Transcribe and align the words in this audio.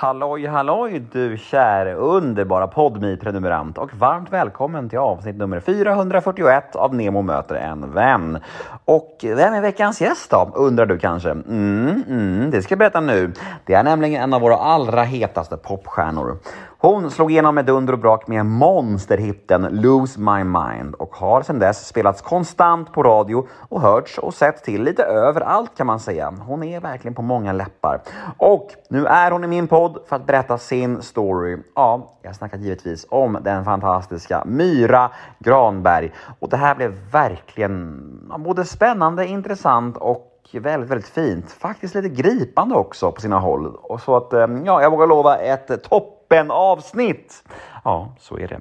Halloj 0.00 0.46
halloj 0.46 0.98
du 1.12 1.36
käre 1.36 1.94
underbara 1.94 2.66
podmi 2.66 3.16
prenumerant 3.16 3.78
och 3.78 3.94
varmt 3.94 4.32
välkommen 4.32 4.88
till 4.88 4.98
avsnitt 4.98 5.36
nummer 5.36 5.60
441 5.60 6.76
av 6.76 6.94
Nemo 6.94 7.22
möter 7.22 7.54
en 7.54 7.92
vän. 7.92 8.38
Och 8.84 9.18
vem 9.22 9.54
är 9.54 9.60
veckans 9.60 10.00
gäst 10.00 10.30
då, 10.30 10.52
undrar 10.54 10.86
du 10.86 10.98
kanske? 10.98 11.30
Mm, 11.30 12.02
mm, 12.08 12.50
det 12.50 12.62
ska 12.62 12.72
jag 12.72 12.78
berätta 12.78 13.00
nu. 13.00 13.32
Det 13.64 13.74
är 13.74 13.82
nämligen 13.82 14.22
en 14.22 14.34
av 14.34 14.40
våra 14.40 14.56
allra 14.56 15.02
hetaste 15.02 15.56
popstjärnor. 15.56 16.38
Hon 16.80 17.10
slog 17.10 17.30
igenom 17.30 17.54
med 17.54 17.64
dunder 17.64 17.92
och 17.92 17.98
brak 17.98 18.26
med 18.26 18.46
monsterhitten 18.46 19.62
Lose 19.70 20.20
My 20.20 20.44
Mind 20.44 20.94
och 20.94 21.16
har 21.16 21.42
sedan 21.42 21.58
dess 21.58 21.86
spelats 21.88 22.22
konstant 22.22 22.92
på 22.92 23.02
radio 23.02 23.46
och 23.68 23.80
hörts 23.80 24.18
och 24.18 24.34
sett 24.34 24.64
till 24.64 24.82
lite 24.82 25.02
överallt 25.02 25.70
kan 25.76 25.86
man 25.86 26.00
säga. 26.00 26.34
Hon 26.40 26.62
är 26.62 26.80
verkligen 26.80 27.14
på 27.14 27.22
många 27.22 27.52
läppar. 27.52 28.00
Och 28.36 28.70
nu 28.90 29.06
är 29.06 29.30
hon 29.30 29.44
i 29.44 29.46
min 29.46 29.68
podd 29.68 29.98
för 30.06 30.16
att 30.16 30.26
berätta 30.26 30.58
sin 30.58 31.02
story. 31.02 31.58
Ja, 31.74 32.18
jag 32.22 32.36
snackar 32.36 32.58
givetvis 32.58 33.06
om 33.08 33.38
den 33.42 33.64
fantastiska 33.64 34.42
Myra 34.46 35.10
Granberg. 35.38 36.12
Och 36.40 36.48
det 36.48 36.56
här 36.56 36.74
blev 36.74 37.10
verkligen 37.12 38.02
både 38.38 38.64
spännande, 38.64 39.26
intressant 39.26 39.96
och 39.96 40.34
väldigt, 40.52 40.90
väldigt 40.90 41.08
fint. 41.08 41.50
Faktiskt 41.50 41.94
lite 41.94 42.08
gripande 42.08 42.74
också 42.74 43.12
på 43.12 43.20
sina 43.20 43.38
håll. 43.38 43.66
Och 43.66 44.00
så 44.00 44.16
att, 44.16 44.32
eh, 44.32 44.46
ja, 44.64 44.82
jag 44.82 44.90
vågar 44.90 45.06
lova 45.06 45.36
ett 45.36 45.82
toppen 45.82 46.17
avsnitt. 46.50 47.44
Ja, 47.84 48.14
så 48.18 48.38
är 48.38 48.48
det. 48.48 48.60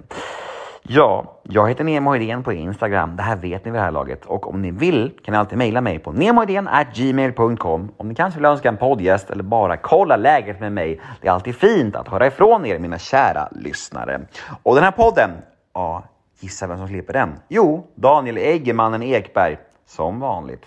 Ja, 0.89 1.39
jag 1.43 1.69
heter 1.69 1.83
Nemo 1.83 2.15
Idén 2.15 2.43
på 2.43 2.53
Instagram. 2.53 3.15
Det 3.15 3.23
här 3.23 3.35
vet 3.35 3.65
ni 3.65 3.71
vid 3.71 3.79
det 3.79 3.83
här 3.83 3.91
laget. 3.91 4.25
Och 4.25 4.49
om 4.49 4.61
ni 4.61 4.71
vill 4.71 5.11
kan 5.23 5.31
ni 5.31 5.37
alltid 5.37 5.57
mejla 5.57 5.81
mig 5.81 5.99
på 5.99 6.11
gmail.com 6.93 7.91
om 7.97 8.07
ni 8.07 8.15
kanske 8.15 8.39
vill 8.39 8.45
önska 8.45 8.69
en 8.69 8.77
poddgäst 8.77 9.29
eller 9.29 9.43
bara 9.43 9.77
kolla 9.77 10.17
läget 10.17 10.59
med 10.59 10.71
mig. 10.71 11.01
Det 11.21 11.27
är 11.27 11.31
alltid 11.31 11.55
fint 11.55 11.95
att 11.95 12.07
höra 12.07 12.27
ifrån 12.27 12.65
er, 12.65 12.79
mina 12.79 12.97
kära 12.97 13.49
lyssnare. 13.51 14.21
Och 14.63 14.75
den 14.75 14.83
här 14.83 14.91
podden, 14.91 15.31
ja, 15.73 16.03
gissa 16.39 16.67
vem 16.67 16.77
som 16.77 16.87
slipper 16.87 17.13
den? 17.13 17.39
Jo, 17.47 17.87
Daniel 17.95 18.37
Eggemannen 18.37 19.03
Ekberg, 19.03 19.57
som 19.85 20.19
vanligt. 20.19 20.65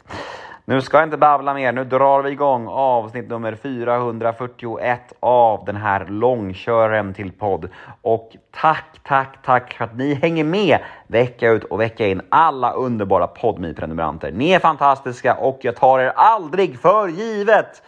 Nu 0.70 0.80
ska 0.80 0.96
jag 0.96 1.06
inte 1.06 1.16
babbla 1.16 1.54
mer, 1.54 1.72
nu 1.72 1.84
drar 1.84 2.22
vi 2.22 2.30
igång 2.30 2.66
avsnitt 2.68 3.28
nummer 3.28 3.54
441 3.54 5.12
av 5.20 5.64
den 5.64 5.76
här 5.76 6.06
långkören 6.06 7.14
till 7.14 7.32
podd. 7.32 7.68
Och 8.02 8.36
tack, 8.50 9.00
tack, 9.02 9.42
tack 9.42 9.72
för 9.72 9.84
att 9.84 9.96
ni 9.96 10.14
hänger 10.14 10.44
med 10.44 10.78
vecka 11.06 11.50
ut 11.50 11.64
och 11.64 11.80
vecka 11.80 12.06
in, 12.06 12.22
alla 12.28 12.72
underbara 12.72 13.26
PodMe 13.26 13.74
prenumeranter. 13.74 14.32
Ni 14.32 14.50
är 14.50 14.58
fantastiska 14.58 15.34
och 15.34 15.58
jag 15.62 15.76
tar 15.76 15.98
er 15.98 16.12
aldrig 16.16 16.78
för 16.78 17.08
givet. 17.08 17.82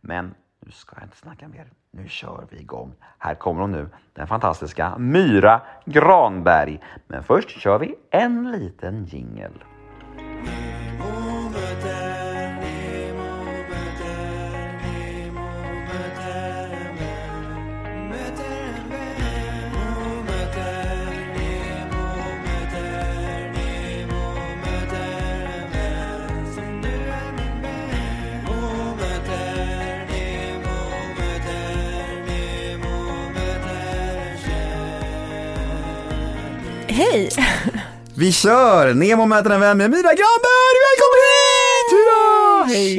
Men 0.00 0.34
nu 0.66 0.70
ska 0.70 0.96
jag 0.96 1.04
inte 1.04 1.16
snacka 1.16 1.48
mer. 1.48 1.66
Nu 1.90 2.08
kör 2.08 2.46
vi 2.50 2.60
igång. 2.60 2.92
Här 3.18 3.34
kommer 3.34 3.60
hon 3.60 3.72
nu, 3.72 3.88
den 4.12 4.26
fantastiska 4.26 4.98
Myra 4.98 5.60
Granberg. 5.84 6.80
Men 7.06 7.22
först 7.22 7.50
kör 7.50 7.78
vi 7.78 7.94
en 8.10 8.50
liten 8.50 9.04
jingel. 9.04 9.52
Hej! 36.98 37.28
Vi 38.14 38.32
kör! 38.32 38.94
Nemo 38.94 39.26
möter 39.26 39.50
en 39.50 39.60
vän 39.60 39.78
med 39.78 39.90
Myra 39.90 40.02
Granberg! 40.02 40.76
Välkommen 40.88 41.20
hit! 41.28 41.90
Hurra! 41.92 42.64
Hej! 42.64 42.96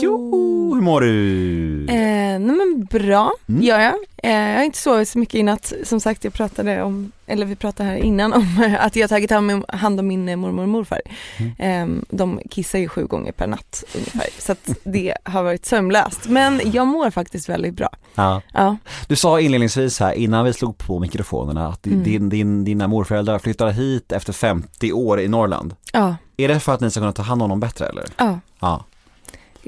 Tjo! 0.00 0.74
Hur 0.74 0.82
mår 0.82 1.00
du? 1.00 1.86
Eh, 1.88 2.38
nej 2.38 2.56
men 2.56 2.84
bra, 2.90 3.32
mm. 3.48 3.62
gör 3.62 3.78
jag. 3.80 3.94
Eh, 4.28 4.50
jag 4.50 4.56
har 4.56 4.64
inte 4.64 4.78
sovit 4.78 5.08
så 5.08 5.18
mycket 5.18 5.34
i 5.34 5.42
natt. 5.42 5.72
Som 5.84 6.00
sagt, 6.00 6.24
jag 6.24 6.32
pratade 6.32 6.82
om, 6.82 7.12
eller 7.26 7.46
vi 7.46 7.56
pratade 7.56 7.88
här 7.88 7.96
innan 7.96 8.32
om 8.32 8.76
att 8.80 8.96
jag 8.96 9.08
tagit 9.10 9.30
hand 9.68 10.00
om 10.00 10.06
min 10.06 10.28
eh, 10.28 10.36
mormor 10.36 10.62
och 10.62 10.68
morfar. 10.68 11.00
Mm. 11.36 11.98
Eh, 11.98 12.02
de 12.10 12.40
kissar 12.50 12.78
ju 12.78 12.88
sju 12.88 13.06
gånger 13.06 13.32
per 13.32 13.46
natt 13.46 13.84
ungefär. 13.94 14.26
Så 14.38 14.52
att 14.52 14.70
det 14.84 15.14
har 15.24 15.42
varit 15.42 15.66
sömnlöst. 15.66 16.28
Men 16.28 16.60
jag 16.64 16.86
mår 16.86 17.10
faktiskt 17.10 17.48
väldigt 17.48 17.74
bra. 17.74 17.88
Ja. 18.14 18.42
ja. 18.52 18.76
Du 19.06 19.16
sa 19.16 19.40
inledningsvis 19.40 20.00
här 20.00 20.12
innan 20.12 20.44
vi 20.44 20.52
slog 20.52 20.78
på 20.78 20.98
mikrofonerna 20.98 21.68
att 21.68 21.86
mm. 21.86 22.02
din, 22.02 22.28
din, 22.28 22.64
dina 22.64 22.88
morföräldrar 22.88 23.38
flyttade 23.38 23.72
hit 23.72 24.12
efter 24.12 24.32
50 24.32 24.92
år 24.92 25.20
i 25.20 25.28
Norrland. 25.28 25.74
Ja. 25.92 26.16
Är 26.36 26.48
det 26.48 26.60
för 26.60 26.74
att 26.74 26.80
ni 26.80 26.90
ska 26.90 27.00
kunna 27.00 27.12
ta 27.12 27.22
hand 27.22 27.42
om 27.42 27.48
dem 27.48 27.60
bättre 27.60 27.86
eller? 27.86 28.04
Ja. 28.16 28.40
ja. 28.60 28.84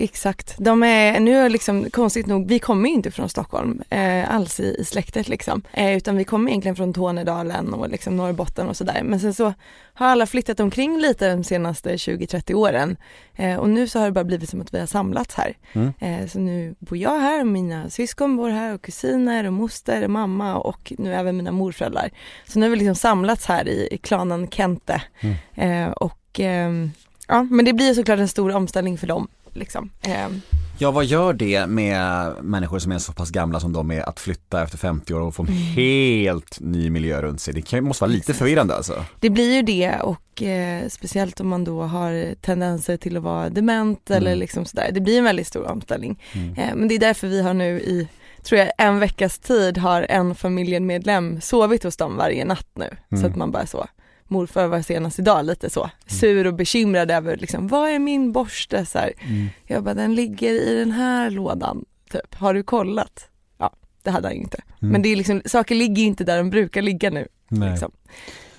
Exakt. 0.02 0.54
De 0.58 0.82
är, 0.82 1.20
nu 1.20 1.36
är 1.36 1.48
liksom 1.48 1.90
konstigt 1.90 2.26
nog, 2.26 2.48
vi 2.48 2.58
kommer 2.58 2.88
ju 2.88 2.94
inte 2.94 3.10
från 3.10 3.28
Stockholm 3.28 3.82
eh, 3.90 4.34
alls 4.34 4.60
i, 4.60 4.76
i 4.78 4.84
släktet 4.84 5.28
liksom. 5.28 5.62
Eh, 5.72 5.96
utan 5.96 6.16
vi 6.16 6.24
kommer 6.24 6.50
egentligen 6.50 6.76
från 6.76 6.92
Tornedalen 6.92 7.74
och 7.74 7.88
liksom 7.88 8.16
Norrbotten 8.16 8.68
och 8.68 8.76
sådär. 8.76 9.02
Men 9.04 9.20
sen 9.20 9.34
så 9.34 9.54
har 9.94 10.06
alla 10.06 10.26
flyttat 10.26 10.60
omkring 10.60 10.98
lite 10.98 11.30
de 11.30 11.44
senaste 11.44 11.96
20-30 11.96 12.54
åren. 12.54 12.96
Eh, 13.36 13.56
och 13.56 13.70
nu 13.70 13.88
så 13.88 13.98
har 13.98 14.06
det 14.06 14.12
bara 14.12 14.24
blivit 14.24 14.50
som 14.50 14.60
att 14.60 14.74
vi 14.74 14.78
har 14.78 14.86
samlats 14.86 15.34
här. 15.34 15.56
Mm. 15.72 15.92
Eh, 15.98 16.26
så 16.28 16.38
nu 16.38 16.74
bor 16.78 16.98
jag 16.98 17.20
här 17.20 17.40
och 17.40 17.46
mina 17.46 17.90
syskon 17.90 18.36
bor 18.36 18.48
här 18.48 18.74
och 18.74 18.82
kusiner 18.82 19.46
och 19.46 19.52
moster 19.52 20.04
och 20.04 20.10
mamma 20.10 20.56
och 20.56 20.92
nu 20.98 21.14
även 21.14 21.36
mina 21.36 21.52
morföräldrar. 21.52 22.10
Så 22.48 22.58
nu 22.58 22.66
har 22.66 22.70
vi 22.70 22.76
liksom 22.76 22.94
samlats 22.94 23.46
här 23.46 23.68
i, 23.68 23.88
i 23.90 23.98
klanen 23.98 24.48
Kente. 24.48 25.02
Mm. 25.20 25.34
Eh, 25.54 25.92
och 25.92 26.40
ehm, 26.40 26.90
ja, 27.28 27.42
men 27.42 27.64
det 27.64 27.72
blir 27.72 27.94
såklart 27.94 28.18
en 28.18 28.28
stor 28.28 28.54
omställning 28.56 28.98
för 28.98 29.06
dem 29.06 29.28
liksom. 29.56 29.90
Ehm. 30.02 30.40
Ja, 30.78 30.90
vad 30.90 31.04
gör 31.04 31.32
det 31.32 31.66
med 31.66 32.32
människor 32.42 32.78
som 32.78 32.92
är 32.92 32.98
så 32.98 33.12
pass 33.12 33.30
gamla 33.30 33.60
som 33.60 33.72
de 33.72 33.90
är 33.90 34.08
att 34.08 34.20
flytta 34.20 34.62
efter 34.62 34.78
50 34.78 35.14
år 35.14 35.20
och 35.20 35.34
få 35.34 35.42
en 35.42 35.48
mm. 35.48 35.60
helt 35.62 36.60
ny 36.60 36.90
miljö 36.90 37.22
runt 37.22 37.40
sig? 37.40 37.64
Det 37.70 37.80
måste 37.80 38.04
vara 38.04 38.12
lite 38.12 38.34
förvirrande 38.34 38.74
alltså. 38.74 39.04
Det 39.20 39.30
blir 39.30 39.54
ju 39.54 39.62
det 39.62 39.96
och 39.96 40.42
eh, 40.42 40.88
speciellt 40.88 41.40
om 41.40 41.48
man 41.48 41.64
då 41.64 41.82
har 41.82 42.34
tendenser 42.34 42.96
till 42.96 43.16
att 43.16 43.22
vara 43.22 43.50
dement 43.50 44.10
mm. 44.10 44.22
eller 44.22 44.36
liksom 44.36 44.64
sådär. 44.64 44.90
Det 44.92 45.00
blir 45.00 45.18
en 45.18 45.24
väldigt 45.24 45.46
stor 45.46 45.70
omställning. 45.70 46.22
Mm. 46.32 46.54
Eh, 46.54 46.74
men 46.74 46.88
det 46.88 46.94
är 46.94 46.98
därför 46.98 47.28
vi 47.28 47.42
har 47.42 47.54
nu 47.54 47.80
i 47.80 48.08
tror 48.42 48.58
jag 48.58 48.72
en 48.78 48.98
veckas 48.98 49.38
tid 49.38 49.78
har 49.78 50.06
en 50.08 50.34
familjemedlem 50.34 51.40
sovit 51.40 51.84
hos 51.84 51.96
dem 51.96 52.16
varje 52.16 52.44
natt 52.44 52.70
nu. 52.74 52.88
Så 53.08 53.16
mm. 53.16 53.30
att 53.30 53.36
man 53.36 53.50
bara 53.50 53.66
så, 53.66 53.86
morfar 54.30 54.66
var 54.66 54.82
senast 54.82 55.18
idag 55.18 55.44
lite 55.44 55.70
så, 55.70 55.80
mm. 55.80 55.92
sur 56.06 56.46
och 56.46 56.54
bekymrad 56.54 57.10
över 57.10 57.36
liksom, 57.36 57.68
vad 57.68 57.90
är 57.90 57.98
min 57.98 58.32
borste? 58.32 58.86
Så 58.86 58.98
mm. 58.98 59.48
Jag 59.66 59.82
bara, 59.82 59.94
den 59.94 60.14
ligger 60.14 60.52
i 60.52 60.78
den 60.78 60.92
här 60.92 61.30
lådan, 61.30 61.84
typ. 62.10 62.34
Har 62.34 62.54
du 62.54 62.62
kollat? 62.62 63.28
Ja, 63.58 63.72
det 64.02 64.10
hade 64.10 64.28
han 64.28 64.34
ju 64.34 64.42
inte. 64.42 64.62
Mm. 64.82 64.92
Men 64.92 65.02
det 65.02 65.08
är 65.08 65.16
liksom, 65.16 65.42
saker 65.46 65.74
ligger 65.74 66.02
ju 66.02 66.08
inte 66.08 66.24
där 66.24 66.36
de 66.36 66.50
brukar 66.50 66.82
ligga 66.82 67.10
nu. 67.10 67.28
Liksom. 67.48 67.90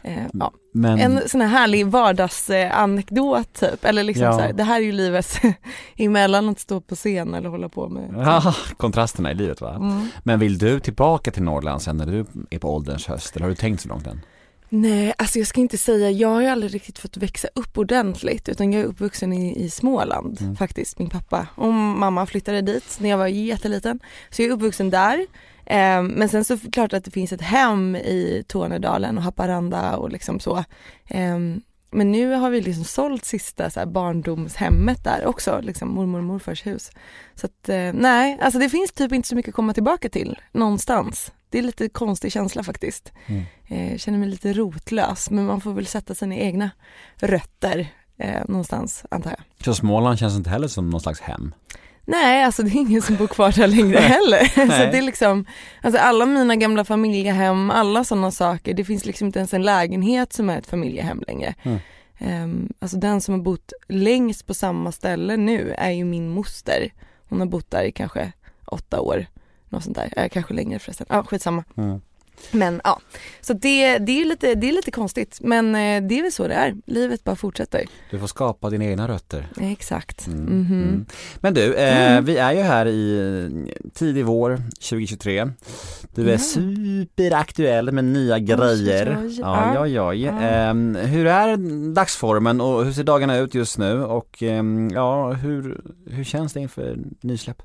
Eh, 0.04 0.24
ja. 0.34 0.52
Men... 0.74 1.00
En 1.00 1.30
sån 1.30 1.42
här 1.42 1.48
härlig 1.48 1.88
vardagsanekdot 1.88 3.54
typ, 3.54 3.86
eller 3.86 4.04
liksom 4.04 4.26
ja. 4.26 4.34
så 4.34 4.40
här, 4.40 4.54
det 4.54 4.64
här 4.64 4.76
är 4.76 4.84
ju 4.84 4.92
livets 4.92 5.40
emellan 5.96 6.50
att 6.50 6.60
stå 6.60 6.82
på 6.82 6.96
scen 6.96 7.34
eller 7.34 7.50
hålla 7.50 7.70
på 7.70 7.90
med. 7.90 8.14
Ja, 8.16 8.56
kontrasterna 8.78 9.32
i 9.32 9.36
livet 9.36 9.62
va. 9.62 9.76
Mm. 9.76 10.08
Men 10.24 10.40
vill 10.40 10.58
du 10.58 10.80
tillbaka 10.80 11.32
till 11.32 11.44
Norrland 11.44 11.82
sen 11.82 11.98
när 11.98 12.06
du 12.06 12.26
är 12.50 12.60
på 12.60 12.76
ålderns 12.76 13.08
höst 13.08 13.36
eller 13.36 13.44
har 13.44 13.50
du 13.50 13.56
tänkt 13.56 13.82
så 13.82 13.90
långt 13.90 14.08
än? 14.08 14.22
Nej, 14.74 15.14
alltså 15.18 15.40
jag 15.40 15.48
ska 15.48 15.62
inte 15.62 15.78
säga, 15.78 16.12
jag 16.12 16.30
har 16.30 16.42
ju 16.42 16.48
aldrig 16.48 16.74
riktigt 16.74 17.00
fått 17.00 17.18
växa 17.18 17.48
upp 17.56 17.78
ordentligt 17.78 18.50
utan 18.50 18.74
jag 18.74 18.82
är 18.82 18.86
uppvuxen 18.86 19.34
i, 19.34 19.64
i 19.64 19.70
Småland 19.70 20.42
mm. 20.42 20.56
faktiskt. 20.56 21.00
Min 21.00 21.10
pappa 21.10 21.48
och 21.56 21.74
mamma 21.74 22.26
flyttade 22.26 22.62
dit 22.62 22.98
när 23.00 23.10
jag 23.10 23.18
var 23.18 23.28
jätteliten. 23.28 24.00
Så 24.30 24.42
jag 24.42 24.50
är 24.50 24.54
uppvuxen 24.54 24.90
där. 24.90 25.18
Eh, 25.66 26.04
men 26.04 26.30
sen 26.30 26.44
så 26.44 26.58
klart 26.72 26.94
att 26.94 27.06
det 27.06 27.12
finns 27.12 27.32
ett 27.34 27.42
hem 27.42 27.96
i 27.96 28.44
Tornedalen 28.48 29.18
och 29.18 29.24
Haparanda 29.24 29.98
och 29.98 30.10
liksom 30.10 30.40
så. 30.40 30.58
Eh, 31.08 31.38
men 31.92 32.12
nu 32.12 32.34
har 32.34 32.50
vi 32.50 32.62
liksom 32.62 32.84
sålt 32.84 33.26
sista 33.26 33.70
så 33.70 33.86
barndomshemmet 33.86 35.04
där 35.04 35.26
också, 35.26 35.60
liksom 35.62 35.90
mormor 35.90 36.20
och 36.20 36.26
morfars 36.26 36.66
hus. 36.66 36.92
Så 37.36 37.46
att 37.46 37.70
eh, 37.70 37.94
nej, 37.94 38.38
alltså 38.42 38.60
det 38.60 38.70
finns 38.70 38.92
typ 38.92 39.14
inte 39.14 39.28
så 39.28 39.36
mycket 39.36 39.50
att 39.50 39.56
komma 39.56 39.74
tillbaka 39.74 40.10
till 40.10 40.40
någonstans 40.52 41.32
det 41.52 41.60
är 41.60 41.64
lite 41.64 41.90
konstig 41.90 42.32
känsla 42.32 42.64
faktiskt. 42.64 43.12
Mm. 43.26 43.44
Eh, 43.68 43.98
känner 43.98 44.18
mig 44.18 44.30
lite 44.30 44.54
rotlös 44.54 45.30
men 45.30 45.46
man 45.46 45.62
får 45.62 45.74
väl 45.74 45.86
sätta 45.86 46.16
sina 46.16 46.36
egna 46.36 46.70
rötter 47.16 47.88
eh, 48.18 48.42
någonstans 48.48 49.06
antar 49.12 49.30
jag. 49.30 49.66
Så 49.66 49.74
Småland 49.74 50.20
känns 50.20 50.36
inte 50.36 50.50
heller 50.50 50.68
som 50.68 50.90
någon 50.90 51.02
slags 51.02 51.20
hem? 51.20 51.54
Nej, 52.06 52.44
alltså 52.44 52.64
det 52.64 52.70
är 52.70 52.76
ingen 52.76 53.02
som 53.02 53.16
bor 53.16 53.28
kvar 53.28 53.52
där 53.52 53.68
längre 53.68 54.00
heller. 54.00 54.46
så 54.56 54.92
det 54.92 54.98
är 54.98 55.02
liksom, 55.02 55.46
alltså 55.82 56.02
alla 56.02 56.26
mina 56.26 56.56
gamla 56.56 56.86
familjehem, 56.86 57.70
alla 57.70 58.04
sådana 58.04 58.32
saker, 58.32 58.74
det 58.74 58.86
finns 58.86 59.06
liksom 59.06 59.28
inte 59.28 59.40
ens 59.40 59.54
en 59.54 59.64
lägenhet 59.64 60.34
som 60.34 60.50
är 60.50 60.58
ett 60.58 60.68
familjehem 60.68 61.24
längre. 61.28 61.56
Mm. 61.64 61.80
Um, 62.20 62.74
alltså 62.80 62.98
den 62.98 63.22
som 63.22 63.34
har 63.34 63.42
bott 63.42 63.74
längst 63.90 64.48
på 64.48 64.54
samma 64.54 64.92
ställe 64.92 65.38
nu 65.38 65.76
är 65.78 65.92
ju 65.92 66.06
min 66.06 66.30
moster. 66.30 66.94
Hon 67.30 67.40
har 67.40 67.48
bott 67.48 67.72
där 67.72 67.84
i 67.84 67.92
kanske 67.92 68.32
åtta 68.66 69.02
år 69.02 69.26
något 69.72 69.84
sånt 69.84 69.96
där, 69.98 70.14
eh, 70.18 70.30
kanske 70.30 70.54
längre 70.54 70.80
förresten, 70.80 71.08
ja 71.10 71.24
skitsamma. 71.24 71.64
Mm. 71.78 72.02
Men 72.52 72.82
ja, 72.84 73.00
så 73.42 73.54
det, 73.54 73.98
det, 73.98 74.22
är 74.22 74.26
lite, 74.26 74.56
det 74.56 74.70
är 74.70 74.74
lite 74.74 74.92
konstigt 74.92 75.38
men 75.42 75.76
eh, 75.76 76.02
det 76.08 76.20
är 76.20 76.22
väl 76.24 76.32
så 76.32 76.48
det 76.48 76.54
är, 76.54 76.76
livet 76.86 77.24
bara 77.24 77.36
fortsätter. 77.36 77.86
Du 78.12 78.20
får 78.20 78.28
skapa 78.28 78.70
dina 78.70 78.86
egna 78.86 79.08
rötter. 79.08 79.48
Exakt. 79.62 80.28
Mm, 80.28 80.40
Mhm. 80.46 80.84
mm. 80.84 81.06
Men 81.40 81.54
du, 81.54 81.74
eh, 81.76 82.12
Mm. 82.12 82.26
vi 82.26 82.38
är 82.38 82.52
ju 82.54 82.62
här 82.62 82.86
i 82.86 83.20
eh, 83.68 83.90
tidig 83.94 84.26
vår 84.26 84.58
2023. 84.90 85.50
Du 86.16 86.32
är 86.32 86.38
superaktuell 86.38 87.92
med 87.92 88.06
nya 88.06 88.40
grejer. 88.40 89.18
oj, 89.24 89.40
ja. 89.40 89.88
ja. 89.88 90.14
Ja. 90.14 90.40
Ehm, 90.42 90.96
hur 90.96 91.26
är 91.28 91.58
dagsformen 91.94 92.62
och 92.62 92.86
hur 92.86 92.92
ser 92.94 93.04
dagarna 93.04 93.38
ut 93.38 93.56
just 93.56 93.78
nu 93.78 94.04
och 94.04 94.44
ehm, 94.44 94.90
ja, 94.94 95.32
hur, 95.32 95.82
hur 96.10 96.24
känns 96.24 96.54
det 96.54 96.60
inför 96.60 96.98
nysläpp? 97.22 97.62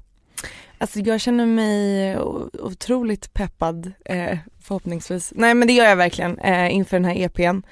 Alltså 0.78 1.00
jag 1.00 1.20
känner 1.20 1.46
mig 1.46 2.19
otroligt 2.62 3.34
peppad 3.34 3.93
eh, 4.05 4.38
förhoppningsvis. 4.61 5.32
Nej 5.37 5.55
men 5.55 5.69
det 5.69 5.75
gör 5.75 5.84
jag 5.84 5.96
verkligen 5.96 6.38
eh, 6.38 6.75
inför 6.75 6.96
den 6.96 7.05
här 7.05 7.17
EPn. 7.17 7.62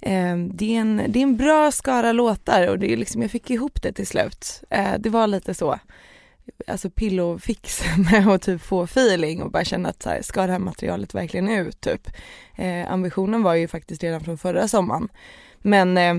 Eh, 0.00 0.36
det, 0.36 0.76
är 0.76 0.80
en, 0.80 1.02
det 1.08 1.18
är 1.18 1.22
en 1.22 1.36
bra 1.36 1.70
skara 1.70 2.12
låtar 2.12 2.68
och 2.68 2.78
det 2.78 2.92
är 2.92 2.96
liksom, 2.96 3.22
jag 3.22 3.30
fick 3.30 3.50
ihop 3.50 3.82
det 3.82 3.92
till 3.92 4.06
slut. 4.06 4.64
Eh, 4.70 4.94
det 4.98 5.10
var 5.10 5.26
lite 5.26 5.54
så, 5.54 5.78
alltså 6.66 6.90
pillofix 6.90 7.82
med 8.10 8.28
att 8.28 8.42
typ 8.42 8.62
få 8.62 8.82
feeling 8.82 9.42
och 9.42 9.50
bara 9.50 9.64
känna 9.64 9.88
att 9.88 10.02
så 10.02 10.08
här, 10.08 10.22
ska 10.22 10.46
det 10.46 10.52
här 10.52 10.58
materialet 10.58 11.14
verkligen 11.14 11.48
ut 11.48 11.80
typ. 11.80 12.08
Eh, 12.56 12.92
ambitionen 12.92 13.42
var 13.42 13.54
ju 13.54 13.68
faktiskt 13.68 14.02
redan 14.02 14.20
från 14.20 14.38
förra 14.38 14.68
sommaren. 14.68 15.08
Men 15.58 15.98
eh, 15.98 16.14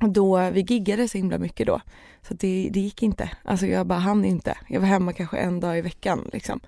då, 0.00 0.50
vi 0.50 0.60
giggade 0.60 1.08
så 1.08 1.18
himla 1.18 1.38
mycket 1.38 1.66
då. 1.66 1.80
Så 2.28 2.34
det, 2.34 2.68
det 2.72 2.80
gick 2.80 3.02
inte. 3.02 3.30
Alltså 3.44 3.66
jag 3.66 3.86
bara 3.86 3.98
hann 3.98 4.24
inte. 4.24 4.56
Jag 4.68 4.80
var 4.80 4.88
hemma 4.88 5.12
kanske 5.12 5.36
en 5.36 5.60
dag 5.60 5.78
i 5.78 5.80
veckan 5.80 6.30
liksom. 6.32 6.60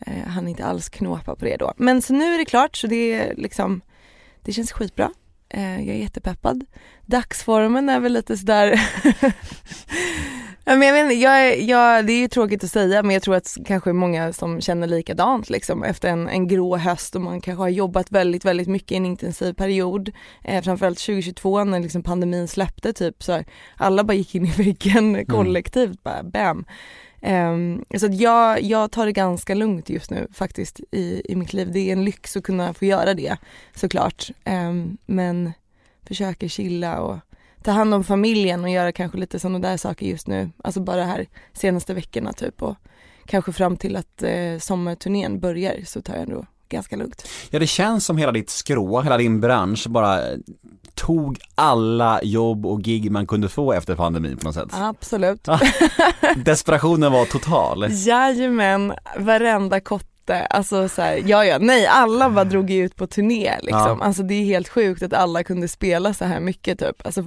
Eh, 0.00 0.18
jag 0.18 0.26
hann 0.26 0.48
inte 0.48 0.64
alls 0.64 0.88
knåpa 0.88 1.36
på 1.36 1.44
det 1.44 1.56
då. 1.56 1.72
Men 1.76 2.02
så 2.02 2.12
nu 2.12 2.34
är 2.34 2.38
det 2.38 2.44
klart 2.44 2.76
så 2.76 2.86
det 2.86 3.14
är 3.14 3.34
liksom, 3.36 3.80
det 4.42 4.52
känns 4.52 4.72
skitbra. 4.72 5.10
Eh, 5.48 5.80
jag 5.86 5.96
är 5.96 6.00
jättepeppad. 6.00 6.64
Dagsformen 7.06 7.88
är 7.88 8.00
väl 8.00 8.12
lite 8.12 8.36
sådär 8.36 8.80
men 10.74 10.82
jag 10.82 10.92
vet 10.92 11.02
inte, 11.02 11.14
jag, 11.14 11.60
jag, 11.60 12.06
det 12.06 12.12
är 12.12 12.18
ju 12.18 12.28
tråkigt 12.28 12.64
att 12.64 12.70
säga 12.70 13.02
men 13.02 13.14
jag 13.14 13.22
tror 13.22 13.34
att 13.34 13.56
kanske 13.66 13.92
många 13.92 14.32
som 14.32 14.60
känner 14.60 14.86
likadant 14.86 15.50
liksom 15.50 15.82
efter 15.82 16.08
en, 16.08 16.28
en 16.28 16.48
grå 16.48 16.76
höst 16.76 17.14
och 17.14 17.20
man 17.20 17.40
kanske 17.40 17.62
har 17.62 17.68
jobbat 17.68 18.12
väldigt, 18.12 18.44
väldigt 18.44 18.68
mycket 18.68 18.92
i 18.92 18.96
en 18.96 19.06
intensiv 19.06 19.52
period. 19.52 20.12
Eh, 20.44 20.62
framförallt 20.62 20.98
2022 20.98 21.64
när 21.64 21.80
liksom 21.80 22.02
pandemin 22.02 22.48
släppte 22.48 22.92
typ 22.92 23.22
så 23.22 23.32
här, 23.32 23.44
alla 23.76 24.04
bara 24.04 24.14
gick 24.14 24.34
in 24.34 24.46
i 24.46 24.50
väggen 24.50 25.26
kollektivt 25.26 26.02
bara 26.02 26.22
bam. 26.22 26.64
Ehm, 27.22 27.84
så 27.98 28.08
jag, 28.10 28.62
jag 28.62 28.90
tar 28.90 29.06
det 29.06 29.12
ganska 29.12 29.54
lugnt 29.54 29.90
just 29.90 30.10
nu 30.10 30.28
faktiskt 30.32 30.80
i, 30.90 31.22
i 31.24 31.36
mitt 31.36 31.52
liv. 31.52 31.72
Det 31.72 31.78
är 31.78 31.92
en 31.92 32.04
lyx 32.04 32.36
att 32.36 32.44
kunna 32.44 32.74
få 32.74 32.84
göra 32.84 33.14
det 33.14 33.36
såklart. 33.74 34.30
Ehm, 34.44 34.96
men 35.06 35.52
försöker 36.06 36.48
chilla 36.48 37.00
och 37.00 37.18
ta 37.66 37.72
hand 37.72 37.94
om 37.94 38.04
familjen 38.04 38.64
och 38.64 38.70
göra 38.70 38.92
kanske 38.92 39.18
lite 39.18 39.38
sådana 39.38 39.58
där 39.58 39.76
saker 39.76 40.06
just 40.06 40.26
nu. 40.26 40.50
Alltså 40.64 40.80
bara 40.80 41.04
här 41.04 41.26
senaste 41.52 41.94
veckorna 41.94 42.32
typ 42.32 42.62
och 42.62 42.76
kanske 43.26 43.52
fram 43.52 43.76
till 43.76 43.96
att 43.96 44.22
eh, 44.22 44.58
sommarturnén 44.60 45.40
börjar 45.40 45.74
så 45.84 46.02
tar 46.02 46.14
jag 46.14 46.22
ändå 46.22 46.46
ganska 46.68 46.96
lugnt. 46.96 47.28
Ja 47.50 47.58
det 47.58 47.66
känns 47.66 48.04
som 48.04 48.18
hela 48.18 48.32
ditt 48.32 48.50
skrå, 48.50 49.00
hela 49.00 49.16
din 49.16 49.40
bransch 49.40 49.86
bara 49.88 50.20
tog 50.94 51.38
alla 51.54 52.20
jobb 52.22 52.66
och 52.66 52.82
gig 52.82 53.10
man 53.10 53.26
kunde 53.26 53.48
få 53.48 53.72
efter 53.72 53.94
pandemin 53.96 54.36
på 54.36 54.46
något 54.46 54.54
sätt. 54.54 54.68
Absolut. 54.72 55.48
Desperationen 56.36 57.12
var 57.12 57.24
total. 57.24 57.86
Jajamän, 57.90 58.94
varenda 59.18 59.80
kotte, 59.80 60.15
alltså 60.34 60.88
så 60.88 61.02
här, 61.02 61.22
ja 61.26 61.44
ja, 61.44 61.58
nej 61.58 61.86
alla 61.86 62.30
bara 62.30 62.44
drog 62.44 62.70
ju 62.70 62.84
ut 62.84 62.96
på 62.96 63.06
turné 63.06 63.56
liksom. 63.62 63.98
Ja. 63.98 63.98
Alltså 64.00 64.22
det 64.22 64.34
är 64.34 64.44
helt 64.44 64.68
sjukt 64.68 65.02
att 65.02 65.12
alla 65.12 65.44
kunde 65.44 65.68
spela 65.68 66.14
så 66.14 66.24
här 66.24 66.40
mycket 66.40 66.78
typ. 66.78 67.06
Alltså 67.06 67.24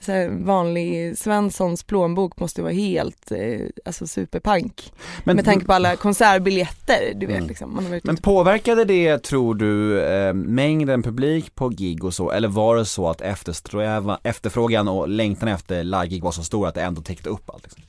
så 0.00 0.12
här, 0.12 0.28
vanlig 0.28 1.18
Svenssons 1.18 1.82
plånbok 1.84 2.40
måste 2.40 2.62
vara 2.62 2.72
helt, 2.72 3.32
eh, 3.32 3.60
alltså 3.84 4.06
superpank. 4.06 4.92
Men, 5.24 5.36
med 5.36 5.44
tanke 5.44 5.66
på 5.66 5.72
alla 5.72 5.96
konsertbiljetter, 5.96 7.12
du 7.14 7.26
vet 7.26 7.36
Mm. 7.36 7.48
liksom. 7.48 7.74
Man 7.74 7.84
har 7.84 7.90
varit 7.90 8.04
men 8.04 8.16
påverkade 8.16 8.84
det, 8.84 9.18
tror 9.18 9.54
du, 9.54 10.02
eh, 10.02 10.34
mängden 10.34 11.02
publik 11.02 11.54
på 11.54 11.68
gig 11.68 12.04
och 12.04 12.14
så, 12.14 12.30
eller 12.30 12.48
var 12.48 12.76
det 12.76 12.84
så 12.84 13.08
att 13.08 13.20
eftersträva, 13.20 14.18
efterfrågan 14.22 14.88
och 14.88 15.08
längtan 15.08 15.48
efter 15.48 15.84
live-gig 15.84 16.22
var 16.22 16.32
så 16.32 16.42
stor 16.42 16.68
att 16.68 16.74
det 16.74 16.82
ändå 16.82 17.02
täckte 17.02 17.28
upp 17.28 17.50
allt? 17.50 17.62
Liksom? 17.62 17.82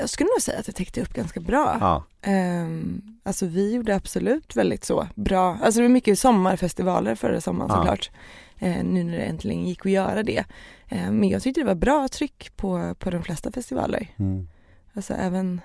Jag 0.00 0.10
skulle 0.10 0.28
nog 0.36 0.42
säga 0.42 0.58
att 0.58 0.66
det 0.66 0.72
täckte 0.72 1.02
upp 1.02 1.12
ganska 1.14 1.40
bra. 1.40 1.76
Ja. 1.80 2.04
Ehm, 2.22 3.02
alltså 3.22 3.46
vi 3.46 3.74
gjorde 3.74 3.96
absolut 3.96 4.56
väldigt 4.56 4.84
så 4.84 5.06
bra, 5.14 5.58
alltså 5.62 5.80
det 5.80 5.86
var 5.86 5.92
mycket 5.92 6.18
sommarfestivaler 6.18 7.14
förra 7.14 7.40
sommaren 7.40 7.70
Ja. 7.70 7.76
såklart. 7.76 8.10
Eh, 8.58 8.84
nu 8.84 9.04
när 9.04 9.12
det 9.18 9.24
äntligen 9.24 9.68
gick 9.68 9.86
att 9.86 9.92
göra 9.92 10.22
det. 10.22 10.44
Eh, 10.88 11.10
men 11.10 11.28
jag 11.28 11.42
tyckte 11.42 11.60
det 11.60 11.66
var 11.66 11.74
bra 11.74 12.08
tryck 12.08 12.56
på, 12.56 12.94
på 12.98 13.10
de 13.10 13.22
flesta 13.22 13.52
festivaler. 13.52 14.08
Mm. 14.18 14.48
Alltså 14.94 15.14
även, 15.14 15.60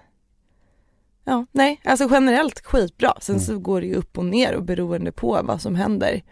ja 1.24 1.46
nej, 1.52 1.82
alltså 1.84 2.08
generellt 2.12 2.60
skitbra. 2.66 3.14
Sen 3.22 3.36
Mm. 3.36 3.46
så 3.46 3.60
går 3.60 3.82
det 3.82 3.88
ju 3.88 3.96
upp 3.96 4.18
och 4.18 4.26
ner 4.26 4.56
och 4.56 4.64
beroende 4.64 5.12
på 5.12 5.42
vad 5.44 5.62
som 5.62 5.76
händer. 5.76 6.24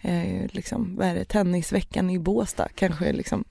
Eh, 0.00 0.46
liksom, 0.50 0.96
vad 0.96 1.06
är 1.08 1.14
det, 1.14 1.24
tennisveckan 1.24 2.10
i 2.10 2.18
Båstad 2.18 2.68
kanske 2.74 3.12
liksom 3.12 3.44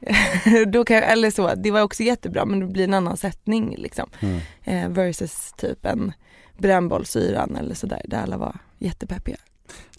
då 0.66 0.84
kan, 0.84 0.96
eller 1.02 1.30
så, 1.30 1.54
det 1.54 1.70
var 1.70 1.80
också 1.82 2.02
jättebra 2.02 2.44
men 2.44 2.60
det 2.60 2.66
blir 2.66 2.84
en 2.84 2.94
annan 2.94 3.16
sättning 3.16 3.74
liksom 3.78 4.10
Mm. 4.20 4.40
eh, 4.64 4.88
versus 4.88 5.52
typ 5.56 5.86
en 5.86 6.12
brännbollsyran 6.58 7.56
eller 7.56 7.74
sådär 7.74 8.02
där 8.04 8.22
alla 8.22 8.36
var 8.36 8.58
jättepeppiga. 8.78 9.36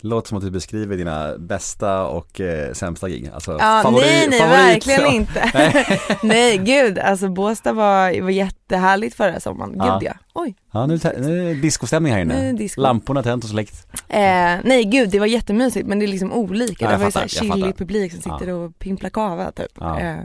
Låter 0.02 0.28
som 0.30 0.38
att 0.38 0.44
du 0.44 0.52
beskriver 0.52 0.98
dina 0.98 1.38
bästa 1.38 2.04
och 2.08 2.42
eh, 2.42 2.74
sämsta 2.74 3.10
gig. 3.10 3.30
Alltså, 3.34 3.52
Ja, 3.52 3.82
favori- 3.86 4.02
nej 4.02 4.28
nej 4.30 4.40
favorit- 4.40 4.50
verkligen 4.88 5.06
inte. 5.14 5.52
nej 6.24 6.58
gud, 6.58 7.00
alltså 7.00 7.30
Båstad 7.30 7.74
var, 7.74 8.22
var 8.22 8.30
jättehärligt 8.30 9.16
förra 9.16 9.40
sommaren, 9.40 9.72
gud 9.72 9.82
Ja. 9.82 10.00
ja. 10.02 10.14
Oj. 10.34 10.56
Ja, 10.72 10.86
nu, 10.86 11.00
nu 11.18 11.40
är 11.42 11.46
det 11.46 11.54
discostämning 11.62 12.14
här 12.14 12.20
inne. 12.20 12.52
disco. 12.54 12.82
Lamporna 12.82 13.24
tänt 13.24 13.44
och 13.44 13.50
släckt. 13.50 13.88
Eh, 14.10 14.20
nej 14.64 14.84
gud 14.84 15.10
det 15.10 15.20
var 15.20 15.26
jättemysigt 15.28 15.88
men 15.88 16.00
det 16.00 16.06
är 16.06 16.08
liksom 16.08 16.34
olika. 16.34 16.86
Ja, 16.86 16.92
det 16.92 16.98
var 16.98 17.06
ju 17.06 17.12
fattar, 17.12 17.28
såhär 17.28 17.46
jag 17.46 17.56
chillig 17.58 17.78
publik 17.78 18.12
som 18.12 18.22
sitter 18.22 18.50
och 18.54 18.80
pimplar 18.80 19.10
kava 19.10 19.52
typ. 19.52 19.72
Ja. 19.80 20.00
Eh, 20.00 20.16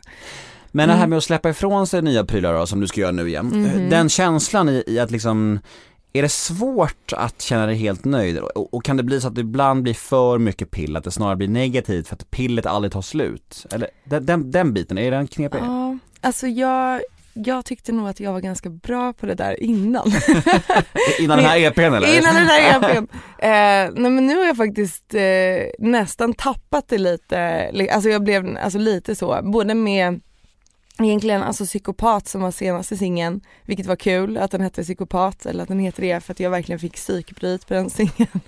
Men 0.74 0.88
det 0.88 0.94
här 0.94 1.00
Mm. 1.00 1.10
med 1.10 1.16
att 1.16 1.24
släppa 1.24 1.50
ifrån 1.50 1.86
sig 1.86 2.02
nya 2.02 2.24
prylar 2.24 2.54
då, 2.54 2.66
som 2.66 2.80
du 2.80 2.86
ska 2.86 3.00
göra 3.00 3.12
nu 3.12 3.28
igen. 3.28 3.46
Mhm. 3.46 3.90
Den 3.90 4.08
känslan 4.08 4.68
i, 4.68 4.84
i 4.86 4.98
att 4.98 5.10
liksom 5.10 5.60
är 6.12 6.22
det 6.22 6.28
svårt 6.28 7.12
att 7.16 7.42
känna 7.42 7.66
dig 7.66 7.76
helt 7.76 8.04
nöjd 8.04 8.38
och, 8.38 8.74
och 8.74 8.84
kan 8.84 8.96
det 8.96 9.02
bli 9.02 9.20
så 9.20 9.28
att 9.28 9.34
det 9.34 9.40
ibland 9.40 9.82
blir 9.82 9.94
för 9.94 10.38
mycket 10.38 10.70
pill, 10.70 10.96
att 10.96 11.04
det 11.04 11.10
snarare 11.10 11.36
blir 11.36 11.48
negativt 11.48 12.08
för 12.08 12.14
att 12.16 12.30
pillet 12.30 12.66
aldrig 12.66 12.92
tar 12.92 13.02
slut? 13.02 13.66
Eller 13.72 13.88
den, 14.04 14.26
den, 14.26 14.50
den 14.50 14.72
biten, 14.74 14.98
är 14.98 15.10
den 15.10 15.26
knepig? 15.26 15.58
ja, 15.58 15.98
alltså 16.20 16.46
jag, 16.46 17.00
jag 17.34 17.64
tyckte 17.64 17.92
nog 17.92 18.08
att 18.08 18.20
jag 18.20 18.32
var 18.32 18.40
ganska 18.40 18.70
bra 18.70 19.12
på 19.12 19.26
det 19.26 19.34
där 19.34 19.62
innan. 19.62 20.06
Innan 21.20 21.36
den 21.38 21.46
här 21.46 21.58
EPn 21.58 21.80
eller? 21.80 22.18
Innan 22.18 22.34
den 22.34 22.46
här 22.46 22.78
EPn. 22.94 23.06
Eh, 23.42 23.48
nej 23.94 24.10
men 24.10 24.26
nu 24.26 24.36
har 24.36 24.44
jag 24.44 24.56
faktiskt 24.56 25.14
eh, 25.14 25.22
nästan 25.78 26.34
tappat 26.34 26.88
det 26.88 26.98
lite, 26.98 27.70
Li- 27.72 27.90
alltså 27.90 28.10
jag 28.10 28.24
blev 28.24 28.56
alltså 28.62 28.78
lite 28.78 29.14
så, 29.14 29.40
både 29.42 29.74
med 29.74 30.20
Egentligen 31.04 31.42
alltså 31.42 31.64
psykopat 31.64 32.28
som 32.28 32.40
var 32.40 32.50
senaste 32.50 32.96
singeln, 32.96 33.40
vilket 33.64 33.86
var 33.86 33.96
kul 33.96 34.36
att 34.36 34.50
den 34.50 34.60
hette 34.60 34.82
psykopat 34.82 35.46
eller 35.46 35.62
att 35.62 35.68
den 35.68 35.78
heter 35.78 36.02
det 36.02 36.20
för 36.20 36.32
att 36.32 36.40
jag 36.40 36.50
verkligen 36.50 36.78
fick 36.78 36.94
psykbryt 36.94 37.66
på 37.66 37.74
den 37.74 37.90
singeln. 38.00 38.40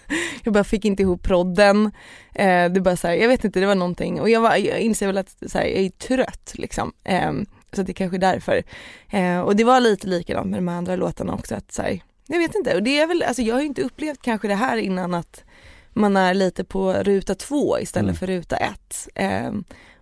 Jag 0.44 0.52
bara 0.54 0.64
fick 0.64 0.84
inte 0.84 1.02
ihop 1.02 1.22
prodden. 1.22 1.90
Eh, 2.34 2.72
det 2.72 2.80
bara 2.80 2.96
så 2.96 3.08
här, 3.08 3.14
jag 3.14 3.28
vet 3.28 3.44
inte, 3.44 3.60
det 3.60 3.66
var 3.66 3.74
någonting 3.74 4.20
och 4.20 4.30
jag, 4.30 4.40
var, 4.40 4.56
jag 4.56 4.80
inser 4.80 5.06
väl 5.06 5.18
att 5.18 5.36
så 5.46 5.58
här, 5.58 5.66
jag 5.66 5.82
är 5.84 5.90
trött 5.90 6.52
liksom. 6.54 6.92
Eh, 7.04 7.32
så 7.72 7.82
det 7.82 7.92
är 7.92 7.94
kanske 7.94 8.16
är 8.16 8.18
därför. 8.18 8.62
Eh, 9.10 9.40
och 9.40 9.56
det 9.56 9.64
var 9.64 9.80
lite 9.80 10.06
likadant 10.06 10.50
med 10.50 10.58
de 10.58 10.68
andra 10.68 10.96
låtarna 10.96 11.34
också 11.34 11.54
att 11.54 11.72
så 11.72 11.82
här, 11.82 12.02
jag 12.26 12.38
vet 12.38 12.54
inte 12.54 12.74
och 12.74 12.82
det 12.82 12.98
är 12.98 13.06
väl, 13.06 13.22
alltså 13.22 13.42
jag 13.42 13.54
har 13.54 13.60
ju 13.60 13.66
inte 13.66 13.82
upplevt 13.82 14.22
kanske 14.22 14.48
det 14.48 14.54
här 14.54 14.76
innan 14.76 15.14
att 15.14 15.44
man 15.92 16.16
är 16.16 16.34
lite 16.34 16.64
på 16.64 16.92
ruta 16.92 17.34
två 17.34 17.78
istället 17.78 18.04
Mm. 18.04 18.16
för 18.16 18.26
ruta 18.26 18.56
ett. 18.56 19.08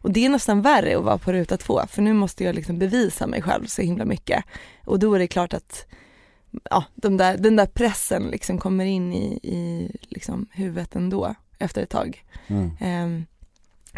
Och 0.03 0.13
det 0.13 0.25
är 0.25 0.29
nästan 0.29 0.63
värre 0.63 0.99
att 0.99 1.05
vara 1.05 1.19
på 1.19 1.33
ruta 1.33 1.57
två 1.57 1.81
för 1.89 2.03
nu 2.03 2.13
måste 2.13 2.45
jag 2.45 2.55
liksom 2.55 2.79
bevisa 2.79 3.27
mig 3.27 3.43
själv 3.43 3.67
så 3.67 3.83
himla 3.83 4.05
mycket. 4.05 4.45
Och 4.85 4.99
då 4.99 5.15
är 5.15 5.19
det 5.19 5.27
klart 5.27 5.55
att 5.55 5.87
ja, 6.71 6.85
de 6.95 7.17
där, 7.17 7.37
den 7.37 7.57
där 7.57 7.67
pressen 7.67 8.23
liksom 8.23 8.59
kommer 8.59 8.85
in 8.85 9.13
i, 9.13 9.39
i 9.43 9.91
liksom 10.09 10.47
huvudet 10.53 10.97
ändå 10.97 11.35
efter 11.59 11.83
ett 11.83 11.91
tag. 11.91 12.25
Mm. 12.47 12.71
Ehm, 12.81 13.27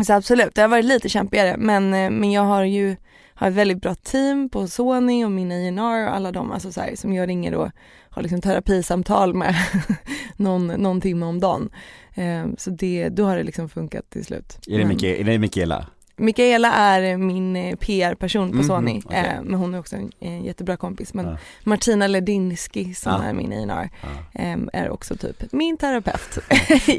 så 0.06 0.12
absolut, 0.12 0.54
det 0.54 0.60
har 0.60 0.68
varit 0.68 0.84
lite 0.84 1.08
kämpigare 1.08 1.56
men, 1.56 1.94
eh, 1.94 2.10
men 2.10 2.32
jag 2.32 2.42
har 2.42 2.64
ju 2.64 2.96
har 3.44 3.50
ett 3.50 3.56
väldigt 3.56 3.80
bra 3.82 3.94
team 3.94 4.48
på 4.48 4.66
Sony 4.68 5.24
och 5.24 5.30
min 5.30 5.52
A&R 5.52 6.08
och 6.08 6.14
alla 6.14 6.32
de 6.32 6.52
alltså 6.52 6.72
så 6.72 6.80
här, 6.80 6.96
som 6.96 7.12
jag 7.12 7.28
ringer 7.28 7.54
och 7.54 7.70
har 8.10 8.22
liksom 8.22 8.40
terapisamtal 8.40 9.34
med 9.34 9.54
någon, 10.36 10.66
någon 10.66 11.00
timme 11.00 11.26
om 11.26 11.40
dagen. 11.40 11.70
Ehm, 12.14 12.56
så 12.58 12.70
det, 12.70 13.08
då 13.08 13.24
har 13.24 13.36
det 13.36 13.42
liksom 13.42 13.68
funkat 13.68 14.10
till 14.10 14.24
slut. 14.24 14.58
Är 14.68 14.78
det, 14.78 14.84
Mikaela, 14.84 15.18
är 15.20 15.24
det 15.24 15.38
Mikaela? 15.38 15.86
Mikaela 16.16 16.72
är 16.72 17.16
min 17.16 17.56
eh, 17.56 17.76
PR-person 17.76 18.48
på 18.50 18.56
Mhm, 18.56 18.64
Sony, 18.64 19.02
okej. 19.04 19.18
eh, 19.18 19.42
men 19.42 19.54
hon 19.60 19.74
är 19.74 19.78
också 19.78 19.96
en, 19.96 20.10
en 20.20 20.44
jättebra 20.44 20.76
kompis. 20.76 21.14
Men 21.14 21.26
Ja. 21.26 21.36
Martina 21.64 22.06
Ledinski 22.06 22.94
som 22.94 23.12
Ja. 23.12 23.22
är 23.22 23.32
min 23.32 23.70
A&R 23.70 23.90
Ja. 24.02 24.40
eh, 24.42 24.58
är 24.72 24.90
också 24.90 25.16
typ 25.16 25.52
min 25.52 25.76
terapeut. 25.76 26.38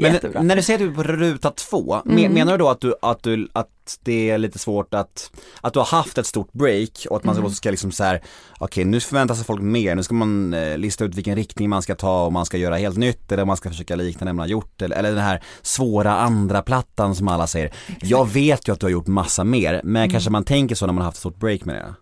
Men 0.00 0.46
när 0.46 0.56
du 0.56 0.62
säger 0.62 0.78
att 0.78 0.84
du 0.84 0.90
är 0.90 0.94
på 0.94 1.02
ruta 1.12 1.50
två, 1.50 2.02
Mm. 2.10 2.32
menar 2.32 2.52
du 2.52 2.58
då 2.58 2.68
att 2.68 2.80
du, 2.80 2.94
att 3.02 3.22
du, 3.22 3.48
att 3.52 3.68
det 4.02 4.30
är 4.30 4.38
lite 4.38 4.58
svårt 4.58 4.94
att, 4.94 5.30
att 5.60 5.72
du 5.72 5.78
har 5.78 5.86
haft 5.86 6.18
ett 6.18 6.26
stort 6.26 6.52
break 6.52 7.06
och 7.10 7.16
att 7.16 7.24
man 7.24 7.36
Mm. 7.36 7.50
ska 7.50 7.70
liksom 7.70 7.92
så 7.92 8.04
här, 8.04 8.22
okej 8.58 8.84
nu 8.84 9.00
förväntar 9.00 9.34
sig 9.34 9.44
folk 9.44 9.62
mer, 9.62 9.94
nu 9.94 10.02
ska 10.02 10.14
man 10.14 10.54
eh, 10.54 10.78
lista 10.78 11.04
ut 11.04 11.14
vilken 11.14 11.36
riktning 11.36 11.68
man 11.70 11.82
ska 11.82 11.94
ta 11.94 12.24
och 12.24 12.32
man 12.32 12.46
ska 12.46 12.56
göra 12.56 12.76
helt 12.76 12.96
nytt 12.98 13.32
eller 13.32 13.44
man 13.44 13.56
ska 13.56 13.68
försöka 13.70 13.96
likna 13.96 14.26
det 14.26 14.32
man 14.32 14.38
har 14.44 14.48
gjort 14.48 14.82
eller, 14.82 14.96
eller 14.96 15.10
den 15.10 15.18
här 15.24 15.42
svåra 15.62 16.16
andra 16.16 16.62
plattan 16.62 17.14
som 17.14 17.28
alla 17.28 17.46
säger. 17.46 17.72
Jag 18.02 18.28
vet 18.32 18.68
ju 18.68 18.72
att 18.72 18.80
du 18.80 18.86
har 18.86 18.90
gjort 18.90 19.06
massa 19.06 19.44
mer, 19.44 19.80
men 19.84 19.96
Mm. 20.02 20.10
kanske 20.10 20.30
man 20.30 20.44
tänker 20.44 20.74
så 20.74 20.86
när 20.86 20.92
man 20.92 21.00
har 21.02 21.04
haft 21.04 21.16
ett 21.16 21.20
stort 21.20 21.36
break 21.40 21.64
med 21.64 21.74
det. 21.74 21.94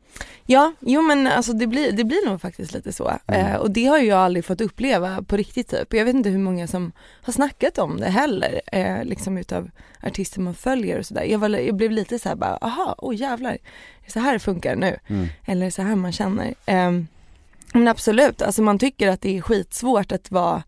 Ja, 0.46 0.72
jo 0.80 1.02
men 1.02 1.26
alltså 1.26 1.52
det 1.52 1.66
blir, 1.66 1.92
det 1.92 2.04
blir 2.04 2.26
nog 2.28 2.40
faktiskt 2.40 2.72
lite 2.72 2.92
så. 2.92 3.12
Mm. 3.26 3.46
Eh, 3.46 3.56
och 3.56 3.70
det 3.70 3.84
har 3.84 3.98
ju 3.98 4.06
jag 4.06 4.18
aldrig 4.18 4.44
fått 4.44 4.60
uppleva 4.60 5.22
på 5.22 5.36
riktigt 5.36 5.68
typ. 5.68 5.94
Jag 5.94 6.04
vet 6.04 6.14
inte 6.14 6.28
hur 6.28 6.38
många 6.38 6.66
som 6.66 6.92
har 7.22 7.32
snackat 7.32 7.78
om 7.78 8.00
det 8.00 8.08
heller, 8.10 8.60
eh, 8.72 9.04
liksom 9.04 9.38
utav 9.38 9.70
artister 10.02 10.40
man 10.40 10.54
följer 10.54 10.98
och 10.98 11.06
sådär. 11.06 11.22
Jag, 11.24 11.38
var- 11.38 11.48
jag 11.48 11.74
blev 11.76 11.90
lite 11.90 12.18
så 12.18 12.28
här 12.28 12.36
bara, 12.36 12.56
aha, 12.56 12.94
oj 12.98 13.16
jävlar, 13.16 13.50
är 13.52 13.58
det 14.06 14.12
så 14.12 14.20
här 14.20 14.38
funkar 14.38 14.76
nu? 14.76 14.96
Mm. 15.06 15.26
Eller 15.46 15.70
så 15.70 15.82
här 15.82 15.94
man 15.96 16.12
känner. 16.12 16.54
Ehm, 16.66 17.06
men 17.74 17.88
absolut, 17.88 18.42
alltså 18.42 18.62
man 18.62 18.78
tycker 18.78 19.08
att 19.08 19.20
det 19.20 19.36
är 19.36 19.40
skitsvårt 19.42 20.12
att 20.12 20.30
vara 20.30 20.62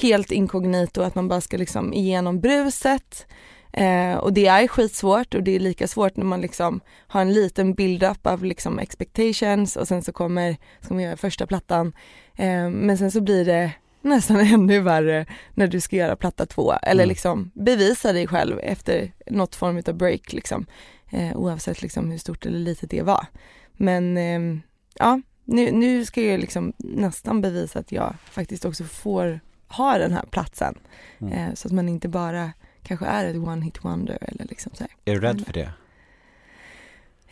helt 0.00 0.32
inkognito, 0.32 1.02
att 1.02 1.14
man 1.14 1.28
bara 1.28 1.40
ska 1.40 1.56
liksom 1.56 1.92
igenom 1.92 2.40
bruset. 2.40 3.26
Eh, 3.72 4.14
och 4.16 4.32
det 4.32 4.46
är 4.46 4.68
skitsvårt 4.68 5.34
och 5.34 5.42
det 5.42 5.56
är 5.56 5.60
lika 5.60 5.88
svårt 5.88 6.16
när 6.16 6.24
man 6.24 6.40
liksom 6.40 6.80
har 7.06 7.20
en 7.20 7.32
liten 7.32 7.74
build-up 7.74 8.26
av 8.26 8.44
liksom 8.44 8.78
expectations 8.78 9.76
och 9.76 9.88
sen 9.88 10.02
så 10.02 10.12
kommer, 10.12 10.56
ska 10.80 10.94
man 10.94 11.02
göra 11.02 11.16
första 11.16 11.46
plattan. 11.46 11.92
Eh, 12.36 12.68
men 12.70 12.98
sen 12.98 13.10
så 13.10 13.20
blir 13.20 13.44
det 13.44 13.72
nästan 14.02 14.40
ännu 14.54 14.80
värre 14.80 15.26
när 15.54 15.66
du 15.66 15.80
ska 15.80 15.96
göra 15.96 16.16
platta 16.16 16.46
två 16.46 16.72
eller 16.72 17.04
Mm. 17.04 17.08
liksom 17.08 17.50
bevisa 17.54 18.12
dig 18.12 18.26
själv 18.26 18.58
efter 18.62 19.12
något 19.26 19.54
form 19.54 19.82
av 19.86 19.94
break 19.94 20.32
liksom. 20.32 20.66
Eh, 21.10 21.36
oavsett 21.36 21.82
liksom 21.82 22.10
hur 22.10 22.18
stort 22.18 22.46
eller 22.46 22.58
litet 22.58 22.90
det 22.90 23.02
var. 23.02 23.26
Men 23.72 24.16
ehm, 24.16 24.62
ja, 24.98 25.20
nu, 25.44 25.72
nu 25.72 26.04
ska 26.04 26.22
jag 26.22 26.40
liksom 26.40 26.72
nästan 26.78 27.40
bevisa 27.40 27.78
att 27.78 27.92
jag 27.92 28.14
faktiskt 28.24 28.64
också 28.64 28.84
får 28.84 29.40
ha 29.68 29.98
den 29.98 30.12
här 30.12 30.24
platsen. 30.30 30.78
Mm. 31.20 31.32
Eh, 31.32 31.54
så 31.54 31.68
att 31.68 31.72
man 31.72 31.88
inte 31.88 32.08
bara 32.08 32.52
kanske 32.82 33.06
är 33.06 33.24
ett 33.24 33.36
one 33.36 33.64
hit 33.64 33.84
wonder 33.84 34.18
eller 34.20 34.44
liksom 34.44 34.72
så 34.74 34.84
här. 34.84 34.92
Är 35.04 35.14
du 35.14 35.20
rädd 35.20 35.46
för 35.46 35.52
det? 35.52 35.72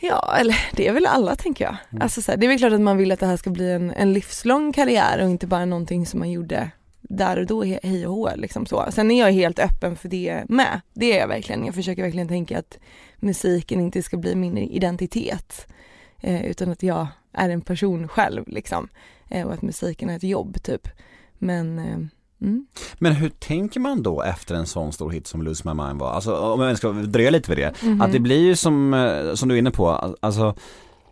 Ja, 0.01 0.37
eller 0.41 0.57
det 0.73 0.89
är 0.89 0.93
väl 0.93 1.07
alla 1.07 1.37
tänker 1.37 1.65
jag. 1.65 1.77
Mm. 1.91 2.03
Alltså 2.03 2.23
så 2.23 2.31
här, 2.33 2.39
det 2.39 2.47
är 2.47 2.49
väl 2.49 2.59
klart 2.59 2.73
att 2.73 2.81
man 2.81 2.97
vill 2.97 3.13
att 3.13 3.21
det 3.21 3.27
här 3.27 3.37
ska 3.37 3.51
bli 3.51 3.73
en, 3.73 3.91
en 3.91 4.13
livslång 4.13 4.73
karriär 4.73 5.23
och 5.23 5.31
inte 5.31 5.47
bara 5.47 5.65
någonting 5.65 6.07
som 6.07 6.19
man 6.21 6.31
gjorde 6.31 6.71
där 7.01 7.39
och 7.39 7.47
då, 7.47 7.65
he- 7.65 7.79
hej 7.83 8.07
och 8.07 8.15
hå 8.15 8.31
liksom 8.37 8.67
så. 8.67 8.87
Sen 8.91 9.11
är 9.11 9.21
jag 9.21 9.33
helt 9.33 9.59
öppen 9.59 9.97
för 9.97 10.09
det 10.09 10.45
med. 10.49 10.81
Det 10.95 11.13
är 11.13 11.21
jag 11.21 11.29
verkligen. 11.29 11.67
Jag 11.67 11.75
försöker 11.75 12.03
verkligen 12.03 12.29
tänka 12.29 12.59
att 12.59 12.79
musiken 13.17 13.81
inte 13.81 14.03
ska 14.03 14.17
bli 14.17 14.35
min 14.35 14.59
identitet. 14.59 15.67
Eh, 16.21 16.45
utan 16.47 16.73
att 16.73 16.83
jag 16.83 17.07
är 17.33 17.49
en 17.49 17.61
person 17.61 18.09
själv 18.09 18.49
liksom. 18.49 18.89
Eh, 19.29 19.47
och 19.47 19.53
att 19.55 19.63
musiken 19.63 20.11
är 20.11 20.17
ett 20.17 20.23
jobb 20.23 20.63
typ. 20.63 20.89
Men, 21.39 21.79
eh, 21.79 21.99
mm. 22.41 22.67
Men 22.99 23.13
hur 23.13 23.29
tänker 23.29 23.81
man 23.81 24.03
då 24.03 24.23
efter 24.23 24.55
en 24.55 24.67
sån 24.67 24.93
stor 24.93 25.11
hit 25.11 25.27
som 25.27 25.43
Lose 25.43 25.63
My 25.69 25.83
Mind 25.83 26.01
var? 26.01 26.13
Alltså 26.13 26.37
om 26.37 26.61
jag 26.61 26.79
ska 26.79 26.93
dröja 26.93 27.31
lite 27.31 27.51
vid 27.51 27.59
det. 27.59 27.83
Mhm. 27.83 28.01
Att 28.01 28.13
det 28.13 28.19
blir 28.19 28.41
ju 28.41 28.57
som, 28.57 28.95
eh, 28.95 29.35
som 29.35 29.49
du 29.49 29.55
är 29.55 29.59
inne 29.59 29.71
på, 29.71 30.17
alltså 30.21 30.55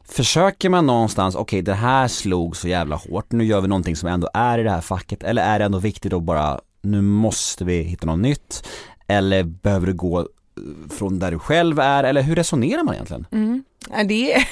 Försöker 0.09 0.69
man 0.69 0.87
någonstans, 0.87 1.35
okej 1.35 1.63
det 1.63 1.75
här 1.75 2.09
slog 2.09 2.57
så 2.57 2.69
jävla 2.69 2.97
hårt, 2.97 3.33
nu 3.33 3.45
gör 3.45 3.61
vi 3.61 3.69
någonting 3.69 3.97
som 3.97 4.09
ändå 4.09 4.29
är 4.35 4.59
i 4.59 4.63
det 4.63 4.71
här 4.71 4.81
facket, 4.81 5.23
eller 5.23 5.43
är 5.43 5.59
det 5.59 5.65
ändå 5.65 5.79
viktigt 5.79 6.13
att 6.13 6.23
bara, 6.23 6.61
nu 6.83 7.01
måste 7.03 7.65
vi 7.65 7.83
hitta 7.83 8.07
något 8.07 8.19
nytt? 8.19 8.69
Eller 9.07 9.43
behöver 9.43 9.87
du 9.87 9.95
gå 9.95 10.21
eh, 10.21 10.25
från 10.99 11.19
där 11.19 11.31
du 11.31 11.39
själv 11.39 11.79
är, 11.79 12.05
eller 12.05 12.23
hur 12.23 12.35
resonerar 12.35 12.83
man 12.83 12.95
egentligen? 12.95 13.27
Mm. 13.33 13.65
Det, 14.09 14.35
är, 14.35 14.47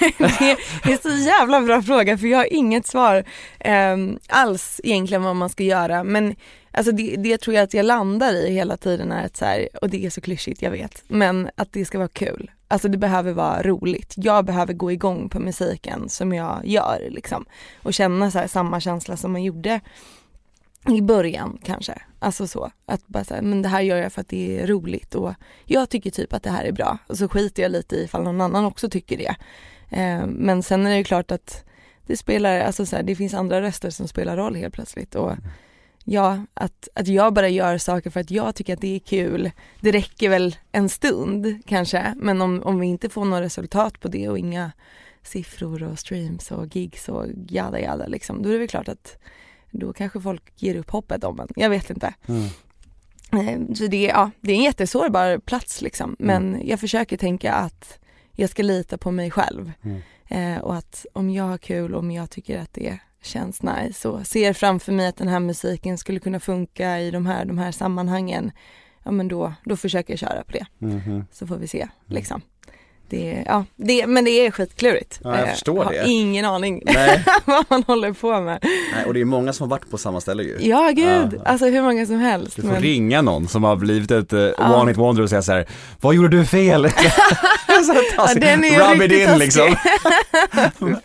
det, 0.85 0.93
är, 0.93 1.03
så 1.03 1.27
jävla 1.27 1.61
bra 1.61 1.83
fråga 1.83 2.19
för 2.19 2.27
jag 2.27 2.39
har 2.39 2.53
inget 2.53 2.87
svar 2.87 3.25
ehm, 3.61 4.19
alls 4.29 4.81
egentligen 4.85 5.23
vad 5.23 5.37
man 5.37 5.51
ska 5.51 5.63
göra 5.63 6.05
men 6.05 6.35
alltså 6.75 6.93
det, 6.93 7.17
det 7.17 7.39
tror 7.39 7.57
jag 7.57 7.63
att 7.63 7.75
jag 7.75 7.87
landar 7.87 8.35
i 8.35 8.53
hela 8.53 8.77
tiden 8.77 9.13
är 9.13 9.27
att 9.27 9.37
så 9.37 9.45
här, 9.45 9.69
och 9.83 9.91
det 9.91 10.07
är 10.07 10.11
så 10.11 10.21
klyschigt 10.21 10.63
jag 10.63 10.71
vet, 10.71 11.05
men 11.09 11.51
att 11.57 11.73
det 11.73 11.85
ska 11.85 11.99
vara 11.99 12.09
kul. 12.09 12.51
Alltså 12.69 12.89
det 12.89 12.99
behöver 12.99 13.33
vara 13.33 13.63
roligt. 13.63 14.15
Jag 14.17 14.45
behöver 14.45 14.73
gå 14.73 14.93
igång 14.93 15.29
på 15.29 15.41
musiken 15.41 16.09
som 16.09 16.33
jag 16.33 16.61
gör 16.65 17.09
liksom 17.11 17.45
och 17.83 17.95
känna 17.95 18.31
så 18.31 18.39
här, 18.39 18.47
samma 18.47 18.81
känsla 18.81 19.17
som 19.17 19.33
man 19.33 19.43
gjorde 19.43 19.81
i 20.89 21.01
början 21.01 21.59
kanske. 21.65 22.03
Alltså 22.19 22.47
så, 22.47 22.71
att 22.87 23.07
bara 23.07 23.25
säga, 23.25 23.43
men 23.43 23.63
det 23.63 23.69
här 23.69 23.81
gör 23.81 23.97
jag 23.97 24.13
för 24.13 24.21
att 24.21 24.29
det 24.29 24.61
är 24.61 24.67
roligt 24.67 25.15
och 25.15 25.35
jag 25.65 25.89
tycker 25.89 26.11
typ 26.11 26.33
att 26.33 26.43
det 26.43 26.51
här 26.51 26.65
är 26.65 26.73
bra 26.73 26.99
och 27.07 27.19
så 27.19 27.29
skiter 27.29 27.63
jag 27.63 27.73
lite 27.73 27.97
i 27.97 28.05
ifall 28.05 28.23
någon 28.23 28.41
annan 28.41 28.65
också 28.65 28.91
tycker 28.91 29.19
det. 29.19 29.35
Eh, 29.91 30.27
men 30.27 30.63
sen 30.63 30.87
är 30.87 30.91
det 30.91 30.97
ju 30.97 31.05
klart 31.05 31.31
att 31.31 31.65
det 32.07 32.17
spelar, 32.17 32.61
alltså 32.61 32.87
så 32.87 32.97
här, 32.97 33.03
det 33.03 33.17
finns 33.17 33.35
andra 33.35 33.61
röster 33.61 33.91
som 33.91 34.09
spelar 34.09 34.37
roll 34.37 34.55
helt 34.55 34.75
plötsligt 34.75 35.15
och 35.15 35.33
mm 35.33 35.45
ja, 36.05 36.45
att, 36.55 36.89
att 36.95 37.09
jag 37.09 37.35
bara 37.35 37.49
gör 37.49 37.79
saker 37.79 38.11
för 38.11 38.21
att 38.21 38.31
jag 38.31 38.55
tycker 38.55 38.75
att 38.75 38.81
det 38.81 38.95
är 38.97 38.99
kul, 38.99 39.51
det 39.81 39.91
räcker 39.93 40.29
väl 40.29 40.57
en 40.73 40.89
stund 40.89 41.63
kanske, 41.67 42.15
men 42.17 42.43
om, 42.43 42.63
om 42.63 42.81
vi 42.81 42.87
inte 42.87 43.09
får 43.09 43.25
något 43.25 43.41
resultat 43.43 44.01
på 44.01 44.09
det 44.09 44.29
och 44.29 44.39
inga 44.39 44.73
siffror 45.23 45.83
och 45.83 45.99
streams 45.99 46.51
och 46.51 46.77
gigs 46.77 47.09
och 47.09 47.27
jada 47.49 47.81
jada 47.81 48.07
liksom, 48.07 48.43
då 48.43 48.49
är 48.49 48.53
det 48.53 48.59
väl 48.59 48.69
klart 48.69 48.89
att 48.89 49.19
då 49.71 49.93
kanske 49.93 50.21
folk 50.21 50.43
ger 50.57 50.77
upp 50.77 50.91
hoppet 50.91 51.25
om 51.25 51.41
en. 51.41 51.49
Jag 51.57 51.71
vet 51.71 51.91
inte. 51.91 52.15
Eh, 53.33 53.75
Så 53.75 53.87
det, 53.87 54.07
är- 54.07 54.11
ja, 54.11 54.31
det 54.41 54.53
är 54.53 54.57
en 54.57 54.63
jättesårbar 54.63 55.39
plats 55.39 55.83
liksom. 55.83 56.17
Men 56.19 56.61
jag 56.65 56.81
försöker 56.81 57.17
tänka 57.17 57.53
att 57.55 57.99
jag 58.33 58.51
ska 58.51 58.63
lita 58.63 58.99
på 58.99 59.11
mig 59.11 59.31
själv. 59.31 59.73
Mm. 59.83 60.01
Eh, 60.29 60.61
och 60.63 60.77
att 60.77 61.07
om 61.13 61.31
jag 61.31 61.45
har 61.45 61.59
kul, 61.59 61.95
om 61.95 62.11
jag 62.11 62.31
tycker 62.31 62.59
att 62.59 62.73
det 62.73 62.99
känns 63.25 63.63
nice 63.63 64.09
och 64.09 64.27
ser 64.27 64.53
framför 64.53 64.93
mig 64.93 65.07
att 65.07 65.17
den 65.17 65.29
här 65.29 65.41
musiken 65.41 65.99
skulle 65.99 66.19
kunna 66.21 66.41
funka 66.41 67.01
i 67.01 67.11
de 67.11 67.27
här, 67.27 67.45
de 67.45 67.59
här 67.59 67.73
sammanhangen. 67.73 68.51
Ja 69.03 69.11
men 69.11 69.29
då, 69.29 69.53
då 69.65 69.77
försöker 69.77 70.13
jag 70.13 70.19
köra 70.21 70.43
på 70.45 70.53
det. 70.53 70.67
Mhm. 70.79 71.25
Så 71.33 71.47
får 71.47 71.57
vi 71.57 71.67
se 71.69 71.89
liksom. 72.07 72.41
Det, 73.09 73.43
ja, 73.47 73.65
det, 73.77 74.07
men 74.07 74.25
det 74.25 74.31
är 74.31 74.51
skitklurigt. 74.51 75.21
Ja, 75.25 75.31
jag 75.39 75.49
Eh, 75.49 75.51
förstår 75.55 75.85
har 75.85 75.93
det. 75.93 76.05
ingen 76.09 76.45
aning 76.45 76.83
vad 77.45 77.65
man 77.69 77.83
håller 77.83 78.13
på 78.13 78.41
med. 78.41 78.59
Nej, 78.95 79.05
och 79.07 79.15
det 79.15 79.21
är 79.21 79.25
många 79.25 79.53
som 79.53 79.65
har 79.71 79.77
varit 79.77 79.91
på 79.91 79.99
samma 79.99 80.21
ställe 80.21 80.43
ju. 80.43 80.59
Ja 80.61 80.91
gud, 80.97 81.35
Ja. 81.35 81.43
alltså 81.51 81.67
hur 81.67 81.83
många 81.83 82.07
som 82.07 82.19
helst. 82.19 82.57
Du 82.57 82.63
får 82.63 82.69
men- 82.69 82.83
ringa 82.83 83.23
någon 83.23 83.49
som 83.49 83.65
har 83.65 83.77
blivit 83.77 84.11
ett 84.11 84.33
uh, 84.33 84.41
Ja. 84.41 84.81
one 84.81 84.91
hit 84.91 84.99
wonder 84.99 85.23
och 85.23 85.29
säga 85.31 85.43
så 85.43 85.53
här: 85.53 85.67
vad 86.01 86.15
gjorde 86.15 86.37
du 86.37 86.47
fel? 86.47 86.83
så 87.85 87.93
ta 87.93 88.01
Ja, 88.17 88.29
sig- 88.29 88.41
den 88.41 88.65
är 88.65 88.93
rub 88.95 89.03
it 89.03 89.13
in 89.13 89.27
taskig. 89.27 89.39
liksom. 89.39 89.77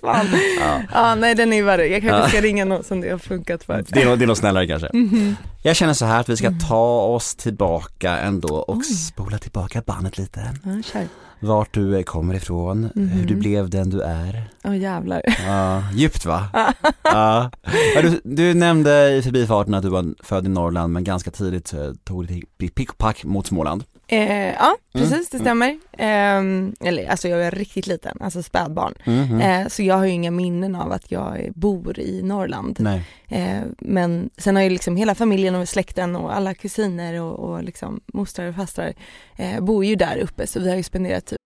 Ja. 0.02 0.82
Ja 0.94 1.16
nej 1.16 1.36
den 1.36 1.54
är 1.54 1.64
värre, 1.64 1.88
jag 1.88 2.02
kanske 2.02 2.18
Ja. 2.22 2.28
ska 2.30 2.42
ringa 2.42 2.66
någon 2.66 2.84
som 2.84 3.02
det 3.02 3.10
har 3.10 3.18
funkat 3.18 3.64
för. 3.64 3.86
Det 3.88 4.02
är, 4.02 4.06
nog, 4.06 4.20
det 4.20 4.26
är 4.26 4.28
nog 4.28 4.38
snällare 4.38 4.68
kanske. 4.68 4.90
Mhm. 4.94 5.36
Jag 5.64 5.76
känner 5.76 5.94
så 5.94 6.06
här 6.06 6.20
att 6.20 6.30
vi 6.30 6.38
ska 6.38 6.48
Mm. 6.48 6.60
ta 6.60 7.02
oss 7.02 7.36
tillbaka 7.36 8.18
ändå 8.18 8.56
och 8.56 8.76
Oj. 8.78 8.84
spola 8.84 9.38
tillbaka 9.38 9.82
bandet 9.86 10.18
lite. 10.18 10.54
Ja. 10.94 11.00
Vart 11.42 11.74
du 11.74 11.98
eh, 11.98 12.04
kommer 12.04 12.34
ifrån, 12.36 12.90
hur 12.96 13.26
du 13.26 13.34
Mhm. 13.34 13.40
blev 13.40 13.70
den 13.70 13.90
du 13.90 14.02
är. 14.02 14.44
Åh 14.64 14.78
jävlar. 14.78 15.22
Ja, 15.48 15.84
djupt 15.94 16.26
va? 16.26 16.48
ja. 17.04 17.52
Ja, 17.96 18.02
du, 18.02 18.22
du 18.24 18.54
nämnde 18.54 19.10
i 19.12 19.22
förbifarten 19.22 19.74
att 19.74 19.84
du 19.84 19.90
var 19.90 20.06
född 20.24 20.46
i 20.46 20.50
Norrland 20.50 20.94
men 20.94 21.04
ganska 21.04 21.32
tidigt 21.32 21.74
eh, 21.74 21.92
tog 22.04 22.28
till 22.28 22.72
pick 22.76 22.90
och 22.90 22.98
pack 22.98 23.24
mot 23.24 23.48
Småland. 23.48 23.84
Eh, 24.12 24.54
ja 24.54 24.76
Mm, 24.94 25.10
precis, 25.10 25.30
det 25.30 25.40
stämmer. 25.40 25.80
Ehm, 25.98 26.74
eller 26.80 27.10
alltså 27.10 27.28
jag 27.28 27.44
är 27.46 27.52
riktigt 27.52 27.88
liten, 27.88 28.18
alltså 28.22 28.44
spädbarn. 28.44 28.94
Mhm. 29.06 29.42
Eh, 29.42 29.68
så 29.68 29.84
jag 29.84 29.96
har 29.96 30.06
ju 30.06 30.12
inga 30.12 30.32
minnen 30.32 30.76
av 30.76 30.92
att 30.92 31.12
jag 31.12 31.52
bor 31.56 32.00
i 32.00 32.22
Norrland. 32.24 32.78
Nej. 32.80 33.02
Eh, 33.28 33.62
men 33.80 34.30
sen 34.38 34.56
har 34.56 34.64
ju 34.64 34.70
liksom 34.70 34.96
hela 34.96 35.16
familjen 35.16 35.56
och 35.56 35.70
släkten 35.70 36.16
och 36.16 36.36
alla 36.36 36.54
kusiner 36.54 37.22
och, 37.22 37.40
och 37.40 37.64
liksom 37.64 38.00
mostrar 38.14 38.48
och 38.50 38.56
fastrar 38.56 38.94
eh, 39.38 39.60
bor 39.60 39.86
ju 39.86 39.96
där 39.96 40.18
uppe 40.18 40.48
så 40.48 40.60
vi 40.60 40.70
har 40.70 40.78
ju 40.78 40.84
spenderat 40.84 41.26
typ 41.26 41.40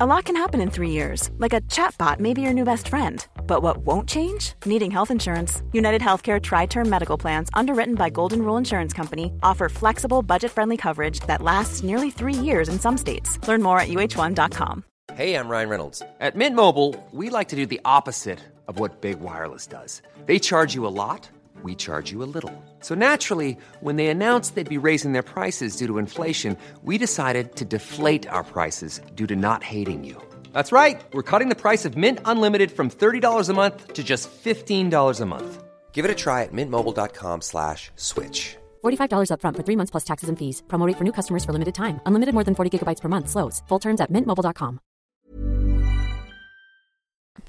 A 0.00 0.06
lot 0.06 0.24
can 0.24 0.36
happen 0.36 0.60
in 0.60 0.70
three 0.70 0.90
years, 0.90 1.30
like 1.38 1.56
a 1.56 1.60
chatbot 1.70 2.18
may 2.18 2.34
be 2.34 2.40
your 2.40 2.52
new 2.52 2.64
best 2.64 2.88
friend. 2.88 3.24
But 3.46 3.62
what 3.62 3.78
won't 3.78 4.08
change? 4.08 4.54
Needing 4.64 4.90
health 4.90 5.10
insurance. 5.10 5.62
United 5.72 6.00
Healthcare 6.02 6.42
Tri 6.42 6.66
Term 6.66 6.88
Medical 6.88 7.18
Plans, 7.18 7.48
underwritten 7.54 7.94
by 7.94 8.10
Golden 8.10 8.42
Rule 8.42 8.56
Insurance 8.56 8.92
Company, 8.92 9.32
offer 9.42 9.68
flexible, 9.68 10.22
budget 10.22 10.50
friendly 10.50 10.76
coverage 10.76 11.20
that 11.20 11.42
lasts 11.42 11.82
nearly 11.82 12.10
three 12.10 12.34
years 12.34 12.68
in 12.68 12.80
some 12.80 12.98
states. 12.98 13.38
Learn 13.46 13.62
more 13.62 13.78
at 13.78 13.88
uh1.com. 13.88 14.84
Hey, 15.14 15.36
I'm 15.36 15.48
Ryan 15.48 15.68
Reynolds. 15.68 16.02
At 16.18 16.34
Mint 16.34 16.56
Mobile, 16.56 16.96
we 17.12 17.30
like 17.30 17.48
to 17.48 17.56
do 17.56 17.66
the 17.66 17.80
opposite 17.84 18.40
of 18.66 18.80
what 18.80 19.00
Big 19.00 19.20
Wireless 19.20 19.66
does. 19.66 20.02
They 20.26 20.38
charge 20.38 20.74
you 20.74 20.86
a 20.86 20.94
lot, 21.02 21.28
we 21.62 21.74
charge 21.74 22.10
you 22.10 22.22
a 22.22 22.30
little. 22.36 22.52
So 22.80 22.94
naturally, 22.94 23.56
when 23.80 23.96
they 23.96 24.08
announced 24.08 24.54
they'd 24.54 24.68
be 24.68 24.88
raising 24.88 25.12
their 25.12 25.22
prices 25.22 25.76
due 25.76 25.86
to 25.86 25.98
inflation, 25.98 26.56
we 26.82 26.98
decided 26.98 27.54
to 27.56 27.64
deflate 27.64 28.26
our 28.28 28.42
prices 28.42 29.00
due 29.14 29.26
to 29.26 29.36
not 29.36 29.62
hating 29.62 30.04
you. 30.04 30.20
That's 30.54 30.72
right. 30.72 31.00
We're 31.12 31.30
cutting 31.30 31.50
the 31.50 31.60
price 31.60 31.84
of 31.84 31.96
Mint 31.96 32.20
Unlimited 32.24 32.70
from 32.70 32.88
$30 32.90 33.48
a 33.48 33.52
month 33.52 33.92
to 33.92 34.02
just 34.02 34.30
$15 34.44 35.20
a 35.20 35.26
month. 35.26 35.64
Give 35.92 36.04
it 36.04 36.10
a 36.10 36.14
try 36.14 36.42
at 36.42 36.52
mintmobile.com 36.52 37.40
slash 37.42 37.90
switch. 37.96 38.56
$45 38.84 39.30
upfront 39.30 39.56
for 39.56 39.64
three 39.64 39.76
months 39.76 39.90
plus 39.90 40.04
taxes 40.04 40.28
and 40.28 40.38
fees. 40.38 40.62
Promo 40.68 40.86
rate 40.86 40.96
for 40.98 41.04
new 41.04 41.12
customers 41.12 41.44
for 41.44 41.52
limited 41.52 41.74
time. 41.74 42.00
Unlimited 42.06 42.34
more 42.34 42.44
than 42.44 42.54
40 42.54 42.70
gigabytes 42.70 43.00
per 43.00 43.08
month. 43.08 43.28
Slows. 43.28 43.62
Full 43.68 43.80
terms 43.80 44.00
at 44.00 44.10
mintmobile.com. 44.10 44.78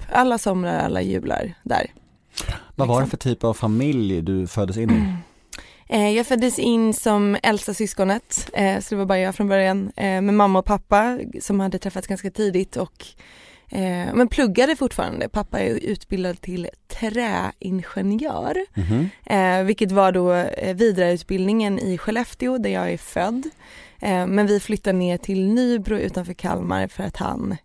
Alla 0.08 0.38
somrar, 0.38 0.78
alla 0.78 1.02
jular 1.02 1.54
där. 1.64 1.86
Vad 2.74 2.88
var 2.88 3.00
det 3.00 3.06
för 3.06 3.16
typ 3.16 3.44
av 3.44 3.54
familj 3.54 4.22
du 4.22 4.46
föddes 4.46 4.76
in 4.76 4.90
i? 4.90 5.14
Eh, 5.88 6.10
jag 6.10 6.26
föddes 6.26 6.58
in 6.58 6.94
som 6.94 7.36
äldsta 7.42 7.74
syskonet, 7.74 8.50
eh, 8.52 8.80
så 8.80 8.94
det 8.94 8.98
var 8.98 9.06
bara 9.06 9.18
jag 9.18 9.34
från 9.34 9.48
början, 9.48 9.92
eh, 9.96 10.02
med 10.20 10.34
mamma 10.34 10.58
och 10.58 10.64
pappa 10.64 11.18
som 11.40 11.60
hade 11.60 11.78
träffats 11.78 12.06
ganska 12.06 12.30
tidigt 12.30 12.76
och 12.76 13.06
men 14.14 14.28
pluggade 14.28 14.76
fortfarande. 14.76 15.28
Pappa 15.28 15.60
är 15.60 15.70
utbildad 15.74 16.40
till 16.40 16.68
träingenjör, 16.88 18.56
Mhm. 18.74 19.08
eh, 19.26 19.62
vilket 19.64 19.92
var 19.92 20.12
då 20.12 20.44
vidareutbildningen 20.74 21.78
i 21.78 21.98
Skellefteå 21.98 22.58
där 22.58 22.70
jag 22.70 22.92
är 22.92 22.98
född. 22.98 23.50
Men 24.28 24.46
vi 24.46 24.60
flyttade 24.60 24.98
ner 24.98 25.18
till 25.18 25.48
Nybro 25.54 25.96
utanför 25.98 26.32
Kalmar 26.32 26.88
för 26.88 27.02
att 27.04 27.16
han 27.16 27.56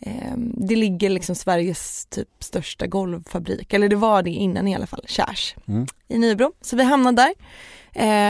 eh, 0.00 0.34
det 0.36 0.76
ligger 0.76 1.10
liksom 1.10 1.34
Sveriges 1.34 2.06
typ 2.06 2.28
största 2.44 2.86
golvfabrik, 2.86 3.72
eller 3.72 3.88
det 3.88 3.96
var 3.96 4.22
det 4.22 4.30
innan 4.30 4.68
i 4.68 4.74
alla 4.74 4.86
fall, 4.86 5.04
Kärs 5.06 5.54
Mm. 5.68 5.86
i 6.08 6.18
Nybro. 6.18 6.52
Så 6.60 6.76
vi 6.76 6.82
hamnade 6.82 7.22
där 7.22 7.34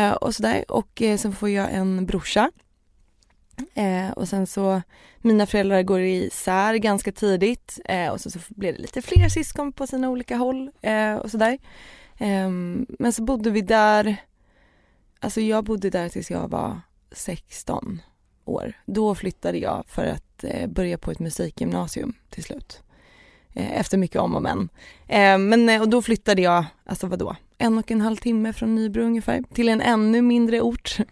eh, 0.09 0.13
och 0.13 0.35
sådär 0.35 0.65
och 0.69 1.03
eh, 1.03 1.17
sen 1.19 1.33
får 1.33 1.49
jag 1.49 1.73
en 1.73 2.07
brorsa. 2.07 2.51
Eh, 3.75 4.11
och 4.11 4.29
sen 4.29 4.47
så, 4.47 4.83
mina 5.19 5.47
föräldrar 5.47 5.83
går 5.83 6.01
isär 6.01 6.75
ganska 6.75 7.13
tidigt 7.13 7.79
eh, 7.85 8.09
och 8.09 8.21
så, 8.21 8.31
så 8.31 8.39
blev 8.49 8.75
det 8.75 8.81
lite 8.83 9.03
fler 9.03 9.29
syskon 9.29 9.73
på 9.73 9.87
sina 9.87 10.09
olika 10.11 10.37
håll 10.37 10.71
eh, 10.83 11.15
och 11.15 11.31
sådär. 11.31 11.59
Ehm, 12.19 12.87
men 12.99 13.13
så 13.13 13.23
bodde 13.23 13.51
vi 13.51 13.61
där, 13.61 14.17
alltså 15.21 15.41
jag 15.41 15.65
bodde 15.65 15.91
där 15.91 16.09
tills 16.09 16.31
jag 16.31 16.49
var 16.49 16.81
16 17.13 18.03
år. 18.45 18.73
Då 18.87 19.15
flyttade 19.15 19.59
jag 19.59 19.85
för 19.89 20.07
att 20.07 20.28
Eh, 20.45 20.67
börja 20.67 20.99
på 20.99 21.11
ett 21.11 21.19
musikgymnasium 21.19 22.13
till 22.31 22.45
slut. 22.45 22.83
Eh, 23.53 23.81
efter 23.81 23.99
mycket 23.99 24.21
om 24.21 24.35
och 24.35 24.43
men. 24.43 24.69
Eh, 25.07 25.39
men 25.39 25.81
och 25.81 25.89
då 25.89 26.03
flyttade 26.03 26.43
jag, 26.43 26.65
alltså 26.85 27.07
vadå, 27.07 27.37
en 27.59 27.79
och 27.79 27.91
en 27.91 28.01
halv 28.01 28.17
timme 28.17 28.53
från 28.53 28.75
Nybro 28.75 29.03
ungefär, 29.03 29.43
till 29.55 29.69
en 29.69 29.81
ännu 29.81 30.23
mindre 30.23 30.61
ort. 30.61 30.97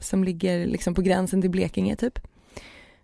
som 0.00 0.24
ligger 0.24 0.66
liksom 0.66 0.94
på 0.94 1.02
gränsen 1.02 1.40
till 1.40 1.50
Blekinge 1.50 1.96
typ. 1.96 2.18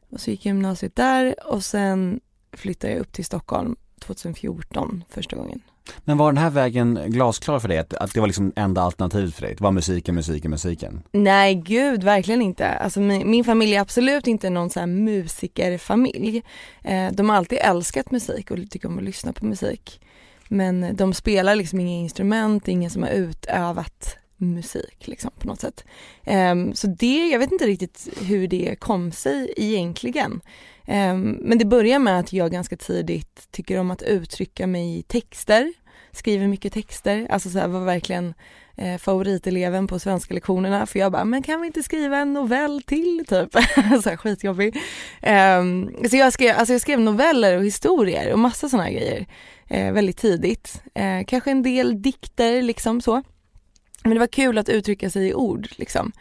Och 0.08 0.20
så 0.20 0.30
gick 0.30 0.46
jag 0.46 0.54
gymnasiet 0.54 0.96
där 0.96 1.34
och 1.46 1.64
sen 1.64 2.20
flyttade 2.52 2.92
jag 2.92 3.00
upp 3.00 3.12
till 3.12 3.24
Stockholm 3.24 3.76
2014 3.98 5.04
första 5.08 5.36
gången. 5.36 5.60
Men 6.04 6.18
var 6.18 6.32
den 6.32 6.42
här 6.42 6.50
vägen 6.50 7.00
glasklar 7.06 7.58
för 7.58 7.68
dig? 7.68 7.78
Att, 7.78 7.94
att 7.94 8.14
det 8.14 8.20
var 8.20 8.26
liksom 8.26 8.52
enda 8.56 8.82
alternativet 8.82 9.34
för 9.34 9.42
dig? 9.42 9.54
Det 9.54 9.64
var 9.64 9.72
musiken, 9.72 10.14
musiken, 10.14 10.50
musiken? 10.50 11.02
Nej 11.12 11.54
gud, 11.54 12.04
verkligen 12.04 12.42
inte. 12.42 12.68
Alltså 12.68 13.00
min, 13.00 13.30
min 13.30 13.44
familj 13.44 13.74
är 13.74 13.80
absolut 13.80 14.26
inte 14.26 14.50
någon 14.50 14.70
så 14.70 14.80
här 14.80 14.86
musikerfamilj. 14.86 16.42
Eh, 16.84 17.12
de 17.12 17.28
har 17.28 17.36
alltid 17.36 17.58
älskat 17.58 18.10
musik 18.10 18.50
och 18.50 18.70
tycker 18.70 18.88
om 18.88 18.98
att 18.98 19.04
lyssna 19.04 19.32
på 19.32 19.46
musik. 19.46 20.00
Men 20.48 20.96
de 20.96 21.14
spelar 21.14 21.54
liksom 21.54 21.80
inga 21.80 21.98
instrument, 21.98 22.68
ingen 22.68 22.90
som 22.90 23.02
har 23.02 23.10
utövat 23.10 24.16
musik 24.36 25.06
liksom 25.08 25.30
på 25.38 25.46
något 25.46 25.60
sätt. 25.60 25.84
Eh, 26.24 26.54
så 26.74 26.86
det, 26.86 27.28
jag 27.28 27.38
vet 27.38 27.52
inte 27.52 27.66
riktigt 27.66 28.08
hur 28.20 28.48
det 28.48 28.76
kom 28.78 29.12
sig 29.12 29.54
egentligen. 29.56 30.40
Ehm, 30.92 31.38
men 31.40 31.58
det 31.58 31.64
börjar 31.64 31.98
med 31.98 32.18
att 32.18 32.32
jag 32.32 32.50
ganska 32.50 32.76
tidigt 32.76 33.48
tycker 33.50 33.78
om 33.78 33.90
att 33.90 34.02
uttrycka 34.02 34.66
mig 34.66 34.98
i 34.98 35.02
texter, 35.02 35.72
skriver 36.12 36.46
mycket 36.46 36.72
texter, 36.72 37.26
alltså 37.30 37.50
så 37.50 37.58
här 37.58 37.68
var 37.68 37.80
verkligen 37.80 38.34
eh, 38.76 38.98
favoriteleven 38.98 39.86
på 39.86 39.98
svenska 39.98 40.34
lektionerna 40.34 40.86
för 40.86 40.98
jag 40.98 41.12
bara, 41.12 41.24
men 41.24 41.42
kan 41.42 41.60
vi 41.60 41.66
inte 41.66 41.82
skriva 41.82 42.18
en 42.18 42.32
novell 42.32 42.82
till 42.82 43.24
typ? 43.28 43.52
så 44.02 44.10
här 44.10 44.16
skitjobbig. 44.16 44.76
Ehm, 45.22 45.90
så 46.10 46.16
jag 46.16 46.32
skrev, 46.32 46.56
alltså 46.56 46.74
jag 46.74 46.80
skrev 46.80 47.00
noveller 47.00 47.56
och 47.56 47.64
historier 47.64 48.32
och 48.32 48.38
massa 48.38 48.68
sådana 48.68 48.90
grejer 48.90 49.26
eh, 49.68 49.92
väldigt 49.92 50.18
tidigt. 50.18 50.82
Eh, 50.94 51.24
kanske 51.26 51.50
en 51.50 51.62
del 51.62 52.02
dikter 52.02 52.62
liksom 52.62 53.00
så. 53.00 53.22
Men 54.02 54.12
det 54.12 54.20
var 54.20 54.26
kul 54.26 54.58
att 54.58 54.68
uttrycka 54.68 55.10
sig 55.10 55.28
i 55.28 55.34
ord 55.34 55.68
liksom. 55.76 56.12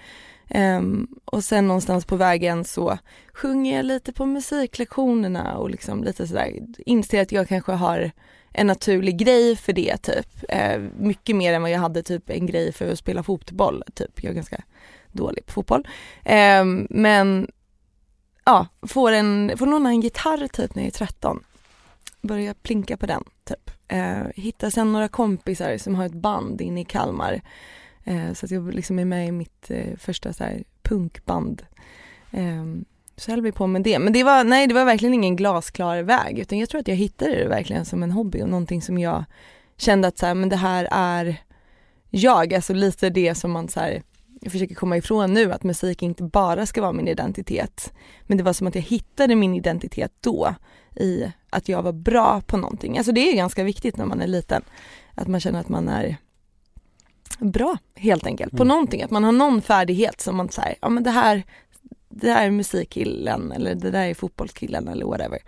Um, 0.56 1.08
och 1.26 1.44
sen 1.44 1.68
någonstans 1.68 2.06
på 2.06 2.16
vägen 2.16 2.66
så 2.66 2.98
sjunger 3.34 3.76
jag 3.76 3.86
lite 3.86 4.14
på 4.14 4.26
musiklektionerna 4.26 5.58
och 5.58 5.70
liksom 5.70 6.04
lite 6.04 6.28
sådär, 6.28 6.54
inser 6.78 7.22
att 7.22 7.32
jag 7.32 7.48
kanske 7.48 7.72
har 7.72 8.12
en 8.54 8.68
naturlig 8.68 9.18
grej 9.18 9.56
för 9.56 9.74
det 9.74 9.98
typ. 9.98 10.44
Uh, 10.54 10.90
mycket 10.98 11.36
mer 11.36 11.54
än 11.54 11.62
vad 11.62 11.72
jag 11.72 11.80
hade 11.80 12.04
typ 12.04 12.30
en 12.30 12.46
grej 12.46 12.74
för 12.74 12.92
att 12.92 13.00
spela 13.00 13.24
fotboll 13.24 13.84
typ. 13.94 14.24
Jag 14.24 14.32
är 14.32 14.36
ganska 14.36 14.64
dålig 15.12 15.46
på 15.46 15.52
fotboll. 15.52 15.88
Um, 16.62 16.88
men 16.90 17.52
ja, 18.46 18.68
får, 18.82 19.12
en, 19.12 19.52
får 19.58 19.66
låna 19.68 19.90
en 19.90 20.02
gitarr 20.02 20.48
typ 20.48 20.76
när 20.76 20.84
jag 20.84 20.88
är 20.88 20.92
13. 20.92 21.44
Börjar 22.22 22.54
plinka 22.54 22.98
på 22.98 23.06
den 23.06 23.24
typ. 23.44 23.72
Uh, 23.94 24.32
hittar 24.36 24.70
sen 24.70 24.94
några 24.94 25.08
kompisar 25.08 25.78
som 25.78 25.96
har 25.96 26.06
ett 26.06 26.14
band 26.14 26.62
inne 26.62 26.82
i 26.82 26.86
Kalmar. 26.86 27.42
Eh, 28.04 28.34
så 28.34 28.46
att 28.46 28.52
jag 28.52 28.74
liksom 28.74 29.00
är 29.00 29.06
med 29.06 29.28
i 29.28 29.32
mitt 29.32 29.72
eh, 29.72 29.98
första 29.98 30.34
så 30.34 30.44
här, 30.44 30.64
punkband. 30.82 31.64
Eh, 32.32 32.66
så 33.16 33.32
höll 33.32 33.42
vi 33.42 33.52
på 33.52 33.68
med 33.68 33.84
det. 33.84 34.00
Men 34.00 34.14
det 34.14 34.24
var, 34.24 34.44
nej 34.44 34.68
det 34.68 34.74
var 34.74 34.86
verkligen 34.86 35.14
ingen 35.14 35.36
glasklar 35.36 36.04
väg 36.04 36.40
utan 36.40 36.60
jag 36.60 36.70
tror 36.70 36.82
att 36.82 36.88
jag 36.88 36.96
hittade 36.96 37.36
det 37.36 37.48
verkligen 37.48 37.86
som 37.86 38.04
en 38.04 38.12
hobby 38.12 38.42
och 38.42 38.50
någonting 38.50 38.82
som 38.82 38.98
jag 38.98 39.24
kände 39.78 40.08
att 40.08 40.18
så 40.18 40.26
här, 40.26 40.34
men 40.34 40.50
det 40.50 40.56
här 40.56 40.88
är 40.92 41.38
jag, 42.10 42.54
alltså 42.54 42.74
lite 42.74 43.10
det 43.10 43.36
som 43.36 43.52
man 43.52 43.68
så 43.68 43.80
här, 43.80 44.04
jag 44.42 44.52
försöker 44.52 44.76
komma 44.76 44.98
ifrån 44.98 45.34
nu, 45.34 45.54
att 45.54 45.64
musik 45.64 46.02
inte 46.02 46.24
bara 46.24 46.66
ska 46.66 46.82
vara 46.82 46.94
min 46.94 47.08
identitet. 47.08 47.94
Men 48.22 48.38
det 48.38 48.44
var 48.44 48.54
som 48.54 48.68
att 48.68 48.76
jag 48.76 48.82
hittade 48.82 49.36
min 49.36 49.56
identitet 49.56 50.12
då 50.22 50.56
i 50.96 51.32
att 51.50 51.70
jag 51.70 51.82
var 51.82 51.94
bra 51.94 52.42
på 52.42 52.58
någonting. 52.58 52.98
Alltså 52.98 53.12
det 53.12 53.32
är 53.32 53.36
ganska 53.36 53.64
viktigt 53.64 53.98
när 53.98 54.06
man 54.06 54.22
är 54.22 54.28
liten, 54.28 54.62
att 55.16 55.28
man 55.28 55.40
känner 55.40 55.60
att 55.60 55.70
man 55.70 55.90
är 55.90 56.18
bra 57.40 57.78
helt 57.96 58.26
enkelt 58.26 58.52
på 58.52 58.58
Mm. 58.64 58.68
någonting, 58.68 59.04
att 59.04 59.12
man 59.12 59.24
har 59.24 59.32
någon 59.32 59.62
färdighet 59.62 60.22
som 60.22 60.36
man 60.38 60.50
säger, 60.50 60.76
ja 60.82 60.90
men 60.90 61.04
det 61.04 61.12
här, 61.12 61.44
det 62.10 62.32
här 62.32 62.46
är 62.46 62.52
musikkillen 62.52 63.52
eller 63.52 63.76
det 63.76 63.92
där 63.92 64.06
är 64.08 64.14
fotbollskillen 64.14 64.88
eller 64.88 65.06
whatever. 65.06 65.40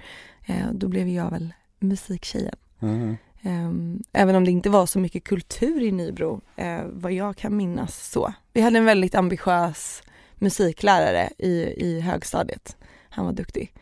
Eh, 0.45 0.71
då 0.73 0.87
blev 0.87 1.07
jag 1.09 1.31
väl 1.31 1.53
musiktjejen. 1.79 2.55
Mm. 2.81 3.17
Ehm, 3.41 4.03
även 4.13 4.35
om 4.35 4.45
det 4.45 4.51
inte 4.51 4.69
var 4.69 4.85
så 4.85 4.99
mycket 4.99 5.23
kultur 5.23 5.81
i 5.83 5.91
Nybro, 5.91 6.41
eh, 6.55 6.81
vad 6.91 7.11
jag 7.11 7.37
kan 7.37 7.57
minnas 7.57 8.09
så. 8.11 8.33
Vi 8.53 8.61
hade 8.61 8.77
en 8.77 8.85
väldigt 8.85 9.15
ambitiös 9.15 10.03
musiklärare 10.35 11.29
i, 11.37 11.51
i 11.77 11.99
högstadiet. 11.99 12.77
Han 13.09 13.25
var 13.25 13.33
duktig. 13.33 13.73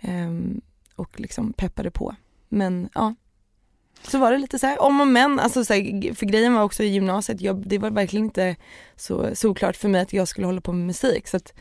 Ehm, 0.00 0.60
och 0.96 1.20
liksom 1.20 1.52
peppade 1.52 1.90
på. 1.90 2.14
Men 2.48 2.88
ja, 2.94 3.14
så 4.02 4.18
var 4.18 4.32
det 4.32 4.38
lite 4.38 4.58
så 4.58 4.66
här 4.66 4.82
om 4.82 5.00
och 5.00 5.08
men, 5.08 5.40
alltså 5.40 5.64
så 5.64 5.74
här, 5.74 6.14
för 6.14 6.26
grejen 6.26 6.54
var 6.54 6.62
också 6.62 6.82
i 6.82 6.88
gymnasiet, 6.88 7.40
jag, 7.40 7.68
det 7.68 7.78
var 7.78 7.90
verkligen 7.90 8.24
inte 8.24 8.56
så 8.96 9.34
såklart 9.34 9.76
för 9.76 9.88
mig 9.88 10.00
att 10.00 10.12
jag 10.12 10.28
skulle 10.28 10.46
hålla 10.46 10.60
på 10.60 10.72
med 10.72 10.86
musik. 10.86 11.28
Så 11.28 11.36
att 11.36 11.52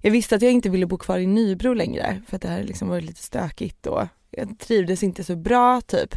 jag 0.00 0.10
visste 0.10 0.34
att 0.34 0.42
jag 0.42 0.52
inte 0.52 0.68
ville 0.70 0.86
bo 0.86 0.98
kvar 0.98 1.18
i 1.18 1.26
Nybro 1.26 1.74
längre 1.74 2.22
för 2.28 2.36
att 2.36 2.42
det 2.42 2.48
här 2.48 2.62
liksom 2.62 2.88
var 2.88 3.00
lite 3.00 3.22
stökigt 3.22 3.86
och 3.86 4.06
jag 4.30 4.58
trivdes 4.58 5.02
inte 5.02 5.24
så 5.24 5.36
bra 5.36 5.80
typ. 5.80 6.14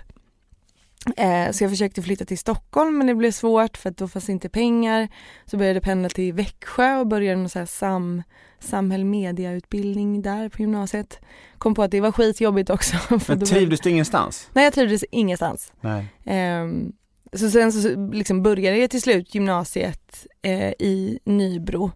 Eh, 1.18 1.52
så 1.52 1.64
jag 1.64 1.72
försökte 1.72 2.02
flytta 2.02 2.26
till 2.26 2.38
Stockholm 2.38 2.98
men 2.98 3.08
det 3.08 3.16
blev 3.16 3.32
svårt 3.32 3.78
för 3.78 3.90
att 3.90 3.98
då 3.98 4.08
fanns 4.08 4.30
inte 4.30 4.50
pengar. 4.50 5.08
Så 5.46 5.58
började 5.58 5.76
jag 5.76 5.84
pendla 5.84 6.10
till 6.10 6.34
Växjö 6.34 6.98
och 6.98 7.08
började 7.08 7.38
någon 7.40 7.50
så 7.50 7.60
här 7.60 7.66
sam, 7.66 8.24
samhäll 8.60 9.06
mediautbildning 9.06 10.22
där 10.22 10.50
på 10.50 10.62
gymnasiet. 10.62 11.20
Kom 11.58 11.74
på 11.74 11.84
att 11.84 11.92
det 11.92 12.02
var 12.02 12.12
skitjobbigt 12.12 12.70
också. 12.70 12.98
Men 13.28 13.46
trivdes 13.46 13.82
du 13.82 13.90
ingenstans? 13.90 14.50
Nej 14.54 14.64
jag 14.64 14.74
trivdes 14.74 15.06
ingenstans. 15.12 15.74
Nej. 15.82 16.06
Ehm, 16.26 16.92
så 17.34 17.50
sen 17.50 17.72
så 17.72 18.10
liksom 18.12 18.44
började 18.44 18.78
jag 18.78 18.90
till 18.90 19.02
slut 19.02 19.36
gymnasiet 19.36 20.28
eh, 20.42 20.70
i 20.70 21.20
Nybro 21.24 21.92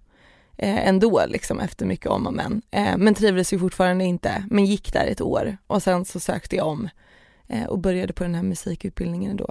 eh, 0.58 0.88
ändå 0.88 1.24
liksom 1.28 1.60
efter 1.60 1.86
mycket 1.86 2.08
om 2.08 2.28
och 2.28 2.34
men. 2.34 2.62
Eh, 2.72 2.98
men 2.98 3.14
trivdes 3.14 3.54
ju 3.54 3.60
fortfarande 3.60 4.04
inte, 4.04 4.46
men 4.50 4.66
gick 4.66 4.94
där 4.94 5.08
ett 5.08 5.22
år 5.22 5.58
och 5.68 5.84
sen 5.84 6.06
så 6.06 6.20
sökte 6.20 6.56
jag 6.56 6.68
om 6.68 6.84
eh, 6.86 6.90
och 7.68 7.80
började 7.80 8.14
på 8.14 8.24
den 8.24 8.36
här 8.36 8.44
musikutbildningen 8.44 9.38
då. 9.38 9.50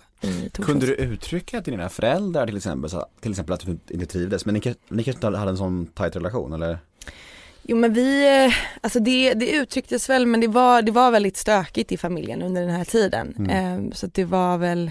Kunde 0.53 0.87
du 0.87 0.95
uttrycka 0.95 1.63
till 1.63 1.71
dina 1.73 1.89
föräldrar 1.89 2.47
till 2.47 2.57
exempel, 2.57 2.91
så, 2.91 3.07
till 3.21 3.31
exempel 3.31 3.53
att 3.53 3.61
du 3.61 3.79
inte 3.91 4.07
trivdes, 4.07 4.47
men 4.47 4.55
ni, 4.55 4.61
kanske- 4.61 4.83
ni 4.89 5.05
kanske 5.05 5.27
inte 5.27 5.39
hade 5.39 5.51
en 5.51 5.57
sån 5.57 5.87
tajt 5.87 6.17
relation 6.17 6.53
eller? 6.53 6.79
Jo 7.63 7.77
men 7.77 7.93
vi, 7.93 8.45
eh, 8.47 8.53
alltså 8.81 9.01
det, 9.01 9.35
det 9.35 9.51
uttrycktes 9.51 10.09
väl 10.11 10.27
men 10.27 10.41
det 10.41 10.49
var, 10.49 10.83
det 10.83 10.93
var 10.93 11.11
väldigt 11.11 11.37
stökigt 11.37 11.93
i 11.93 11.97
familjen 11.97 12.43
under 12.43 12.61
den 12.63 12.71
här 12.71 12.85
tiden. 12.85 13.35
Mm. 13.39 13.85
Eh, 13.87 13.93
så 13.93 14.07
det 14.07 14.25
var 14.25 14.59
väl 14.59 14.91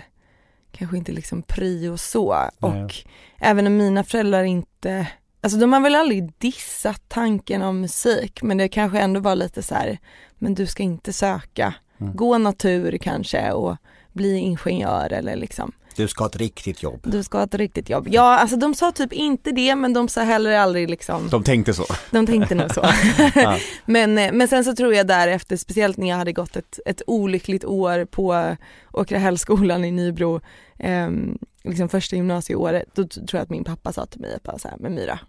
kanske 0.71 0.97
inte 0.97 1.11
liksom 1.11 1.41
prio 1.41 1.97
så. 1.97 2.33
Nej. 2.59 2.83
Och 2.83 2.93
även 3.39 3.67
om 3.67 3.77
mina 3.77 4.03
föräldrar 4.03 4.43
inte, 4.43 5.07
alltså 5.41 5.59
de 5.59 5.73
har 5.73 5.79
väl 5.79 5.95
aldrig 5.95 6.31
dissat 6.37 7.01
tanken 7.07 7.61
om 7.61 7.81
musik 7.81 8.41
men 8.43 8.57
det 8.57 8.67
kanske 8.67 8.99
ändå 8.99 9.19
var 9.19 9.35
lite 9.35 9.63
så 9.63 9.75
här, 9.75 9.97
men 10.37 10.55
du 10.55 10.65
ska 10.65 10.83
inte 10.83 11.13
söka, 11.13 11.73
Mm. 12.01 12.15
gå 12.15 12.37
natur 12.37 12.97
kanske 12.97 13.51
och 13.51 13.77
bli 14.13 14.37
ingenjör 14.37 15.13
eller 15.13 15.35
liksom, 15.35 15.71
Du 15.95 16.07
ska 16.07 16.23
ha 16.23 16.29
ett 16.29 16.35
riktigt 16.35 16.83
jobb. 16.83 16.99
du 17.03 17.23
ska 17.23 17.37
ha 17.37 17.43
ett 17.45 17.55
riktigt 17.55 17.89
jobb. 17.89 18.07
Ja, 18.11 18.39
alltså 18.39 18.57
de 18.57 18.73
sa 18.73 18.91
typ 18.91 19.13
inte 19.13 19.51
det 19.51 19.75
men 19.75 19.93
de 19.93 20.07
sa 20.07 20.21
heller 20.21 20.51
aldrig 20.57 20.89
liksom, 20.89 21.27
De 21.29 21.43
tänkte 21.43 21.73
så. 21.73 21.85
de 22.11 22.25
tänkte 22.25 22.55
nog 22.55 22.73
så. 22.73 22.81
Ja. 23.35 23.57
men, 23.85 24.17
eh, 24.17 24.31
men 24.33 24.47
sen 24.47 24.63
så 24.63 24.75
tror 24.75 24.93
jag 24.93 25.07
därefter, 25.07 25.57
speciellt 25.57 25.97
när 25.97 26.09
jag 26.09 26.17
hade 26.17 26.33
gått 26.33 26.55
ett, 26.55 26.79
ett 26.85 27.01
olyckligt 27.07 27.65
år 27.65 28.05
på 28.05 28.55
Åkrahällsskolan 28.91 29.85
i 29.85 29.91
Nybro, 29.91 30.41
ehm, 30.79 31.37
liksom 31.63 31.89
första 31.89 32.15
gymnasieåret, 32.15 32.85
då 32.95 33.07
tror 33.07 33.27
jag 33.31 33.41
att 33.41 33.49
min 33.49 33.63
pappa 33.63 33.93
sa 33.93 34.05
till 34.05 34.21
mig 34.21 34.35
att 34.35 34.43
bara 34.43 34.57
så 34.59 34.67
här, 34.67 34.77
men 34.79 34.93
Myra, 34.95 35.19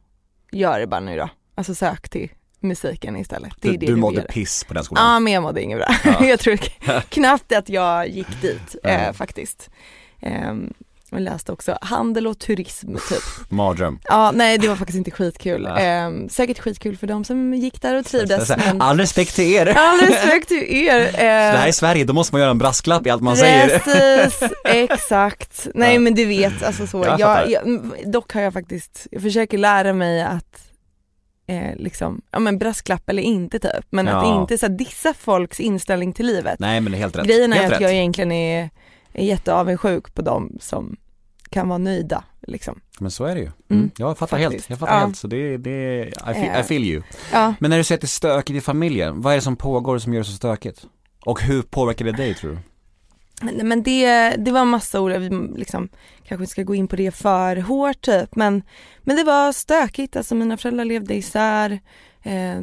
gör 0.53 0.81
det 0.81 0.87
bara 0.87 1.01
nu 1.01 1.17
då. 1.17 1.29
Alltså 1.55 1.75
sök 1.75 2.09
till 2.09 2.31
musiken 2.65 3.17
istället. 3.17 3.53
Det 3.61 3.69
är 3.69 3.73
Du, 3.73 3.79
det 3.79 3.87
du 3.87 3.97
mådde 3.97 4.23
piss 4.23 4.65
på 4.65 4.75
den 4.75 4.85
skolan. 4.85 5.05
Ja 5.13 5.21
men 5.21 5.33
jag 5.33 5.43
mådde 5.43 5.63
inget 5.63 5.79
bra. 5.79 5.95
Ja. 6.05 6.25
jag 6.27 6.41
tror 6.41 6.57
knappt 7.09 7.53
att 7.53 7.69
jag 7.69 8.09
gick 8.09 8.41
dit 8.43 8.77
eh, 8.85 9.13
faktiskt. 9.13 9.71
Ehm, 10.21 10.73
och 11.11 11.21
läste 11.21 11.53
också 11.53 11.79
handel 11.81 12.27
och 12.27 12.39
turism 12.39 12.95
typ. 13.09 13.23
Mardröm. 13.51 13.99
Ja 14.05 14.31
nej 14.35 14.59
det 14.59 14.69
var 14.69 14.77
faktiskt 14.77 14.97
inte 14.97 15.11
skitkul. 15.11 15.63
Ja. 15.69 15.79
Ehm, 15.79 16.29
säkert 16.29 16.59
skitkul 16.59 16.97
för 16.97 17.07
de 17.07 17.25
som 17.25 17.55
gick 17.55 17.83
där 17.83 17.95
och 17.99 18.05
trivdes. 18.07 18.47
Så- 18.49 18.55
så- 18.55 18.61
men... 18.67 18.83
All 18.83 18.99
respekt 18.99 19.35
till 19.35 19.53
er. 19.53 19.67
All 19.79 20.01
respekt 20.01 20.49
till 20.49 20.63
er. 20.87 20.99
Det 20.99 21.19
här 21.19 21.63
är 21.63 21.67
Eh, 21.67 21.73
Sverige, 21.73 22.05
då 22.05 22.13
måste 22.13 22.35
man 22.35 22.41
göra 22.41 22.51
en 22.51 22.59
brasklapp 22.59 23.07
i 23.07 23.11
allt 23.11 23.23
man 23.23 23.37
säger. 23.37 23.79
Precis, 23.79 24.51
exakt. 24.65 25.69
Nej 25.75 25.95
Ja. 25.95 26.01
men 26.01 26.15
du 26.15 26.25
vet, 26.25 26.63
alltså 26.63 26.87
så. 26.87 27.05
Jag 27.05 27.21
Jag, 27.21 27.51
jag, 27.51 27.81
dock 28.07 28.33
har 28.33 28.41
jag 28.41 28.53
faktiskt, 28.53 29.07
jag 29.11 29.23
försöker 29.23 29.59
lära 29.59 29.93
mig 29.93 30.23
att 30.23 30.61
eh, 31.47 31.77
liksom, 31.77 32.23
ja 32.31 32.39
men 32.39 32.59
brasklapp 32.59 33.09
eller 33.11 33.23
inte 33.23 33.59
typ, 33.59 33.87
men 33.91 34.07
Ja. 34.07 34.17
att 34.35 34.41
inte 34.41 34.59
så 34.59 34.67
här, 34.67 34.75
dissa 34.75 35.15
folks 35.15 35.61
inställning 35.61 36.13
till 36.13 36.27
livet. 36.27 36.59
Nej 36.61 36.81
men 36.81 36.93
det 36.93 36.99
är 36.99 37.01
helt 37.01 37.17
rätt. 37.17 37.27
Grejen 37.27 37.53
är 37.53 37.57
helt 37.57 37.67
att 37.67 37.73
rätt. 37.73 37.81
jag 37.81 37.93
egentligen 37.95 38.33
är, 38.33 38.71
är 39.13 39.25
jätteavundsjuk 39.25 40.15
på 40.15 40.23
dem 40.23 40.57
som 40.61 40.97
kan 41.51 41.69
vara 41.69 41.79
nöjda 41.79 42.25
liksom. 42.47 42.81
Men 43.01 43.11
så 43.11 43.25
är 43.25 43.35
det 43.35 43.41
ju. 43.41 43.51
Mm. 43.71 43.91
Jag 43.97 44.19
fattar 44.19 44.39
Faktiskt. 44.39 44.53
helt, 44.53 44.71
jag 44.71 44.79
fattar 44.79 44.95
Ja. 44.95 45.01
helt. 45.07 45.17
Så 45.17 45.27
det, 45.27 45.57
det, 45.57 46.01
I 46.07 46.13
feel, 46.35 46.45
I 46.45 46.49
Eh. 46.59 46.63
feel 46.63 46.85
you. 46.85 47.03
Ja. 47.33 47.55
Men 47.61 47.71
när 47.71 47.79
du 47.79 47.85
säger 47.85 47.97
att 47.97 48.01
det 48.01 48.05
är 48.05 48.09
stökigt 48.09 48.57
i 48.57 48.61
familjen, 48.61 49.21
vad 49.23 49.33
är 49.33 49.37
det 49.37 49.43
som 49.43 49.57
pågår 49.57 49.99
som 49.99 50.13
gör 50.15 50.21
det 50.21 50.25
så 50.27 50.33
stökigt? 50.33 50.87
Och 51.27 51.43
hur 51.43 51.63
påverkar 51.63 52.05
det 52.05 52.13
dig 52.13 52.35
tror 52.35 52.51
du? 52.51 52.59
Men, 53.43 53.83
det, 53.83 54.31
det 54.31 54.51
var 54.51 54.65
massa 54.65 55.01
ord, 55.01 55.13
vi 55.13 55.27
mm, 55.27 55.57
liksom, 55.57 55.89
kanske 56.25 56.43
inte 56.43 56.51
ska 56.51 56.63
gå 56.63 56.75
in 56.75 56.89
på 56.89 56.97
det 56.97 57.11
för 57.11 57.57
hårt 57.57 58.01
typ, 58.01 58.37
men, 58.37 58.63
men 59.01 59.17
det 59.17 59.25
var 59.25 59.53
stökigt, 59.53 60.17
alltså 60.17 60.35
mina 60.35 60.57
föräldrar 60.57 60.85
levde 60.85 61.15
isär, 61.15 61.81
eh, 62.23 62.61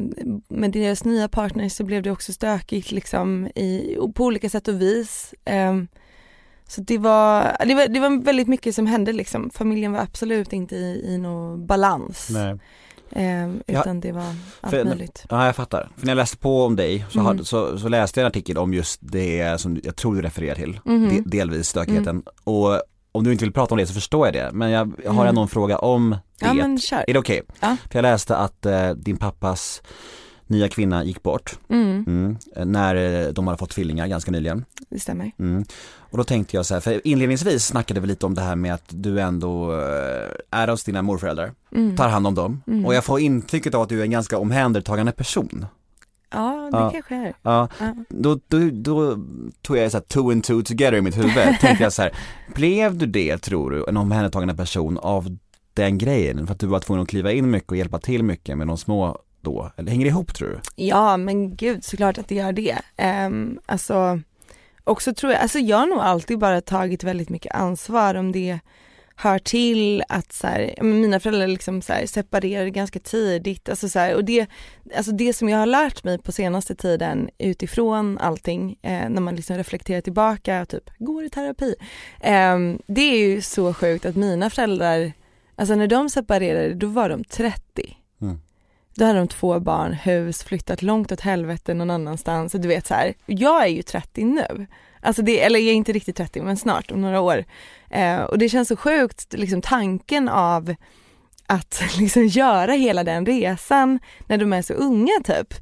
med 0.48 0.70
deras 0.72 1.04
nya 1.04 1.28
partner 1.28 1.68
så 1.68 1.84
blev 1.84 2.02
det 2.02 2.10
också 2.10 2.32
stökigt 2.32 2.92
liksom 2.92 3.46
i, 3.46 3.96
på 4.14 4.24
olika 4.24 4.50
sätt 4.50 4.68
och 4.68 4.80
vis. 4.80 5.34
Eh, 5.44 5.82
så 6.68 6.80
det 6.80 6.98
var, 6.98 7.56
det 7.66 7.74
var, 7.74 7.88
det 7.88 8.00
var 8.00 8.24
väldigt 8.24 8.48
mycket 8.48 8.74
som 8.74 8.86
hände 8.86 9.12
liksom, 9.12 9.50
familjen 9.50 9.92
var 9.92 10.00
absolut 10.00 10.52
inte 10.52 10.76
i, 10.76 11.04
i 11.06 11.18
någon 11.18 11.66
balans. 11.66 12.28
Nej. 12.30 12.58
Eh, 13.12 13.48
Ja, 13.66 13.80
utan 13.80 14.00
det 14.00 14.12
var 14.12 14.22
allt 14.60 14.70
för- 14.70 14.84
möjligt. 14.84 15.24
Ja 15.30 15.46
jag 15.46 15.56
fattar. 15.56 15.88
För 15.96 16.06
när 16.06 16.10
jag 16.10 16.16
läste 16.16 16.36
på 16.36 16.64
om 16.64 16.76
dig 16.76 17.04
så, 17.10 17.18
Mm. 17.18 17.26
hade, 17.26 17.44
så, 17.44 17.78
så 17.78 17.88
läste 17.88 18.20
jag 18.20 18.24
en 18.24 18.28
artikel 18.30 18.58
om 18.58 18.74
just 18.74 18.98
det 19.02 19.60
som 19.60 19.80
jag 19.84 19.96
tror 19.96 20.14
du 20.14 20.22
refererar 20.22 20.54
till, 20.54 20.80
Mhm. 20.84 21.08
de, 21.08 21.20
delvis 21.38 21.68
stökigheten. 21.68 22.22
Och 22.44 22.80
om 23.12 23.24
du 23.24 23.32
inte 23.32 23.44
vill 23.44 23.52
prata 23.52 23.74
om 23.74 23.78
det 23.78 23.86
så 23.86 23.94
förstår 23.94 24.26
jag 24.26 24.34
det, 24.34 24.50
men 24.52 24.70
jag, 24.70 24.92
jag 25.04 25.10
har 25.12 25.22
Mm. 25.22 25.28
ändå 25.28 25.42
en 25.42 25.48
fråga 25.48 25.78
om 25.78 26.10
det. 26.10 26.46
Ja 26.46 26.54
men 26.54 26.78
kör. 26.78 27.04
Är 27.08 27.12
det 27.12 27.18
okej? 27.18 27.42
Ja. 27.60 27.76
För 27.90 27.98
jag 27.98 28.02
läste 28.02 28.36
att 28.36 28.66
eh, 28.66 28.90
din 28.90 29.16
pappas 29.16 29.82
nya 30.52 30.68
kvinna 30.68 31.04
gick 31.04 31.22
bort, 31.22 31.58
Mm, 31.68 32.04
mm, 32.06 32.36
när 32.72 32.94
eh, 32.94 33.28
de 33.32 33.46
hade 33.46 33.58
fått 33.58 33.70
tvillingar 33.70 34.06
ganska 34.06 34.30
nyligen. 34.30 34.64
det 34.90 34.98
stämmer. 34.98 35.30
Mm. 35.38 35.64
Och 35.98 36.18
då 36.18 36.24
tänkte 36.24 36.56
jag 36.56 36.66
så 36.66 36.74
här, 36.74 36.80
för 36.80 37.06
inledningsvis 37.06 37.66
snackade 37.66 38.00
vi 38.00 38.06
lite 38.06 38.26
om 38.26 38.34
det 38.34 38.40
här 38.42 38.56
med 38.56 38.74
att 38.74 38.84
du 38.88 39.20
ändå 39.20 39.72
eh, 39.72 40.28
är 40.50 40.68
hos 40.68 40.84
dina 40.84 41.02
morföräldrar, 41.02 41.52
Mm. 41.74 41.96
tar 41.96 42.08
hand 42.08 42.26
om 42.26 42.34
dem 42.34 42.62
Mm. 42.66 42.86
och 42.86 42.94
jag 42.94 43.04
får 43.04 43.20
intrycket 43.20 43.74
av 43.74 43.82
att 43.82 43.88
du 43.88 43.98
är 44.00 44.04
en 44.04 44.10
ganska 44.10 44.38
omhändertagande 44.38 45.12
person. 45.12 45.66
Ja 46.34 46.68
det 46.72 46.78
Ja. 46.78 46.90
kanske 46.90 47.14
är. 47.14 47.32
Ja, 47.42 47.68
Ja. 47.80 47.94
då, 48.08 48.38
då, 48.48 48.58
då 48.72 49.18
tog 49.62 49.76
jag 49.76 49.90
så 49.90 49.96
här 49.96 50.04
two 50.04 50.30
and 50.30 50.44
two 50.44 50.62
together 50.62 50.94
i 50.94 51.00
mitt 51.00 51.18
huvud, 51.18 51.32
tänkte 51.60 51.82
jag 51.84 51.92
så 51.92 52.02
här, 52.02 52.12
blev 52.54 52.96
du 52.98 53.06
det 53.06 53.38
tror 53.38 53.70
du, 53.70 53.84
en 53.88 53.96
omhändertagande 53.96 54.54
person 54.54 54.98
av 54.98 55.36
den 55.74 55.98
grejen? 55.98 56.46
För 56.46 56.54
att 56.54 56.60
du 56.60 56.66
var 56.66 56.80
tvungen 56.80 57.02
att 57.02 57.08
kliva 57.08 57.32
in 57.32 57.50
mycket 57.50 57.70
och 57.70 57.76
hjälpa 57.76 57.98
till 57.98 58.22
mycket 58.22 58.58
med 58.58 58.66
de 58.66 58.78
små 58.78 59.18
då, 59.42 59.72
eller 59.76 59.90
hänger 59.90 60.04
det 60.04 60.10
ihop 60.10 60.34
tror 60.34 60.48
du? 60.48 60.60
Ja 60.84 61.16
men 61.16 61.56
gud 61.56 61.84
såklart 61.84 62.18
att 62.18 62.28
det 62.28 62.34
gör 62.34 62.52
det. 62.52 62.78
Um, 63.26 63.60
alltså 63.66 64.20
också 64.84 65.14
tror 65.14 65.32
jag, 65.32 65.42
alltså 65.42 65.58
jag 65.58 65.76
har 65.76 65.86
nog 65.86 65.98
alltid 65.98 66.38
bara 66.38 66.60
tagit 66.60 67.04
väldigt 67.04 67.28
mycket 67.28 67.54
ansvar 67.54 68.14
om 68.14 68.32
det 68.32 68.58
hör 69.16 69.38
till 69.38 70.02
att 70.08 70.32
så 70.32 70.46
här, 70.46 70.82
mina 70.82 71.20
föräldrar 71.20 71.46
liksom 71.46 71.82
så 71.82 71.92
här, 71.92 72.06
separerade 72.06 72.70
ganska 72.70 72.98
tidigt, 72.98 73.68
alltså 73.68 73.88
så 73.88 73.98
här, 73.98 74.14
och 74.14 74.24
det, 74.24 74.46
alltså 74.96 75.12
det 75.12 75.32
som 75.32 75.48
jag 75.48 75.58
har 75.58 75.66
lärt 75.66 76.04
mig 76.04 76.18
på 76.18 76.32
senaste 76.32 76.74
tiden 76.74 77.30
utifrån 77.38 78.18
allting, 78.18 78.78
eh, 78.82 79.08
när 79.08 79.20
man 79.20 79.36
liksom 79.36 79.56
reflekterar 79.56 80.00
tillbaka 80.00 80.62
och 80.62 80.68
typ 80.68 80.90
går 80.98 81.24
i 81.24 81.30
terapi, 81.30 81.74
eh, 82.20 82.58
det 82.86 83.02
är 83.02 83.18
ju 83.18 83.42
så 83.42 83.74
sjukt 83.74 84.06
att 84.06 84.16
mina 84.16 84.50
föräldrar, 84.50 85.12
alltså 85.56 85.74
när 85.74 85.86
de 85.86 86.10
separerade 86.10 86.74
då 86.74 86.86
var 86.86 87.08
de 87.08 87.24
30. 87.24 87.96
Då 88.94 89.04
hade 89.04 89.18
de 89.18 89.28
två 89.28 89.60
barn, 89.60 89.92
hus, 89.92 90.42
flyttat 90.42 90.82
långt 90.82 91.12
åt 91.12 91.20
helvete 91.20 91.74
någon 91.74 91.90
annanstans. 91.90 92.52
Du 92.52 92.68
vet 92.68 92.86
så 92.86 92.94
här, 92.94 93.14
jag 93.26 93.62
är 93.62 93.68
ju 93.68 93.82
30 93.82 94.24
nu. 94.24 94.66
Alltså 95.00 95.22
det, 95.22 95.40
eller 95.40 95.60
jag 95.60 95.68
är 95.68 95.74
inte 95.74 95.92
riktigt 95.92 96.16
30 96.16 96.42
men 96.42 96.56
snart 96.56 96.90
om 96.90 97.00
några 97.00 97.20
år. 97.20 97.44
Eh, 97.90 98.20
och 98.20 98.38
det 98.38 98.48
känns 98.48 98.68
så 98.68 98.76
sjukt, 98.76 99.32
liksom 99.32 99.62
tanken 99.62 100.28
av 100.28 100.74
att 101.46 101.82
liksom 101.98 102.26
göra 102.26 102.72
hela 102.72 103.04
den 103.04 103.26
resan 103.26 103.98
när 104.26 104.38
de 104.38 104.52
är 104.52 104.62
så 104.62 104.74
unga 104.74 105.20
typ. 105.24 105.54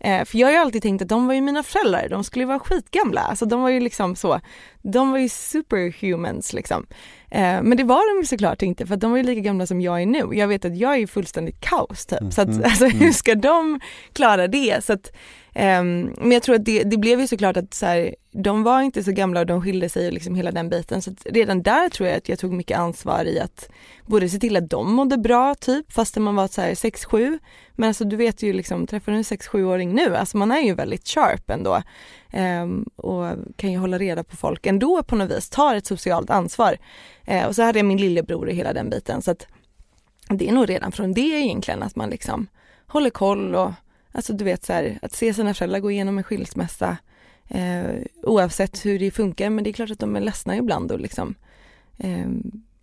Eh, 0.00 0.24
för 0.24 0.38
jag 0.38 0.46
har 0.46 0.52
ju 0.52 0.58
alltid 0.58 0.82
tänkt 0.82 1.02
att 1.02 1.08
de 1.08 1.26
var 1.26 1.34
ju 1.34 1.40
mina 1.40 1.62
föräldrar, 1.62 2.08
de 2.08 2.24
skulle 2.24 2.44
vara 2.44 2.58
skitgamla. 2.58 3.20
Alltså 3.20 3.46
de 3.46 3.62
var 3.62 3.70
ju 3.70 3.80
liksom 3.80 4.16
så, 4.16 4.40
de 4.82 5.10
var 5.10 5.18
ju 5.18 5.28
superhumans 5.28 6.52
liksom. 6.52 6.86
Eh, 7.30 7.62
men 7.62 7.76
det 7.76 7.84
var 7.84 8.14
de 8.14 8.20
ju 8.22 8.26
såklart 8.26 8.62
inte 8.62 8.86
för 8.86 8.96
de 8.96 9.10
var 9.10 9.18
ju 9.18 9.24
lika 9.24 9.40
gamla 9.40 9.66
som 9.66 9.80
jag 9.80 10.02
är 10.02 10.06
nu. 10.06 10.28
Jag 10.32 10.48
vet 10.48 10.64
att 10.64 10.76
jag 10.76 10.92
är 10.94 10.98
ju 10.98 11.06
fullständigt 11.06 11.60
kaos 11.60 12.06
typ. 12.06 12.32
Så 12.32 12.40
att, 12.42 12.48
Mm, 12.48 12.64
alltså, 12.64 12.84
mm. 12.84 12.98
hur 12.98 13.12
ska 13.12 13.34
de 13.34 13.80
klara 14.12 14.46
det? 14.46 14.84
Så 14.84 14.92
att, 14.92 15.12
Um, 15.58 16.14
men 16.18 16.32
jag 16.32 16.42
tror 16.42 16.54
att 16.54 16.64
det, 16.64 16.82
det 16.82 16.96
blev 16.96 17.20
ju 17.20 17.26
såklart 17.26 17.56
att 17.56 17.74
så 17.74 17.86
här, 17.86 18.14
de 18.32 18.62
var 18.62 18.80
inte 18.82 19.04
så 19.04 19.12
gamla 19.12 19.40
och 19.40 19.46
de 19.46 19.62
skilde 19.62 19.88
sig 19.88 20.06
och 20.06 20.12
liksom 20.12 20.34
hela 20.34 20.52
den 20.52 20.68
biten. 20.68 21.02
Så 21.02 21.10
att 21.10 21.26
redan 21.30 21.62
där 21.62 21.88
tror 21.88 22.08
jag 22.08 22.18
att 22.18 22.28
jag 22.28 22.38
tog 22.38 22.52
mycket 22.52 22.78
ansvar 22.78 23.24
i 23.24 23.40
att 23.40 23.68
både 24.06 24.28
se 24.28 24.38
till 24.38 24.56
att 24.56 24.70
de 24.70 24.92
mådde 24.92 25.18
bra 25.18 25.54
typ 25.54 25.92
fastän 25.92 26.22
man 26.22 26.36
var 26.36 26.48
så 26.48 26.60
här 26.60 26.70
6-7. 26.70 27.38
Men 27.72 27.88
alltså 27.88 28.04
du 28.04 28.16
vet 28.16 28.42
ju 28.42 28.52
liksom, 28.52 28.86
träffar 28.86 29.12
du 29.12 29.18
en 29.18 29.24
6-7-åring 29.24 29.94
nu, 29.94 30.16
alltså 30.16 30.36
man 30.36 30.52
är 30.52 30.60
ju 30.60 30.74
väldigt 30.74 31.08
sharp 31.08 31.50
ändå. 31.50 31.82
Um, 32.32 32.86
och 32.96 33.26
kan 33.56 33.72
ju 33.72 33.78
hålla 33.78 33.98
reda 33.98 34.24
på 34.24 34.36
folk 34.36 34.66
ändå 34.66 35.02
på 35.02 35.16
något 35.16 35.30
vis, 35.30 35.50
tar 35.50 35.74
ett 35.74 35.86
socialt 35.86 36.30
ansvar. 36.30 36.76
Uh, 37.30 37.46
och 37.46 37.54
så 37.54 37.62
hade 37.62 37.78
jag 37.78 37.86
min 37.86 37.98
lillebror 37.98 38.50
i 38.50 38.54
hela 38.54 38.72
den 38.72 38.90
biten 38.90 39.22
så 39.22 39.30
att 39.30 39.46
det 40.28 40.48
är 40.48 40.52
nog 40.52 40.70
redan 40.70 40.92
från 40.92 41.14
det 41.14 41.20
egentligen 41.20 41.82
att 41.82 41.96
man 41.96 42.10
liksom 42.10 42.46
håller 42.86 43.10
koll 43.10 43.54
och 43.54 43.70
alltså 44.16 44.32
du 44.32 44.44
vet 44.44 44.64
så 44.64 44.72
här, 44.72 44.98
att 45.02 45.12
se 45.12 45.34
sina 45.34 45.54
föräldrar 45.54 45.80
gå 45.80 45.90
igenom 45.90 46.18
en 46.18 46.24
skilsmässa 46.24 46.96
eh, 47.48 47.90
oavsett 48.22 48.86
hur 48.86 48.98
det 48.98 49.10
funkar 49.10 49.50
men 49.50 49.64
det 49.64 49.70
är 49.70 49.72
klart 49.72 49.90
att 49.90 49.98
de 49.98 50.16
är 50.16 50.20
ledsna 50.20 50.56
ibland 50.56 50.92
och 50.92 51.00
liksom 51.00 51.34
eh, 51.98 52.26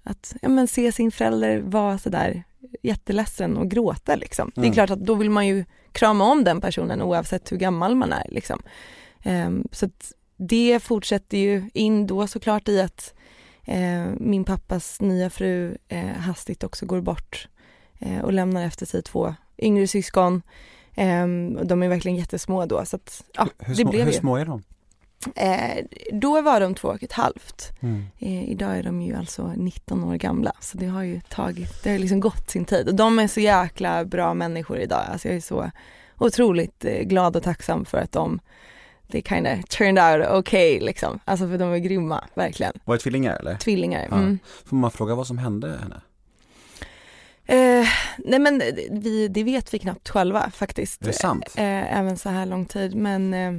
att 0.03 0.35
ja, 0.41 0.49
men 0.49 0.67
se 0.67 0.91
sin 0.91 1.11
förälder 1.11 1.59
vara 1.59 1.97
sådär 1.97 2.43
jätteledsen 2.81 3.57
och 3.57 3.71
gråta 3.71 4.15
liksom. 4.15 4.51
Det 4.55 4.61
är 4.61 4.63
Mm. 4.65 4.73
klart 4.73 4.89
att 4.89 4.99
då 5.05 5.15
vill 5.15 5.29
man 5.29 5.47
ju 5.47 5.65
krama 5.91 6.31
om 6.31 6.43
den 6.43 6.61
personen 6.61 7.01
oavsett 7.01 7.51
hur 7.51 7.57
gammal 7.57 7.95
man 7.95 8.13
är 8.13 8.25
liksom. 8.29 8.61
Eh, 9.23 9.49
så 9.71 9.85
att 9.85 10.11
det 10.37 10.79
fortsätter 10.83 11.37
ju 11.37 11.69
in 11.73 12.07
då 12.07 12.27
såklart 12.27 12.69
i 12.69 12.81
att 12.81 13.13
eh, 13.65 14.05
min 14.19 14.43
pappas 14.43 15.01
nya 15.01 15.29
fru 15.29 15.77
eh, 15.87 16.05
hastigt 16.07 16.63
också 16.63 16.85
går 16.85 17.01
bort 17.01 17.47
eh, 17.99 18.19
och 18.21 18.33
lämnar 18.33 18.65
efter 18.65 18.85
sig 18.85 19.01
två 19.03 19.35
yngre 19.57 19.87
syskon. 19.87 20.41
Eh, 20.95 21.23
och 21.59 21.67
de 21.67 21.83
är 21.83 21.87
verkligen 21.87 22.17
jättesmå 22.17 22.65
då 22.65 22.85
så 22.85 22.95
att 22.95 23.23
ja, 23.33 23.47
Hur, 23.59 23.75
det 23.75 23.81
små, 23.81 23.91
blev 23.91 24.05
hur 24.05 24.11
ju. 24.11 24.19
små 24.19 24.35
är 24.35 24.45
de? 24.45 24.63
Eh, 25.35 25.85
då 26.11 26.41
var 26.41 26.59
de 26.59 26.75
två 26.75 26.87
och 26.87 27.03
ett 27.03 27.11
halvt. 27.11 27.71
Mm. 27.79 28.05
Eh, 28.19 28.49
idag 28.49 28.77
är 28.77 28.83
de 28.83 29.01
ju 29.01 29.15
alltså 29.15 29.53
19 29.55 30.03
år 30.03 30.15
gamla 30.15 30.51
så 30.59 30.77
det 30.77 30.85
har 30.85 31.03
ju 31.03 31.21
tagit, 31.29 31.83
det 31.83 31.91
har 31.91 31.97
liksom 31.97 32.19
gått 32.19 32.49
sin 32.49 32.65
tid 32.65 32.87
och 32.87 32.95
de 32.95 33.19
är 33.19 33.27
så 33.27 33.39
jäkla 33.39 34.05
bra 34.05 34.33
människor 34.33 34.77
idag. 34.77 35.05
Alltså 35.11 35.27
jag 35.27 35.37
är 35.37 35.41
så 35.41 35.71
otroligt 36.17 36.85
eh, 36.85 37.01
glad 37.01 37.35
och 37.35 37.43
tacksam 37.43 37.85
för 37.85 37.97
att 37.97 38.11
de 38.11 38.39
det 39.07 39.21
kind 39.27 39.47
of 39.47 39.65
turned 39.65 39.99
out 39.99 40.39
okay 40.39 40.79
liksom. 40.79 41.19
Alltså 41.25 41.47
för 41.47 41.57
de 41.57 41.73
är 41.73 41.77
grymma, 41.77 42.23
verkligen. 42.33 42.73
Var 42.85 42.95
det 42.95 43.01
tvillingar 43.01 43.35
eller? 43.35 43.55
Tvillingar. 43.55 44.07
Ja. 44.09 44.17
Mm. 44.17 44.39
Får 44.65 44.75
man 44.75 44.91
fråga 44.91 45.15
vad 45.15 45.27
som 45.27 45.37
hände 45.37 45.77
henne? 45.81 46.01
Eh, 47.45 47.87
nej 48.17 48.39
men 48.39 48.61
vi, 48.91 49.27
det 49.27 49.43
vet 49.43 49.73
vi 49.73 49.79
knappt 49.79 50.09
själva 50.09 50.51
faktiskt. 50.51 51.01
Är 51.01 51.05
det 51.05 51.13
sant? 51.13 51.53
Eh, 51.57 51.97
även 51.97 52.17
så 52.17 52.29
här 52.29 52.45
lång 52.45 52.65
tid 52.65 52.95
men 52.95 53.33
eh, 53.33 53.53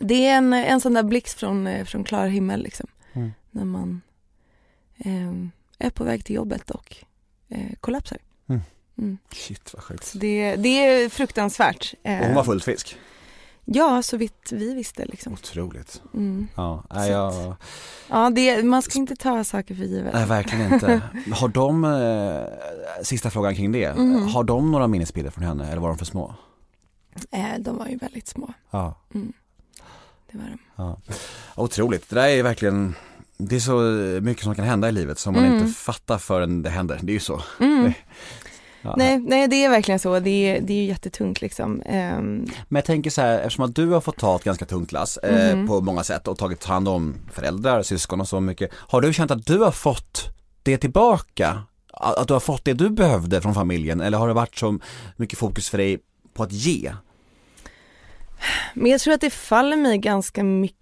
det 0.00 0.26
är 0.26 0.36
en, 0.36 0.52
en 0.52 0.80
sån 0.80 0.94
där 0.94 1.02
blixt 1.02 1.38
från, 1.38 1.66
eh, 1.66 1.84
från 1.84 2.04
klar 2.04 2.26
himmel 2.26 2.62
liksom. 2.62 2.86
Mm. 3.12 3.32
När 3.50 3.64
man 3.64 4.00
eh, 4.98 5.32
är 5.86 5.90
på 5.90 6.04
väg 6.04 6.24
till 6.24 6.34
jobbet 6.36 6.70
och 6.70 6.96
eh, 7.48 7.72
kollapsar. 7.80 8.18
Mm. 8.48 8.60
Mm. 8.98 9.18
Shit 9.32 9.74
vad 9.74 9.82
sjukt. 9.82 10.12
Det, 10.14 10.56
det 10.56 10.86
är 10.86 11.08
fruktansvärt. 11.08 11.94
Och 12.02 12.10
hon 12.10 12.34
var 12.34 12.44
fullt 12.44 12.64
frisk? 12.64 12.98
Ja, 13.64 14.02
så 14.02 14.16
vitt 14.16 14.52
vi 14.52 14.74
visste 14.74 15.04
liksom. 15.06 15.32
Otroligt. 15.32 16.02
Mm. 16.14 16.48
Ja, 16.54 16.84
Så 16.90 17.10
jag, 17.10 17.54
Ja, 18.08 18.30
det, 18.30 18.62
man 18.62 18.82
ska 18.82 18.98
inte 18.98 19.16
ta 19.16 19.44
saker 19.44 19.74
för 19.74 19.84
givet. 19.84 20.14
nej 20.14 20.26
verkligen 20.26 20.72
inte. 20.74 21.00
Har 21.32 21.48
de, 21.48 21.84
eh, 21.84 23.02
sista 23.04 23.30
frågan 23.30 23.54
kring 23.54 23.72
det, 23.72 23.94
Mhm. 23.96 24.28
har 24.28 24.44
de 24.44 24.72
några 24.72 24.86
minnesbilder 24.88 25.30
från 25.30 25.44
henne 25.44 25.68
eller 25.70 25.80
var 25.80 25.88
de 25.88 25.98
för 25.98 26.04
små? 26.04 26.34
Eh, 27.30 27.58
de 27.58 27.76
var 27.78 27.86
ju 27.86 27.96
väldigt 27.96 28.28
små. 28.28 28.52
Ja. 28.70 28.94
Mm. 29.14 29.32
Det 30.32 30.38
var 30.38 30.44
de. 30.44 30.58
Ja. 30.76 30.98
Otroligt, 31.56 32.08
det 32.10 32.14
där 32.16 32.28
är 32.28 32.42
verkligen 32.42 32.94
det 33.36 33.56
är 33.56 33.60
så 33.60 33.80
mycket 34.22 34.44
som 34.44 34.54
kan 34.54 34.64
hända 34.64 34.88
i 34.88 34.92
livet 34.92 35.18
som 35.18 35.34
man 35.34 35.44
Mm. 35.44 35.58
inte 35.58 35.72
fattar 35.72 36.18
förrän 36.18 36.62
det 36.62 36.70
händer, 36.70 36.98
det 37.02 37.12
är 37.12 37.14
ju 37.14 37.20
så. 37.20 37.42
Mm. 37.60 37.92
Ja. 38.84 38.94
Nej, 38.96 39.18
nej, 39.18 39.48
det 39.48 39.64
är 39.64 39.70
verkligen 39.70 39.98
så. 39.98 40.20
Det 40.20 40.30
är, 40.30 40.60
det 40.60 40.72
är 40.72 40.76
ju 40.76 40.84
jättetungt 40.84 41.40
liksom. 41.40 41.82
Ehm, 41.86 42.36
Men 42.68 42.76
jag 42.78 42.84
tänker 42.84 43.10
så 43.10 43.20
här, 43.20 43.38
eftersom 43.38 43.64
att 43.64 43.74
du 43.76 43.86
har 43.88 44.00
fått 44.00 44.16
ta 44.18 44.36
ett 44.36 44.44
ganska 44.44 44.64
tungt 44.64 44.92
lass 44.92 45.16
eh, 45.16 45.56
Mhm. 45.56 45.66
på 45.68 45.80
många 45.80 46.04
sätt 46.04 46.28
och 46.28 46.38
tagit 46.38 46.64
hand 46.64 46.88
om 46.88 47.14
föräldrar, 47.32 47.82
syskon 47.82 48.20
och 48.20 48.28
så 48.28 48.40
mycket. 48.40 48.70
Har 48.74 49.00
du 49.00 49.12
känt 49.12 49.30
att 49.30 49.46
du 49.46 49.58
har 49.58 49.70
fått 49.70 50.28
det 50.62 50.76
tillbaka? 50.78 51.62
Att 51.92 52.28
du 52.28 52.32
har 52.34 52.40
fått 52.40 52.64
det 52.64 52.72
du 52.72 52.90
behövde 52.90 53.40
från 53.40 53.54
familjen 53.54 54.00
eller 54.00 54.18
har 54.18 54.28
det 54.28 54.34
varit 54.34 54.58
så 54.58 54.78
mycket 55.16 55.38
fokus 55.38 55.68
för 55.70 55.78
dig 55.78 55.98
på 56.34 56.42
att 56.42 56.52
ge? 56.52 56.92
Men 58.74 58.90
jag 58.90 59.00
tror 59.00 59.14
att 59.14 59.20
det 59.20 59.30
faller 59.30 59.76
mig 59.76 59.98
ganska 59.98 60.44
mycket 60.44 60.78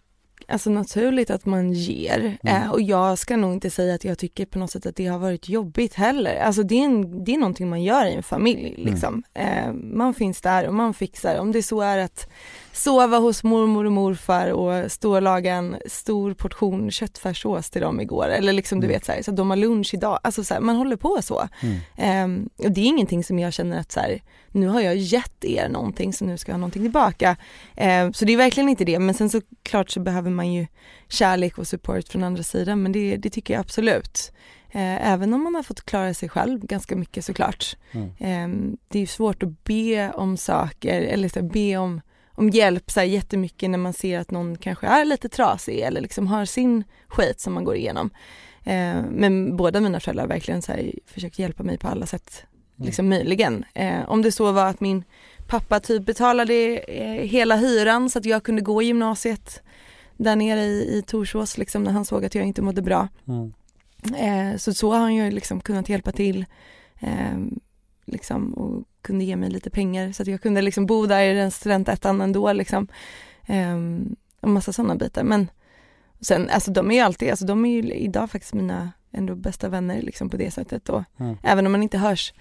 Alltså 0.48 0.70
naturligt 0.70 1.30
att 1.30 1.46
man 1.46 1.72
ger 1.72 2.38
eh, 2.44 2.70
och 2.70 2.82
jag 2.82 3.18
ska 3.18 3.36
nog 3.36 3.52
inte 3.52 3.70
säga 3.70 3.94
att 3.94 4.04
jag 4.04 4.18
tycker 4.18 4.46
på 4.46 4.58
något 4.58 4.70
sätt 4.70 4.86
att 4.86 4.96
det 4.96 5.06
har 5.06 5.18
varit 5.18 5.48
jobbigt 5.48 5.94
heller. 5.94 6.36
Alltså 6.40 6.62
det 6.62 6.74
är, 6.74 6.84
en, 6.84 7.24
det 7.24 7.34
är 7.34 7.38
någonting 7.38 7.68
man 7.68 7.82
gör 7.82 8.06
i 8.06 8.14
en 8.14 8.22
familj 8.22 8.74
liksom. 8.78 9.22
Eh, 9.34 9.72
man 9.72 10.14
finns 10.14 10.40
där 10.40 10.68
och 10.68 10.74
man 10.74 10.94
fixar. 10.94 11.38
Om 11.38 11.52
det 11.52 11.62
så 11.62 11.80
är 11.80 11.98
att 11.98 12.28
sova 12.72 13.18
hos 13.18 13.42
mormor 13.42 13.84
och 13.84 13.92
morfar 13.92 14.48
och 14.48 14.92
stå 14.92 15.14
och 15.14 15.22
laga 15.22 15.54
en 15.54 15.76
stor 15.86 16.34
portion 16.34 16.90
köttfärssås 16.90 17.70
till 17.70 17.82
dem 17.82 18.00
igår 18.00 18.28
eller 18.28 18.52
liksom 18.52 18.80
du 18.80 18.86
vet 18.86 19.04
så, 19.04 19.12
här, 19.12 19.22
så 19.22 19.30
att 19.30 19.36
de 19.36 19.50
har 19.50 19.56
lunch 19.56 19.94
idag. 19.94 20.18
Alltså 20.22 20.44
så 20.44 20.54
här, 20.54 20.60
man 20.60 20.76
håller 20.76 20.96
på 20.96 21.18
så. 21.22 21.48
Eh, 21.96 22.26
och 22.64 22.72
det 22.72 22.80
är 22.80 22.86
ingenting 22.86 23.24
som 23.24 23.38
jag 23.38 23.52
känner 23.52 23.80
att 23.80 23.92
så 23.92 24.00
här, 24.00 24.22
nu 24.48 24.68
har 24.68 24.80
jag 24.80 24.96
gett 24.96 25.44
er 25.44 25.68
någonting 25.68 26.12
så 26.12 26.24
nu 26.24 26.38
ska 26.38 26.50
jag 26.50 26.54
ha 26.54 26.60
någonting 26.60 26.82
tillbaka. 26.82 27.36
Eh, 27.76 28.10
så 28.10 28.24
det 28.24 28.32
är 28.32 28.36
verkligen 28.36 28.68
inte 28.68 28.84
det 28.84 28.98
men 28.98 29.14
sen 29.14 29.30
så 29.30 29.40
klart 29.62 29.90
så 29.90 30.00
behöver 30.00 30.30
man 30.30 30.52
ju 30.52 30.66
kärlek 31.08 31.58
och 31.58 31.66
support 31.66 32.08
från 32.08 32.24
andra 32.24 32.42
sidan 32.42 32.82
men 32.82 32.92
det, 32.92 33.16
det 33.16 33.30
tycker 33.30 33.54
jag 33.54 33.60
absolut. 33.60 34.32
Eh, 34.74 35.12
även 35.12 35.34
om 35.34 35.42
man 35.42 35.54
har 35.54 35.62
fått 35.62 35.86
klara 35.86 36.14
sig 36.14 36.28
själv 36.28 36.66
ganska 36.66 36.96
mycket 36.96 37.24
såklart. 37.24 37.76
Eh, 38.18 38.48
det 38.88 38.98
är 38.98 39.00
ju 39.00 39.06
svårt 39.06 39.42
att 39.42 39.64
be 39.64 40.10
om 40.10 40.36
saker 40.36 41.02
eller 41.02 41.28
så 41.28 41.42
be 41.42 41.76
om, 41.76 42.00
om 42.34 42.50
hjälp 42.50 42.90
så 42.90 43.00
här, 43.00 43.06
jättemycket 43.06 43.70
när 43.70 43.78
man 43.78 43.92
ser 43.92 44.18
att 44.18 44.30
någon 44.30 44.58
kanske 44.58 44.86
är 44.86 45.04
lite 45.04 45.28
trasig 45.28 45.80
eller 45.80 46.00
liksom 46.00 46.26
har 46.26 46.44
sin 46.44 46.84
skit 47.08 47.40
som 47.40 47.52
man 47.52 47.64
går 47.64 47.76
igenom. 47.76 48.10
Eh, 48.64 49.02
men 49.10 49.56
båda 49.56 49.80
mina 49.80 50.00
föräldrar 50.00 50.24
har 50.24 50.28
verkligen 50.28 50.62
så 50.62 50.72
här, 50.72 50.92
försökt 51.06 51.38
hjälpa 51.38 51.62
mig 51.62 51.78
på 51.78 51.88
alla 51.88 52.06
sätt 52.06 52.44
liksom 52.76 53.08
möjligen. 53.08 53.64
Eh, 53.74 54.08
om 54.10 54.22
det 54.22 54.32
så 54.32 54.52
var 54.52 54.66
att 54.66 54.80
min 54.80 55.04
pappa 55.46 55.80
typ 55.80 56.06
betalade 56.06 56.78
eh, 56.78 57.26
hela 57.26 57.56
hyran 57.56 58.10
så 58.10 58.18
att 58.18 58.24
jag 58.24 58.42
kunde 58.42 58.62
gå 58.62 58.82
i 58.82 58.86
gymnasiet 58.86 59.62
där 60.16 60.36
nere 60.36 60.60
i, 60.60 60.98
i 60.98 61.02
Torsås 61.02 61.58
liksom 61.58 61.84
när 61.84 61.92
han 61.92 62.04
såg 62.04 62.24
att 62.24 62.34
jag 62.34 62.46
inte 62.46 62.62
mådde 62.62 62.82
bra. 62.82 63.08
Eh, 64.16 64.56
så 64.56 64.74
så 64.74 64.92
har 64.92 64.98
han 64.98 65.14
ju 65.14 65.30
liksom 65.30 65.60
kunnat 65.60 65.88
hjälpa 65.88 66.12
till 66.12 66.46
eh, 67.00 67.38
liksom 68.04 68.54
och 68.54 68.84
kunde 69.02 69.24
ge 69.24 69.36
mig 69.36 69.50
lite 69.50 69.70
pengar 69.70 70.12
så 70.12 70.22
att 70.22 70.28
jag 70.28 70.42
kunde 70.42 70.62
liksom 70.62 70.86
bo 70.86 71.06
där 71.06 71.22
i 71.22 71.34
den 71.34 71.50
studentettan 71.50 72.20
ändå 72.20 72.52
liksom. 72.52 72.88
Eh, 73.46 73.76
och 74.40 74.48
massa 74.48 74.72
sådana 74.72 74.96
bitar 74.96 75.24
men 75.24 75.50
sen 76.20 76.48
alltså 76.50 76.70
de 76.70 76.90
är 76.90 76.94
ju 76.94 77.00
alltid, 77.00 77.30
alltså 77.30 77.46
de 77.46 77.64
är 77.64 77.70
ju 77.70 77.92
idag 77.94 78.30
faktiskt 78.30 78.54
mina 78.54 78.92
ändå 79.12 79.34
bästa 79.34 79.68
vänner 79.68 80.02
liksom 80.02 80.30
på 80.30 80.36
det 80.36 80.50
sättet 80.50 80.88
och 80.88 81.02
Mm. 81.18 81.36
även 81.42 81.66
om 81.66 81.72
man 81.72 81.82
inte 81.82 81.98
hörs 81.98 82.32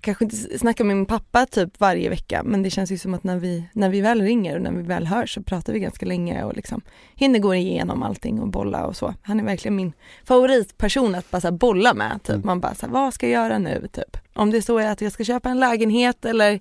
kanske 0.00 0.24
inte 0.24 0.58
snackar 0.58 0.84
med 0.84 0.96
min 0.96 1.06
pappa 1.06 1.46
typ 1.46 1.80
varje 1.80 2.08
vecka 2.08 2.42
men 2.44 2.62
det 2.62 2.70
känns 2.70 2.90
ju 2.92 2.98
som 2.98 3.14
att 3.14 3.24
när 3.24 3.36
vi, 3.36 3.64
när 3.72 3.90
vi 3.90 4.00
väl 4.00 4.22
ringer 4.22 4.56
och 4.56 4.62
när 4.62 4.72
vi 4.72 4.82
väl 4.82 5.06
hörs 5.06 5.34
så 5.34 5.42
pratar 5.42 5.72
vi 5.72 5.80
ganska 5.80 6.06
länge 6.06 6.44
och 6.44 6.56
liksom 6.56 6.80
hinner 7.14 7.38
gå 7.38 7.54
igenom 7.54 8.02
allting 8.02 8.40
och 8.40 8.48
bolla 8.48 8.86
och 8.86 8.96
så. 8.96 9.14
Han 9.22 9.40
är 9.40 9.44
verkligen 9.44 9.76
min 9.76 9.92
favoritperson 10.24 11.14
att 11.14 11.30
bara 11.30 11.52
bolla 11.52 11.94
med. 11.94 12.22
Typ. 12.22 12.44
Man 12.44 12.60
bara 12.60 12.74
så 12.74 12.86
här, 12.86 12.92
vad 12.92 13.14
ska 13.14 13.28
jag 13.28 13.42
göra 13.42 13.58
nu? 13.58 13.88
Typ. 13.92 14.16
Om 14.34 14.50
det 14.50 14.62
så 14.62 14.78
är 14.78 14.90
att 14.90 15.00
jag 15.00 15.12
ska 15.12 15.24
köpa 15.24 15.48
en 15.48 15.60
lägenhet 15.60 16.24
eller 16.24 16.60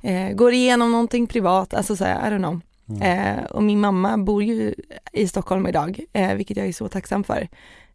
eh, 0.00 0.30
går 0.32 0.52
igenom 0.52 0.92
någonting 0.92 1.26
privat, 1.26 1.74
alltså 1.74 1.96
så 1.96 2.04
här, 2.04 2.28
I 2.28 2.34
don't 2.34 2.38
know. 2.38 2.60
Eh, 3.02 3.44
och 3.44 3.62
min 3.62 3.80
mamma 3.80 4.18
bor 4.18 4.42
ju 4.42 4.74
i 5.12 5.28
Stockholm 5.28 5.66
idag, 5.66 6.00
eh, 6.12 6.34
vilket 6.34 6.56
jag 6.56 6.66
är 6.66 6.72
så 6.72 6.88
tacksam 6.88 7.24
för. 7.24 7.48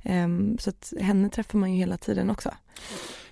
Ehm, 0.03 0.57
så 0.57 0.69
att 0.69 0.93
henne 1.01 1.29
träffar 1.29 1.59
man 1.59 1.73
ju 1.73 1.77
hela 1.77 1.97
tiden 1.97 2.29
också. 2.29 2.51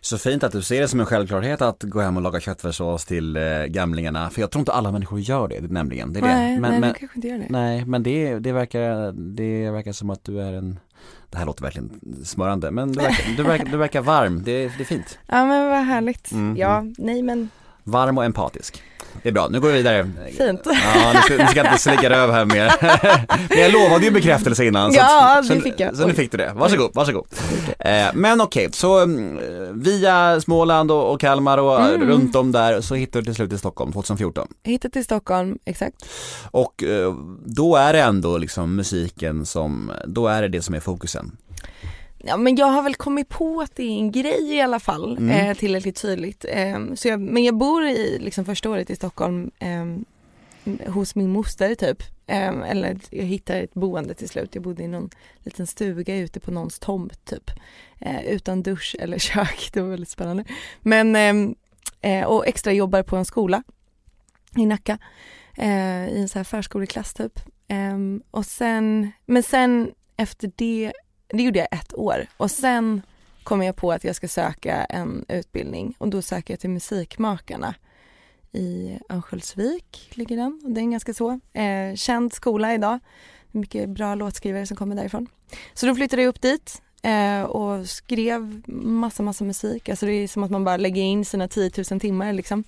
Så 0.04 0.18
fint 0.18 0.44
att 0.44 0.52
du 0.52 0.62
ser 0.62 0.82
det 0.82 0.88
som 0.88 1.00
en 1.00 1.06
självklarhet 1.06 1.62
att 1.62 1.84
gå 1.84 2.02
hem 2.02 2.18
och 2.18 2.24
laga 2.24 2.40
köttfärssås 2.40 3.06
till 3.06 3.38
eh, 3.38 3.44
gamlingarna, 3.66 4.30
för 4.30 4.42
jag 4.42 4.52
tror 4.52 4.60
inte 4.60 4.72
alla 4.72 4.92
människor 4.92 5.20
gör 5.20 5.48
det, 5.48 5.62
nämligen. 5.62 6.14
Det 6.14 6.20
är 6.20 6.24
det. 6.24 6.28
nej, 6.28 6.60
men, 6.60 6.72
nej, 6.72 6.80
men, 6.80 6.94
kanske 6.94 7.16
inte 7.16 7.28
gör 7.28 7.38
det. 7.38 7.46
nej, 7.50 7.86
men 7.86 8.04
det, 8.04 8.40
det, 8.40 8.52
verkar, 8.52 9.12
det 9.12 9.72
verkar 9.72 9.92
som 9.92 10.10
att 10.10 10.24
du 10.24 10.42
är 10.42 10.54
en 10.54 10.80
det 11.30 11.38
här 11.38 11.46
låter 11.46 11.64
verkligen 11.64 12.00
smörande, 12.24 12.72
men 12.72 12.92
du 12.92 13.02
verkar, 13.02 13.38
du 13.38 13.44
verkar, 13.44 13.66
du 13.66 13.78
verkar 13.78 14.02
varm, 14.02 14.44
det, 14.44 14.68
det 14.78 14.84
är 14.84 14.86
fint. 14.86 15.20
Ja 15.28 15.46
men 15.46 15.70
vad 15.70 15.86
härligt. 15.86 16.32
Mhm. 16.32 16.56
Ja, 16.58 16.84
nej 16.98 17.22
men 17.22 17.50
Varm 17.84 18.18
och 18.18 18.26
empatisk. 18.26 18.84
Det 19.24 19.30
är 19.30 19.34
bra, 19.34 19.48
nu 19.48 19.60
går 19.60 19.68
vi 19.68 19.74
vidare. 19.74 20.12
Fint. 20.38 20.62
Ja, 20.66 21.12
nu 21.14 21.20
ska, 21.22 21.38
nu 21.38 21.48
ska 21.48 21.58
jag 21.58 21.66
inte 21.66 21.78
slicka 21.82 22.10
röv 22.10 22.32
här 22.32 22.46
mer. 22.46 22.72
Men 23.50 23.60
jag 23.60 23.72
lovade 23.72 24.06
ju 24.06 24.12
bekräftelse 24.12 24.66
innan. 24.66 24.92
Så 24.94 24.98
Ja, 25.00 25.42
så, 25.48 25.54
det 25.54 25.62
fick 25.62 25.80
jag. 25.80 25.96
Så 25.98 26.08
nu 26.08 26.14
fick 26.14 26.32
du 26.32 26.38
det. 26.38 26.52
Varsågod, 26.56 26.92
varsågod. 26.94 27.26
Eh, 27.80 28.06
men 28.14 28.42
okej, 28.42 28.70
så 28.72 29.00
mm, 29.00 29.82
via 29.82 30.42
Småland 30.42 30.92
och, 30.92 31.12
och 31.14 31.20
Kalmar 31.20 31.58
och 31.58 31.80
Mm. 31.84 32.08
runt 32.10 32.36
om 32.36 32.52
där 32.52 32.82
så 32.82 32.96
hittade 32.96 33.22
du 33.22 33.26
till 33.26 33.36
slut 33.36 33.54
i 33.54 33.58
Stockholm 33.58 33.92
2014. 33.94 34.48
jag 34.64 34.72
hittade 34.72 34.92
till 34.92 35.04
Stockholm, 35.04 35.58
exakt. 35.66 35.96
Och 36.52 36.84
eh, 36.84 37.14
då 37.46 37.76
är 37.76 37.94
det 37.94 38.02
ändå 38.02 38.38
liksom 38.38 38.76
musiken 38.76 39.46
som, 39.46 39.92
då 40.08 40.28
är 40.28 40.42
det 40.42 40.48
det 40.48 40.62
som 40.62 40.76
är 40.76 40.80
fokusen. 40.80 41.38
Ja 42.26 42.38
men 42.38 42.56
jag 42.56 42.66
har 42.66 42.82
väl 42.84 42.96
kommit 42.96 43.30
på 43.30 43.62
att 43.62 43.76
det 43.76 43.84
är 43.84 43.98
en 43.98 44.12
grej 44.12 44.54
i 44.56 44.62
alla 44.62 44.80
fall, 44.80 45.18
Mm. 45.18 45.30
eh, 45.50 45.58
tillräckligt 45.58 46.02
tydligt. 46.02 46.46
Eh, 46.50 46.94
så 46.96 47.08
jag, 47.08 47.20
men 47.22 47.44
jag 47.44 47.56
bor 47.58 47.84
i 47.86 48.20
liksom 48.20 48.46
första 48.46 48.70
året 48.70 48.90
i 48.90 48.96
Stockholm 48.96 49.52
eh, 49.60 49.86
hos 50.92 51.16
min 51.16 51.30
moster 51.30 51.76
typ. 51.76 52.04
Eh, 52.28 52.48
eller 52.70 52.98
jag 53.10 53.24
hittade 53.24 53.60
ett 53.60 53.74
boende 53.74 54.14
till 54.14 54.30
slut. 54.30 54.50
Jag 54.56 54.64
bodde 54.64 54.84
i 54.84 54.88
någon 54.88 55.10
liten 55.44 55.68
stuga 55.68 56.16
ute 56.18 56.40
på 56.40 56.52
någons 56.52 56.80
tomt 56.80 57.26
typ. 57.26 57.52
Eh, 58.00 58.24
utan 58.26 58.64
dusch 58.64 58.96
eller 59.00 59.18
kök, 59.20 59.70
det 59.74 59.82
var 59.82 59.90
väldigt 59.90 60.10
spännande. 60.10 60.44
Men, 60.82 61.16
ehm, 61.16 61.56
eh, 62.02 62.24
och 62.26 62.48
extra 62.48 62.74
jobbar 62.74 63.04
på 63.04 63.16
en 63.16 63.26
skola 63.26 63.64
i 64.58 64.66
Nacka. 64.66 64.98
Eh, 65.58 66.08
I 66.08 66.20
en 66.22 66.30
så 66.30 66.40
här 66.40 66.44
förskoleklass 66.44 67.14
typ. 67.14 67.40
Ehm, 67.68 68.22
och 68.32 68.46
sen, 68.46 69.12
men 69.26 69.44
sen 69.44 69.92
efter 70.18 70.52
det 70.56 70.94
det 71.38 71.44
gjorde 71.44 71.60
jag 71.60 71.68
ett 71.72 71.94
år 71.94 72.28
och 72.38 72.52
sen 72.52 73.02
kom 73.44 73.64
jag 73.64 73.76
på 73.76 73.92
att 73.92 74.04
jag 74.04 74.16
ska 74.16 74.28
söka 74.28 74.84
en 74.84 75.26
utbildning 75.28 75.96
och 75.98 76.10
då 76.10 76.22
söker 76.22 76.54
jag 76.54 76.60
till 76.60 76.70
Musikmakarna 76.70 77.76
i 78.52 79.00
Örnsköldsvik 79.10 80.12
ligger 80.14 80.38
den 80.38 80.62
och 80.64 80.72
det 80.72 80.80
är 80.80 80.84
en 80.84 80.92
ganska 80.92 81.14
så 81.14 81.40
eh, 81.54 81.96
känd 81.96 82.34
skola 82.34 82.74
idag. 82.74 83.00
Mycket 83.52 83.90
bra 83.90 84.16
låtskrivare 84.16 84.66
som 84.66 84.78
kommer 84.78 84.96
därifrån. 84.96 85.28
Så 85.74 85.86
då 85.86 85.96
flyttade 85.96 86.22
jag 86.22 86.30
upp 86.30 86.42
dit 86.42 86.82
eh, 87.02 87.42
och 87.42 87.90
skrev 87.90 88.62
massa, 88.68 89.24
massa 89.24 89.44
musik. 89.44 89.90
Alltså 89.90 90.06
det 90.06 90.12
är 90.12 90.28
som 90.28 90.44
att 90.44 90.52
man 90.52 90.64
bara 90.64 90.78
lägger 90.78 91.02
in 91.02 91.26
sina 91.26 91.48
10 91.48 91.72
000 91.92 92.00
timmar 92.00 92.34
liksom. 92.34 92.64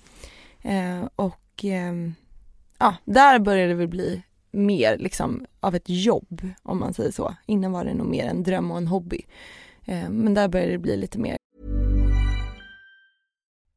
Eh, 0.62 1.04
och 1.16 1.64
eh, 1.64 1.94
ja, 2.78 2.96
där 3.04 3.38
började 3.38 3.68
det 3.68 3.74
väl 3.74 3.88
bli 3.88 4.22
mer 4.56 4.98
liksom 4.98 5.46
av 5.60 5.74
ett 5.74 5.88
jobb 5.88 6.48
om 6.62 6.78
man 6.78 6.94
säger 6.94 7.10
så. 7.10 7.34
Innan 7.46 7.72
var 7.72 7.84
det 7.84 7.94
nog 7.94 8.06
mer 8.06 8.26
en 8.26 8.42
dröm 8.42 8.70
och 8.70 8.76
en 8.76 8.86
hobby. 8.86 9.26
Eh, 9.84 10.10
men 10.10 10.34
där 10.34 10.48
började 10.48 10.72
det 10.72 10.78
bli 10.78 10.96
lite 10.96 11.18
mer 11.18 11.36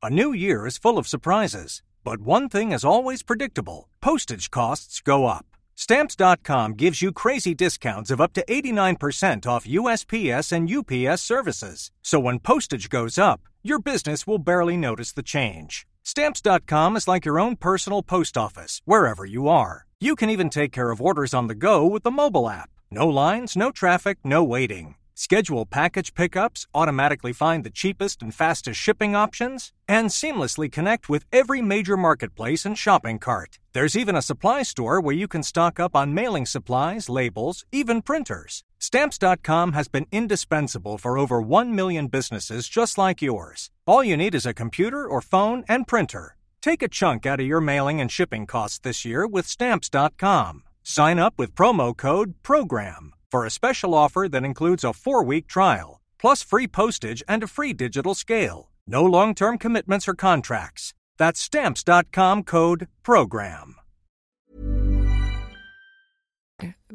A 0.01 0.09
new 0.09 0.33
year 0.33 0.65
is 0.65 0.79
full 0.79 0.97
of 0.97 1.07
surprises, 1.07 1.83
but 2.05 2.21
one 2.21 2.47
thing 2.47 2.71
is 2.71 2.85
always 2.85 3.21
predictable 3.21 3.89
postage 3.99 4.49
costs 4.49 5.01
go 5.01 5.27
up. 5.27 5.45
Stamps.com 5.75 6.75
gives 6.75 7.01
you 7.01 7.11
crazy 7.11 7.53
discounts 7.53 8.11
of 8.11 8.21
up 8.21 8.33
to 8.33 8.45
89% 8.47 9.45
off 9.45 9.65
USPS 9.67 10.51
and 10.53 10.69
UPS 10.69 11.21
services. 11.21 11.91
So 12.01 12.19
when 12.19 12.39
postage 12.39 12.89
goes 12.89 13.17
up, 13.17 13.41
your 13.61 13.79
business 13.79 14.25
will 14.25 14.37
barely 14.39 14.77
notice 14.77 15.11
the 15.11 15.23
change. 15.23 15.85
Stamps.com 16.03 16.95
is 16.95 17.07
like 17.07 17.25
your 17.25 17.39
own 17.39 17.55
personal 17.57 18.01
post 18.01 18.37
office, 18.37 18.81
wherever 18.85 19.25
you 19.25 19.49
are. 19.49 19.85
You 20.01 20.15
can 20.15 20.29
even 20.29 20.49
take 20.49 20.71
care 20.71 20.91
of 20.91 21.01
orders 21.01 21.33
on 21.33 21.47
the 21.47 21.55
go 21.55 21.85
with 21.85 22.03
the 22.03 22.11
mobile 22.11 22.49
app. 22.49 22.69
No 22.89 23.09
lines, 23.09 23.57
no 23.57 23.69
traffic, 23.69 24.17
no 24.23 24.45
waiting. 24.45 24.95
Schedule 25.13 25.65
package 25.65 26.13
pickups, 26.13 26.65
automatically 26.73 27.33
find 27.33 27.65
the 27.65 27.69
cheapest 27.69 28.21
and 28.21 28.33
fastest 28.33 28.79
shipping 28.79 29.13
options, 29.13 29.73
and 29.89 30.07
seamlessly 30.07 30.71
connect 30.71 31.09
with 31.09 31.25
every 31.33 31.61
major 31.61 31.97
marketplace 31.97 32.65
and 32.65 32.77
shopping 32.77 33.19
cart. 33.19 33.59
There's 33.73 33.97
even 33.97 34.15
a 34.15 34.21
supply 34.21 34.63
store 34.63 35.01
where 35.01 35.13
you 35.13 35.27
can 35.27 35.43
stock 35.43 35.81
up 35.81 35.97
on 35.97 36.13
mailing 36.13 36.45
supplies, 36.45 37.09
labels, 37.09 37.65
even 37.73 38.01
printers. 38.01 38.63
Stamps.com 38.77 39.73
has 39.73 39.89
been 39.89 40.07
indispensable 40.13 40.97
for 40.97 41.17
over 41.17 41.41
1 41.41 41.75
million 41.75 42.07
businesses 42.07 42.69
just 42.69 42.97
like 42.97 43.21
yours. 43.21 43.69
All 43.85 44.01
you 44.01 44.15
need 44.15 44.33
is 44.33 44.45
a 44.45 44.53
computer 44.53 45.05
or 45.05 45.19
phone 45.19 45.65
and 45.67 45.85
printer. 45.85 46.37
Take 46.61 46.81
a 46.83 46.89
chunk 46.89 47.25
out 47.25 47.39
of 47.39 47.45
your 47.47 47.61
mailing 47.61 48.01
and 48.01 48.11
shipping 48.11 48.45
costs 48.45 48.79
this 48.79 49.05
year 49.05 49.25
with 49.27 49.47
Stamps.com. 49.47 50.63
Sign 50.83 51.19
up 51.19 51.33
with 51.37 51.55
promo 51.55 51.95
code 51.95 52.33
PROGRAM 52.43 53.13
for 53.31 53.45
a 53.45 53.51
special 53.51 53.93
offer 53.93 54.27
that 54.29 54.43
includes 54.43 54.83
a 54.83 54.93
four 54.93 55.23
week 55.23 55.47
trial, 55.47 56.01
plus 56.19 56.43
free 56.43 56.67
postage 56.67 57.23
and 57.27 57.43
a 57.43 57.47
free 57.47 57.73
digital 57.73 58.15
scale. 58.15 58.69
No 58.87 59.05
long 59.05 59.35
term 59.35 59.57
commitments 59.57 60.07
or 60.07 60.15
contracts. 60.15 60.93
That's 61.17 61.39
Stamps.com 61.39 62.43
code 62.43 62.87
PROGRAM. 63.03 63.75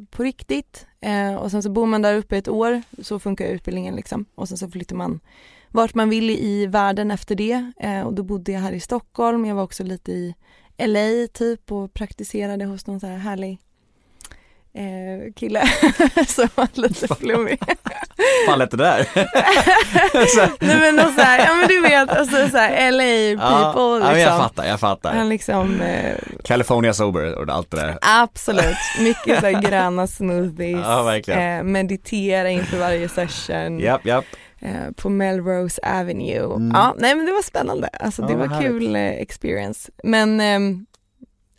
på 0.09 0.23
riktigt. 0.23 0.87
Eh, 1.01 1.35
och 1.35 1.51
sen 1.51 1.63
så 1.63 1.69
bor 1.69 1.85
man 1.85 2.01
där 2.01 2.15
uppe 2.15 2.37
ett 2.37 2.47
år, 2.47 2.81
så 3.01 3.19
funkar 3.19 3.45
utbildningen 3.45 3.95
liksom. 3.95 4.25
Och 4.35 4.49
sen 4.49 4.57
så 4.57 4.69
flyttar 4.69 4.95
man 4.95 5.19
vart 5.75 5.93
man 5.95 6.09
vill 6.09 6.29
i 6.29 6.65
världen 6.67 7.11
efter 7.11 7.35
det. 7.35 7.71
Eh, 7.79 8.01
och 8.01 8.13
då 8.13 8.23
bodde 8.23 8.51
jag 8.51 8.59
här 8.59 8.71
i 8.71 8.79
Stockholm, 8.79 9.45
jag 9.45 9.55
var 9.55 9.63
också 9.63 9.83
lite 9.83 10.11
i 10.11 10.33
LA 10.77 11.27
typ 11.33 11.71
och 11.71 11.93
praktiserade 11.93 12.65
hos 12.65 12.87
någon 12.87 12.99
så 12.99 13.07
här 13.07 13.17
härlig 13.17 13.57
eh, 14.73 15.33
kille 15.35 15.61
som 16.27 16.47
var 16.55 16.67
lite 16.73 17.15
flummig. 17.15 17.59
fan 18.47 18.59
lät 18.59 18.71
det 18.71 18.77
där? 18.77 19.07
Nej 20.65 20.79
men 20.79 20.95
någon 20.95 21.13
så 21.13 21.21
här, 21.21 21.39
ja 21.47 21.53
men 21.55 21.67
du 21.67 21.81
vet, 21.81 22.09
alltså 22.09 22.49
så 22.49 22.57
här 22.57 22.91
LA 22.91 23.41
people 23.41 23.81
ja, 23.81 23.97
liksom. 23.97 24.11
ja, 24.11 24.17
jag 24.17 24.37
fattar, 24.37 24.65
jag 24.65 24.79
fattar. 24.79 25.13
Han 25.13 25.29
liksom 25.29 25.81
eh, 25.81 26.15
California 26.43 26.93
sober 26.93 27.35
och 27.35 27.49
allt 27.49 27.71
det 27.71 27.77
där. 27.77 27.97
Absolut, 28.01 28.77
mycket 28.99 29.39
så 29.39 29.45
här 29.45 29.61
gröna 29.69 30.07
smoothies, 30.07 30.79
Ja, 30.83 31.03
verkligen. 31.03 31.57
eh, 31.57 31.63
meditera 31.63 32.49
inför 32.49 32.77
varje 32.77 33.09
session. 33.09 33.79
Japp, 33.79 34.05
japp. 34.05 34.25
Eh, 34.65 34.91
på 34.95 35.09
Melrose 35.09 35.81
Avenue. 35.83 36.69
Ja, 36.73 36.95
nej 36.97 37.15
men 37.15 37.25
det 37.25 37.31
var 37.31 37.41
spännande. 37.43 37.87
Alltså 37.87 38.21
det 38.21 38.33
Mm. 38.33 38.41
Ja, 38.41 38.47
var 38.47 38.55
härligt. 38.55 38.81
kul 38.81 38.95
eh, 38.95 39.01
experience. 39.09 39.91
Men 40.03 40.39
ehm, 40.39 40.85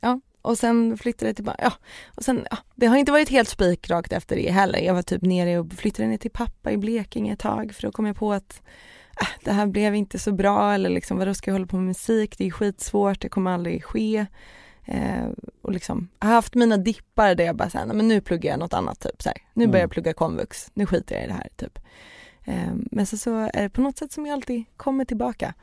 ja, 0.00 0.20
och 0.42 0.58
sen 0.58 0.98
flyttade 0.98 1.28
jag 1.28 1.36
tillbaka. 1.36 1.58
Ja, 1.62 1.72
och 2.16 2.24
sen, 2.24 2.46
ja, 2.50 2.56
det 2.74 2.86
har 2.86 2.96
inte 2.96 3.12
varit 3.12 3.28
helt 3.28 3.48
spikrakt 3.48 4.12
efter 4.12 4.36
det 4.36 4.50
heller. 4.50 4.78
Jag 4.78 4.94
var 4.94 5.02
typ 5.02 5.22
nere 5.22 5.58
och 5.58 5.72
flyttade 5.72 6.08
ner 6.08 6.18
till 6.18 6.30
pappa 6.30 6.70
i 6.72 6.76
Blekinge 6.76 7.32
ett 7.32 7.38
tag 7.38 7.72
för 7.74 7.82
då 7.82 7.90
kom 7.92 8.06
jag 8.06 8.16
på 8.16 8.32
att 8.32 8.62
äh, 9.20 9.28
det 9.44 9.52
här 9.52 9.66
blev 9.66 9.94
inte 9.94 10.18
så 10.18 10.32
bra 10.32 10.74
eller 10.74 10.90
liksom 10.90 11.18
vadå 11.18 11.34
ska 11.34 11.50
jag 11.50 11.54
hålla 11.54 11.66
på 11.66 11.76
med 11.76 11.84
musik? 11.86 12.34
Det 12.38 12.46
är 12.46 12.50
skitsvårt, 12.50 13.20
det 13.20 13.28
kommer 13.28 13.50
aldrig 13.50 13.84
ske. 13.84 14.26
Eh, 14.88 15.26
och 15.62 15.72
liksom, 15.72 16.08
jag 16.20 16.26
har 16.26 16.34
haft 16.34 16.54
mina 16.54 16.76
dippar 16.76 17.34
där 17.34 17.44
jag 17.44 17.56
bara 17.56 17.70
såhär, 17.70 17.86
men 17.86 18.08
nu 18.08 18.20
pluggar 18.20 18.50
jag 18.50 18.58
något 18.60 18.74
annat 18.74 19.00
typ 19.00 19.22
så 19.22 19.28
här. 19.28 19.38
Nu 19.54 19.66
börjar 19.66 19.80
jag 19.82 19.90
plugga 19.90 20.12
komvux, 20.12 20.70
nu 20.74 20.86
skiter 20.86 21.14
jag 21.14 21.24
i 21.24 21.26
det 21.26 21.32
här 21.32 21.48
typ. 21.56 21.78
Eh, 22.46 22.72
men 22.90 23.06
så, 23.06 23.16
så 23.16 23.36
är 23.54 23.62
det 23.62 23.68
på 23.68 23.80
något 23.80 23.98
sätt 23.98 24.12
som 24.12 24.26
jag 24.26 24.32
alltid 24.34 24.64
kommer 24.76 25.04
tillbaka. 25.04 25.54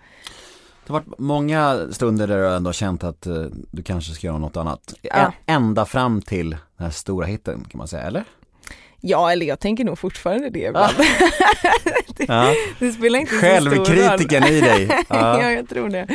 Det 0.85 0.93
har 0.93 0.99
varit 0.99 1.19
många 1.19 1.87
stunder 1.91 2.27
där 2.27 2.37
du 2.37 2.55
ändå 2.55 2.67
har 2.67 2.73
känt 2.73 3.03
att 3.03 3.25
eh, 3.27 3.45
du 3.71 3.83
kanske 3.83 4.13
ska 4.13 4.27
göra 4.27 4.37
något 4.37 4.57
annat. 4.57 4.93
Ja. 5.01 5.11
Ä- 5.15 5.31
Ända 5.45 5.85
fram 5.85 6.21
till 6.21 6.49
den 6.49 6.59
här 6.85 6.89
stora 6.89 7.25
hitten 7.25 7.63
kan 7.71 7.77
man 7.77 7.87
säga, 7.87 8.03
eller? 8.03 8.23
Ja, 9.05 9.31
eller 9.31 9.45
jag 9.45 9.59
tänker 9.59 9.83
nog 9.83 9.99
fortfarande 9.99 10.49
det 10.49 10.59
ibland. 10.67 10.93
det, 12.17 12.25
Ja. 12.27 12.53
det 12.79 12.91
spelar 12.91 13.19
inte 13.19 13.31
så 13.31 13.37
stor 13.39 13.49
roll. 13.75 13.85
Självkritiken 13.85 14.43
i 14.43 14.61
dig. 14.61 14.87
ja, 15.09 15.41
Ja. 15.41 15.51
jag 15.51 15.69
tror 15.69 15.89
det. 15.89 16.07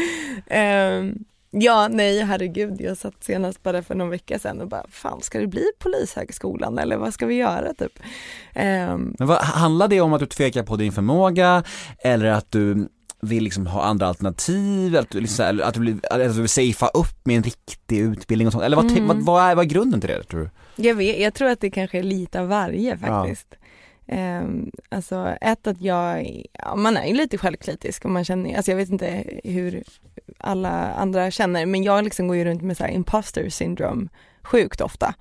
Ehm, 0.47 1.15
ja, 1.51 1.89
nej, 1.91 2.23
herregud. 2.23 2.81
Jag 2.81 2.97
satt 2.97 3.25
senast 3.25 3.63
bara 3.63 3.83
för 3.83 3.95
någon 3.95 4.11
vecka 4.11 4.39
sedan 4.39 4.61
och 4.61 4.69
bara, 4.69 4.85
fan 4.91 5.23
ska 5.23 5.39
det 5.41 5.47
bli 5.47 5.65
polishögskolan 5.79 6.79
eller 6.79 6.97
vad 6.97 7.15
ska 7.15 7.27
vi 7.27 7.35
göra 7.35 7.75
typ? 7.75 7.99
Ehm, 8.55 9.15
Men 9.19 9.29
vad, 9.29 9.39
handlar 9.39 9.89
det 9.89 10.01
om 10.01 10.13
att 10.13 10.21
du 10.21 10.27
tvekar 10.27 10.63
på 10.63 10.77
din 10.77 10.93
förmåga 10.93 11.63
eller 11.99 12.27
att 12.27 12.53
du 12.53 12.89
vill 13.21 13.45
liksom 13.45 13.67
ha 13.67 13.83
andra 13.83 14.07
alternativ, 14.07 14.97
att 14.97 15.11
du, 15.11 15.21
liksom, 15.21 15.45
eller 15.45 15.65
att 15.65 15.75
du, 15.75 15.81
vill, 15.81 16.01
att 16.11 16.19
du 16.19 16.29
vill 16.41 16.49
safea 16.49 16.89
upp 16.95 17.27
med 17.27 17.37
en 17.37 17.43
riktig 17.43 17.99
utbildning 17.99 18.47
och 18.47 18.53
sånt, 18.53 18.65
eller 18.65 18.77
vad, 18.77 18.91
Mm. 18.91 19.07
vad, 19.09 19.17
vad, 19.17 19.43
är, 19.51 19.55
vad 19.55 19.65
är 19.65 19.69
grunden 19.69 20.01
till 20.01 20.11
det 20.11 20.23
tror 20.23 20.41
du? 20.41 20.51
Jag, 20.89 20.95
vet, 20.95 21.21
jag 21.21 21.35
tror 21.35 21.49
att 21.49 21.61
det 21.61 21.71
kanske 21.71 21.99
är 21.99 22.03
lite 22.03 22.41
av 22.41 22.49
varje 22.49 22.99
faktiskt. 22.99 23.55
Ehm, 24.09 24.71
alltså 24.89 25.37
ett 25.41 25.67
att 25.67 25.81
jag, 25.81 26.43
ja, 26.53 26.77
man 26.77 26.97
är 26.97 27.07
ju 27.07 27.15
lite 27.15 27.39
självkritisk 27.39 28.05
och 28.05 28.11
man 28.11 28.25
känner, 28.25 28.57
alltså 28.57 28.71
jag 28.71 28.77
vet 28.77 28.89
inte 28.89 29.25
hur 29.45 29.83
alla 30.39 30.71
andra 30.93 31.31
känner 31.31 31.67
men 31.67 31.83
jag 31.83 32.05
liksom 32.05 32.29
går 32.29 32.37
ju 32.37 32.45
runt 32.45 32.63
med 32.63 32.77
så 32.77 32.85
här 32.85 32.91
imposter 32.91 33.49
syndrome 33.49 34.09
sjukt 34.43 34.81
ofta. 34.81 35.15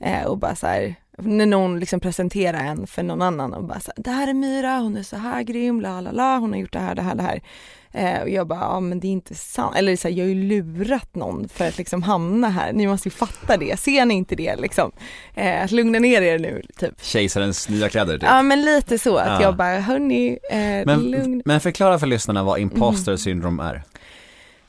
Eh, 0.00 0.26
och 0.26 0.38
bara 0.38 0.54
så 0.54 0.66
här, 0.66 0.94
när 1.18 1.46
någon 1.46 1.80
liksom 1.80 2.00
presenterar 2.00 2.58
en 2.58 2.86
för 2.86 3.02
någon 3.02 3.22
annan 3.22 3.54
och 3.54 3.64
bara 3.64 3.80
så 3.80 3.92
här, 3.96 4.02
det 4.02 4.10
här 4.10 4.28
är 4.28 4.34
Myra, 4.34 4.78
hon 4.78 4.96
är 4.96 5.02
så 5.02 5.16
här 5.16 5.42
grym, 5.42 5.80
la 5.80 6.00
la 6.00 6.10
la, 6.12 6.36
hon 6.38 6.52
har 6.52 6.58
gjort 6.60 6.72
det 6.72 6.78
här, 6.78 6.94
det 6.94 7.02
här, 7.02 7.14
det 7.14 7.22
här. 7.22 7.40
Eh, 7.92 8.22
och 8.22 8.28
jag 8.28 8.46
bara, 8.46 8.60
ja 8.60 8.80
men 8.80 9.00
det 9.00 9.06
är 9.06 9.12
inte 9.12 9.34
sant, 9.34 9.76
eller 9.76 9.96
så 9.96 10.08
här, 10.08 10.14
jag 10.14 10.24
har 10.24 10.28
ju 10.28 10.42
lurat 10.42 11.14
någon 11.14 11.48
för 11.48 11.68
att 11.68 11.78
liksom 11.78 12.02
hamna 12.02 12.48
här, 12.48 12.72
ni 12.72 12.86
måste 12.86 13.08
ju 13.08 13.12
fatta 13.12 13.56
det, 13.56 13.80
ser 13.80 14.04
ni 14.06 14.14
inte 14.14 14.34
det 14.36 14.56
liksom? 14.56 14.92
Eh, 15.34 15.64
att 15.64 15.70
lugna 15.72 15.98
ner 15.98 16.22
er 16.22 16.38
nu, 16.38 16.62
typ. 16.78 17.02
Kejsarens 17.04 17.68
nya 17.68 17.88
kläder 17.88 18.14
typ. 18.14 18.22
Ja 18.22 18.42
men 18.42 18.62
lite 18.62 18.98
så, 18.98 19.16
att 19.16 19.26
Ja. 19.26 19.42
jag 19.42 19.56
bara, 19.56 19.80
hörni, 19.80 20.38
eh, 20.50 20.86
lugn. 21.02 21.30
Men, 21.30 21.42
men 21.44 21.60
förklara 21.60 21.98
för 21.98 22.06
lyssnarna 22.06 22.44
vad 22.44 22.58
imposter 22.58 23.12
Mm. 23.12 23.18
syndrome 23.18 23.62
är. 23.62 23.82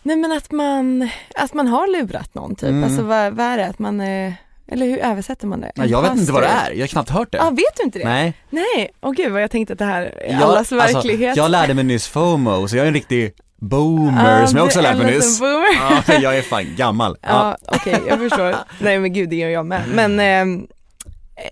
Nej 0.03 0.15
men 0.15 0.31
att 0.31 0.51
man, 0.51 1.09
att 1.35 1.53
man 1.53 1.67
har 1.67 1.87
lurat 2.01 2.35
någon 2.35 2.55
typ, 2.55 2.69
Mm. 2.69 2.83
alltså 2.83 3.03
vad, 3.03 3.33
vad 3.33 3.45
är 3.45 3.57
det, 3.57 3.65
att 3.67 3.79
man, 3.79 3.99
eh, 4.01 4.33
eller 4.67 4.85
hur 4.85 4.97
översätter 4.97 5.47
man 5.47 5.61
det? 5.61 5.71
Nej, 5.75 5.89
jag 5.89 6.01
vet 6.01 6.15
inte 6.17 6.31
vad 6.31 6.43
det 6.43 6.47
är, 6.47 6.71
jag 6.71 6.79
har 6.79 6.87
knappt 6.87 7.09
hört 7.09 7.31
det. 7.31 7.37
Ja, 7.37 7.49
vet 7.49 7.75
du 7.77 7.83
inte 7.83 7.99
det? 7.99 8.05
Nej. 8.05 8.33
Nej, 8.49 8.89
åh 9.01 9.11
gud 9.11 9.31
vad 9.31 9.41
jag 9.41 9.51
tänkte 9.51 9.73
att 9.73 9.79
det 9.79 9.85
här 9.85 10.01
är 10.01 10.33
Jag- 10.33 10.41
allas 10.43 10.57
alltså, 10.57 10.75
verklighet. 10.75 11.37
jag 11.37 11.51
lärde 11.51 11.73
mig 11.73 11.83
nyss 11.83 12.07
FOMO, 12.07 12.67
så 12.67 12.77
jag 12.77 12.83
är 12.83 12.87
en 12.87 12.93
riktig 12.93 13.33
boomer 13.61 14.39
Ja, 14.41 14.47
som 14.47 14.57
jag 14.57 14.65
också 14.65 14.81
lärt 14.81 14.97
mig 14.97 15.15
nyss. 15.15 15.39
boomer. 15.39 15.67
Ja, 16.07 16.13
jag 16.21 16.37
är 16.37 16.41
fan 16.41 16.65
gammal. 16.75 17.17
Ja, 17.21 17.57
okej, 17.67 18.01
jag 18.07 18.19
förstår. 18.19 18.55
Nej 18.81 18.99
men 18.99 19.13
gud, 19.13 19.29
det 19.29 19.35
gör 19.35 19.49
jag 19.49 19.65
med. 19.65 19.81
Men 19.93 20.19
ehm, 20.19 20.67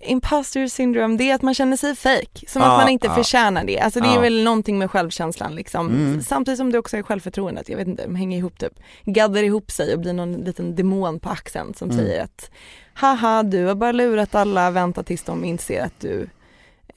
imposter 0.02 0.66
syndrome, 0.68 1.16
det 1.16 1.30
är 1.30 1.34
att 1.34 1.42
man 1.42 1.54
känner 1.54 1.76
sig 1.76 1.96
fake, 1.96 2.46
som 2.48 2.62
att 2.62 2.78
man 2.80 2.88
inte 2.88 3.10
förtjänar 3.10 3.64
det. 3.64 3.80
Alltså 3.80 4.00
det 4.00 4.08
är 4.08 4.20
väl 4.20 4.42
någonting 4.44 4.78
med 4.78 4.90
självkänslan 4.90 5.54
liksom. 5.54 5.86
Mm. 5.88 6.22
Samtidigt 6.22 6.58
som 6.58 6.72
det 6.72 6.78
också 6.78 6.96
är 6.96 7.02
självförtroendet, 7.02 7.68
jag 7.68 7.76
vet 7.76 7.88
inte, 7.88 8.02
de 8.06 8.14
hänger 8.14 8.38
ihop 8.38 8.58
typ, 8.58 8.72
gaddar 9.04 9.42
ihop 9.42 9.70
sig 9.70 9.94
och 9.94 10.00
blir 10.00 10.12
någon 10.12 10.32
liten 10.32 10.74
demon 10.76 11.20
på 11.20 11.28
axeln 11.28 11.74
som 11.74 11.90
Mm. 11.90 12.04
säger 12.04 12.22
att 12.24 12.50
haha, 12.96 13.42
du 13.42 13.64
har 13.64 13.74
bara 13.74 13.92
lurat 13.92 14.34
alla, 14.34 14.70
vänta 14.70 15.02
tills 15.02 15.22
de 15.22 15.44
inser 15.44 15.82
att 15.82 16.00
du, 16.00 16.28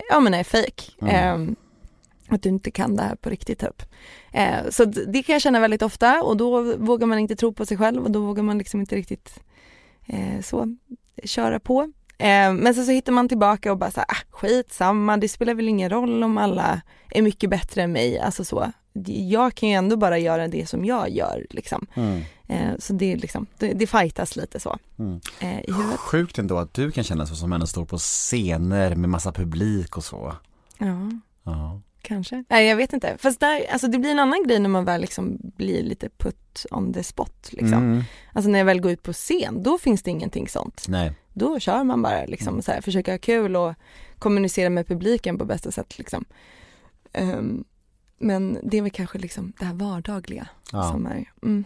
ja 0.09 0.19
men 0.19 0.33
är 0.33 0.43
fake. 0.43 0.83
Mm. 1.01 1.15
Ehm, 1.15 1.55
att 2.29 2.43
du 2.43 2.49
inte 2.49 2.71
kan 2.71 2.95
det 2.95 3.03
här 3.03 3.15
på 3.15 3.29
riktigt 3.29 3.59
typ. 3.59 3.83
Eh, 4.31 4.69
så 4.69 4.85
det 4.85 5.23
kan 5.23 5.33
jag 5.33 5.41
känna 5.41 5.59
väldigt 5.59 5.81
ofta 5.81 6.21
och 6.23 6.38
då 6.38 6.75
vågar 6.77 7.07
man 7.07 7.19
inte 7.19 7.35
tro 7.35 7.53
på 7.53 7.65
sig 7.65 7.77
själv 7.77 8.03
och 8.03 8.12
då 8.12 8.19
vågar 8.19 8.43
man 8.43 8.57
liksom 8.57 8.79
inte 8.79 8.95
riktigt 8.95 9.39
eh, 10.07 10.41
så 10.41 10.77
köra 11.23 11.59
på. 11.59 11.81
Eh, 12.17 12.53
men 12.53 12.75
sen 12.75 12.85
så 12.85 12.91
hittar 12.91 13.12
man 13.12 13.29
tillbaka 13.29 13.71
och 13.71 13.77
bara 13.77 13.91
så 13.91 13.99
här, 13.99 14.07
ah, 14.09 14.23
skitsamma, 14.29 15.17
det 15.17 15.29
spelar 15.29 15.53
väl 15.53 15.67
ingen 15.67 15.89
roll 15.89 16.23
om 16.23 16.38
alla 16.38 16.81
är 17.09 17.21
mycket 17.21 17.49
bättre 17.49 17.81
än 17.83 17.91
mig, 17.91 18.19
alltså 18.19 18.45
så. 18.45 18.71
Jag 19.29 19.55
kan 19.55 19.69
ju 19.69 19.75
ändå 19.75 19.97
bara 19.97 20.17
göra 20.17 20.47
det 20.47 20.69
som 20.69 20.85
jag 20.85 21.09
gör 21.09 21.45
liksom. 21.49 21.88
Mm. 21.93 22.21
Eh, 22.49 22.71
så 22.79 22.93
det 22.93 23.12
är 23.13 23.17
liksom, 23.17 23.45
det, 23.57 23.73
det 23.73 23.88
fightas 23.88 24.35
lite 24.35 24.59
så 24.59 24.78
Mm. 24.99 25.19
eh, 25.39 25.59
i 25.59 25.71
huvudet. 25.74 25.99
Sjukt 25.99 26.39
ändå 26.39 26.57
att 26.57 26.74
du 26.74 26.91
kan 26.91 27.03
känna 27.03 27.26
så 27.26 27.36
som 27.36 27.53
en 27.53 27.67
står 27.67 27.86
på 27.86 27.97
scener 27.97 28.95
med 28.95 29.09
massa 29.09 29.32
publik 29.32 29.97
och 29.97 30.03
så. 30.03 30.36
Ja. 30.78 31.09
Ja. 31.43 31.82
Kanske. 32.01 32.43
Nej 32.49 32.67
jag 32.67 32.76
vet 32.76 32.93
inte. 32.93 33.17
Fast 33.19 33.39
där, 33.39 33.65
alltså 33.71 33.88
det 33.88 33.99
blir 33.99 34.11
en 34.11 34.19
annan 34.19 34.43
grej 34.47 34.59
när 34.59 34.69
man 34.69 34.86
väl 34.86 35.01
liksom 35.01 35.38
blir 35.41 35.84
lite 35.84 36.09
put 36.09 36.65
on 36.71 36.93
the 36.93 37.03
spot 37.03 37.49
liksom. 37.51 37.74
Mm. 37.74 38.03
Alltså 38.34 38.51
när 38.51 38.59
jag 38.59 38.65
väl 38.65 38.82
går 38.82 38.91
ut 38.91 39.03
på 39.03 39.13
scen, 39.13 39.63
då 39.63 39.78
finns 39.78 40.03
det 40.03 40.11
ingenting 40.11 40.47
sånt. 40.47 40.86
Nej. 40.88 41.13
Då 41.34 41.59
kör 41.59 41.84
man 41.84 42.01
bara 42.01 42.26
liksom 42.26 42.61
så 42.61 42.71
här, 42.71 42.82
försöker 42.82 43.11
ha 43.11 43.19
kul 43.19 43.55
och 43.55 43.74
kommunicera 44.19 44.69
med 44.69 44.88
publiken 44.88 45.38
på 45.38 45.45
bästa 45.45 45.71
sätt 45.71 45.97
liksom. 45.97 46.26
Ehm, 47.13 47.63
men 48.17 48.57
det 48.63 48.78
är 48.78 48.82
väl 48.82 48.91
kanske 48.91 49.17
liksom 49.17 49.53
det 49.59 49.65
här 49.65 49.74
vardagliga 49.74 50.47
Ja. 50.71 50.91
som 50.91 51.05
är, 51.05 51.32
mm. 51.43 51.63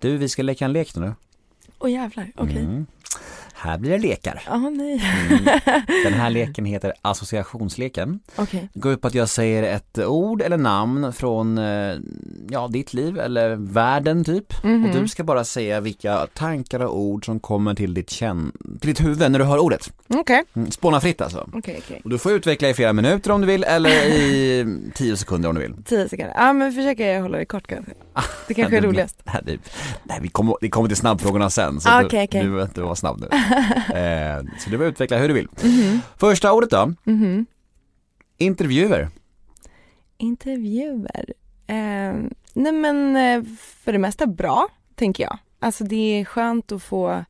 Du, 0.00 0.16
vi 0.16 0.28
ska 0.28 0.42
leka 0.42 0.64
en 0.64 0.72
lek 0.72 0.94
nu. 0.96 1.14
Åh 1.78 1.90
jävlar, 1.90 2.32
okej. 2.36 2.62
Mm. 2.62 2.86
Här 3.64 3.78
blir 3.78 3.90
det 3.90 3.98
lekar. 3.98 4.42
Åh 4.50 4.70
nej. 4.70 5.02
Den 6.04 6.12
här 6.14 6.30
leken 6.38 6.64
heter 6.64 6.92
associationsleken. 7.02 8.20
Det 8.72 8.80
går 8.80 8.92
ut 8.92 9.00
på 9.00 9.06
att 9.08 9.14
jag 9.14 9.28
säger 9.28 9.62
ett 9.62 9.98
ord 9.98 10.42
eller 10.42 10.56
namn 10.56 11.12
från, 11.12 11.58
eh, 11.58 11.96
ja, 12.50 12.68
ditt 12.68 12.94
liv 12.94 13.18
eller 13.18 13.56
världen 13.56 14.24
typ. 14.24 14.64
Mhm. 14.64 14.84
Och 14.84 14.90
du 14.96 15.08
ska 15.08 15.24
bara 15.24 15.44
säga 15.44 15.80
vilka 15.80 16.26
tankar 16.34 16.80
och 16.80 16.98
ord 16.98 17.24
som 17.24 17.40
kommer 17.40 17.74
till 17.74 17.94
ditt, 17.94 18.10
känn, 18.10 18.52
till 18.80 18.88
ditt 18.90 19.00
huvud 19.04 19.30
när 19.30 19.38
du 19.38 19.44
hör 19.44 19.58
ordet. 19.58 19.92
Okej. 20.08 20.44
Mm, 20.54 20.70
Spåna 20.70 21.00
fritt 21.00 21.20
alltså. 21.20 21.48
Okej, 21.52 21.80
okej. 21.84 22.00
Och 22.04 22.10
du 22.10 22.18
får 22.18 22.32
utveckla 22.32 22.68
i 22.68 22.74
flera 22.74 22.92
minuter 22.92 23.30
om 23.30 23.40
du 23.40 23.46
vill 23.46 23.64
eller 23.64 23.90
i 24.06 24.66
tio 24.94 25.16
sekunder 25.16 25.48
om 25.48 25.54
du 25.54 25.60
vill. 25.60 25.74
Tio 25.84 26.08
sekunder. 26.08 26.34
Ja 26.36 26.52
men 26.52 26.72
försöker 26.72 27.12
jag 27.12 27.22
hålla 27.22 27.38
det 27.38 27.44
kort 27.44 27.66
kanske. 27.66 27.92
Det 28.48 28.54
kanske 28.54 28.76
är 28.76 28.80
roligast. 28.88 29.22
Nej, 29.24 29.42
det, 29.46 29.58
nej 30.02 30.18
vi 30.22 30.28
kommer, 30.28 30.56
vi 30.60 30.68
kommer 30.70 30.88
till 30.88 30.96
snabbfrågorna 30.96 31.50
sen 31.50 31.80
så 31.80 31.88
Ah, 31.88 32.00
du, 32.00 32.06
okej. 32.06 32.28
du 32.30 32.62
inte 32.62 32.80
vara 32.82 32.94
snabb 32.96 33.20
nu. 33.20 33.26
eh, 33.94 34.44
så 34.58 34.70
du 34.70 34.76
får 34.78 34.86
utveckla 34.86 35.16
hur 35.18 35.28
du 35.28 35.34
vill. 35.34 35.48
Mhm. 35.64 36.00
Första 36.16 36.52
ordet 36.52 36.70
då, 36.70 36.92
Mhm. 37.04 37.46
intervjuer. 38.38 39.08
Intervjuer. 40.18 41.32
Eh, 41.66 42.14
nej 42.54 42.72
men 42.72 43.16
eh, 43.16 43.42
för 43.84 43.92
det 43.92 43.98
mesta 43.98 44.26
bra, 44.26 44.68
tänker 44.94 45.24
jag. 45.24 45.38
Alltså 45.58 45.84
det 45.84 46.20
är 46.20 46.24
skönt 46.24 46.72
att 46.72 46.82
få 46.82 47.24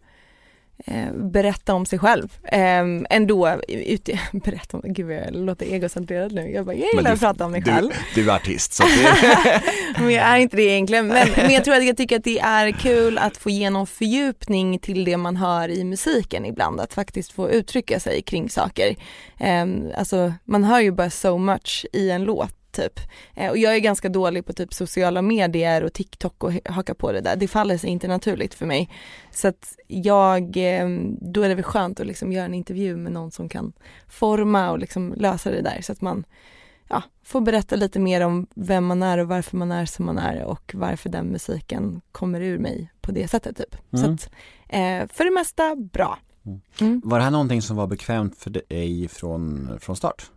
berätta 1.15 1.75
om 1.75 1.87
sig 1.87 1.99
själv. 1.99 2.39
Eh, 2.45 2.85
ändå, 3.11 3.61
ut, 3.69 4.09
berätta 4.33 4.77
om, 4.77 4.83
gud 4.85 5.11
jag 5.11 5.35
låter 5.35 5.67
egocentrerad 5.67 6.33
nu. 6.33 6.51
Jag 6.51 6.67
bara, 6.67 6.77
jag 6.77 6.89
gillar 6.93 7.03
du- 7.03 7.11
att 7.11 7.21
prata 7.21 7.45
om 7.45 7.53
mig 7.53 7.63
själv. 7.63 7.91
Du, 8.15 8.23
du 8.23 8.31
är 8.31 8.35
artist 8.35 8.73
så 8.73 8.83
det, 8.83 9.61
men 9.99 10.11
jag 10.11 10.25
är 10.25 10.37
inte 10.37 10.57
det 10.57 10.63
egentligen. 10.63 11.07
Men, 11.07 11.29
men 11.37 11.51
jag 11.51 11.65
tror 11.65 11.75
att 11.75 11.85
jag 11.85 11.97
tycker 11.97 12.17
att 12.17 12.25
det 12.25 12.39
är 12.39 12.71
kul 12.71 13.19
att 13.19 13.37
få 13.37 13.51
ge 13.51 13.71
någon 13.71 13.87
fördjupning 13.87 14.79
till 14.79 15.05
det 15.05 15.17
man 15.17 15.37
hör 15.37 15.69
i 15.69 15.85
musiken 15.85 16.45
ibland. 16.47 16.81
Att 16.81 16.95
faktiskt 16.95 17.33
få 17.33 17.51
uttrycka 17.51 18.01
sig 18.01 18.23
kring 18.23 18.51
saker. 18.51 18.97
Um, 19.41 19.91
alltså 19.97 20.33
man 20.45 20.65
hör 20.65 20.81
ju 20.81 20.91
bara 20.93 21.11
so 21.11 21.39
much 21.39 21.87
i 21.93 22.11
en 22.11 22.25
låt 22.25 22.55
typ. 22.75 23.01
Eh, 23.35 23.51
och 23.51 23.59
jag 23.59 23.75
är 23.75 23.79
ganska 23.79 24.09
dålig 24.09 24.47
på 24.47 24.53
typ 24.53 24.75
sociala 24.75 25.23
medier 25.23 25.83
och 25.85 25.93
TikTok 25.93 26.45
och 26.45 26.53
ha- 26.53 26.61
haka 26.65 26.95
på 26.95 27.13
det 27.13 27.21
där. 27.21 27.37
Det 27.37 27.49
faller 27.49 27.79
sig 27.79 27.91
inte 27.91 28.09
naturligt 28.09 28.55
för 28.55 28.67
mig. 28.67 28.91
Så 29.31 29.49
att 29.49 29.77
jag, 29.87 30.53
ehm, 30.57 31.17
då 31.21 31.43
är 31.43 31.49
det 31.49 31.55
väl 31.55 31.65
skönt 31.65 32.01
att 32.01 32.07
liksom 32.07 32.33
göra 32.33 32.45
en 32.45 32.55
intervju 32.55 32.97
med 32.97 33.13
någon 33.13 33.31
som 33.31 33.49
kan 33.49 33.73
forma 34.09 34.71
och 34.71 34.79
liksom 34.79 35.15
lösa 35.17 35.51
det 35.51 35.63
där 35.63 35.81
så 35.83 35.93
att 35.93 36.01
man 36.01 36.25
ja, 36.89 37.03
får 37.25 37.41
berätta 37.41 37.77
lite 37.77 37.99
mer 38.01 38.21
om 38.21 38.47
vem 38.55 38.85
man 38.87 39.03
är 39.03 39.19
och 39.19 39.29
varför 39.29 39.57
man 39.57 39.73
är 39.73 39.87
som 39.87 40.05
man 40.07 40.19
är 40.19 40.43
och 40.43 40.73
varför 40.75 41.09
den 41.11 41.27
musiken 41.27 42.01
kommer 42.13 42.41
ur 42.41 42.59
mig 42.59 42.91
på 43.01 43.13
det 43.13 43.29
sättet 43.29 43.57
typ. 43.57 43.77
Så 43.91 43.97
Mm. 44.05 44.15
att, 44.15 44.31
eh, 44.69 45.17
för 45.17 45.25
det 45.25 45.31
mesta 45.31 45.77
bra. 45.77 46.19
Mm. 46.47 46.61
Mm. 46.81 47.03
var 47.05 47.19
det 47.19 47.25
här 47.25 47.31
någonting 47.31 47.63
som 47.63 47.77
var 47.77 47.87
bekvämt 47.87 48.39
för 48.39 48.51
dig 48.51 49.09
från, 49.09 49.71
från 49.81 49.97
start? 49.97 50.31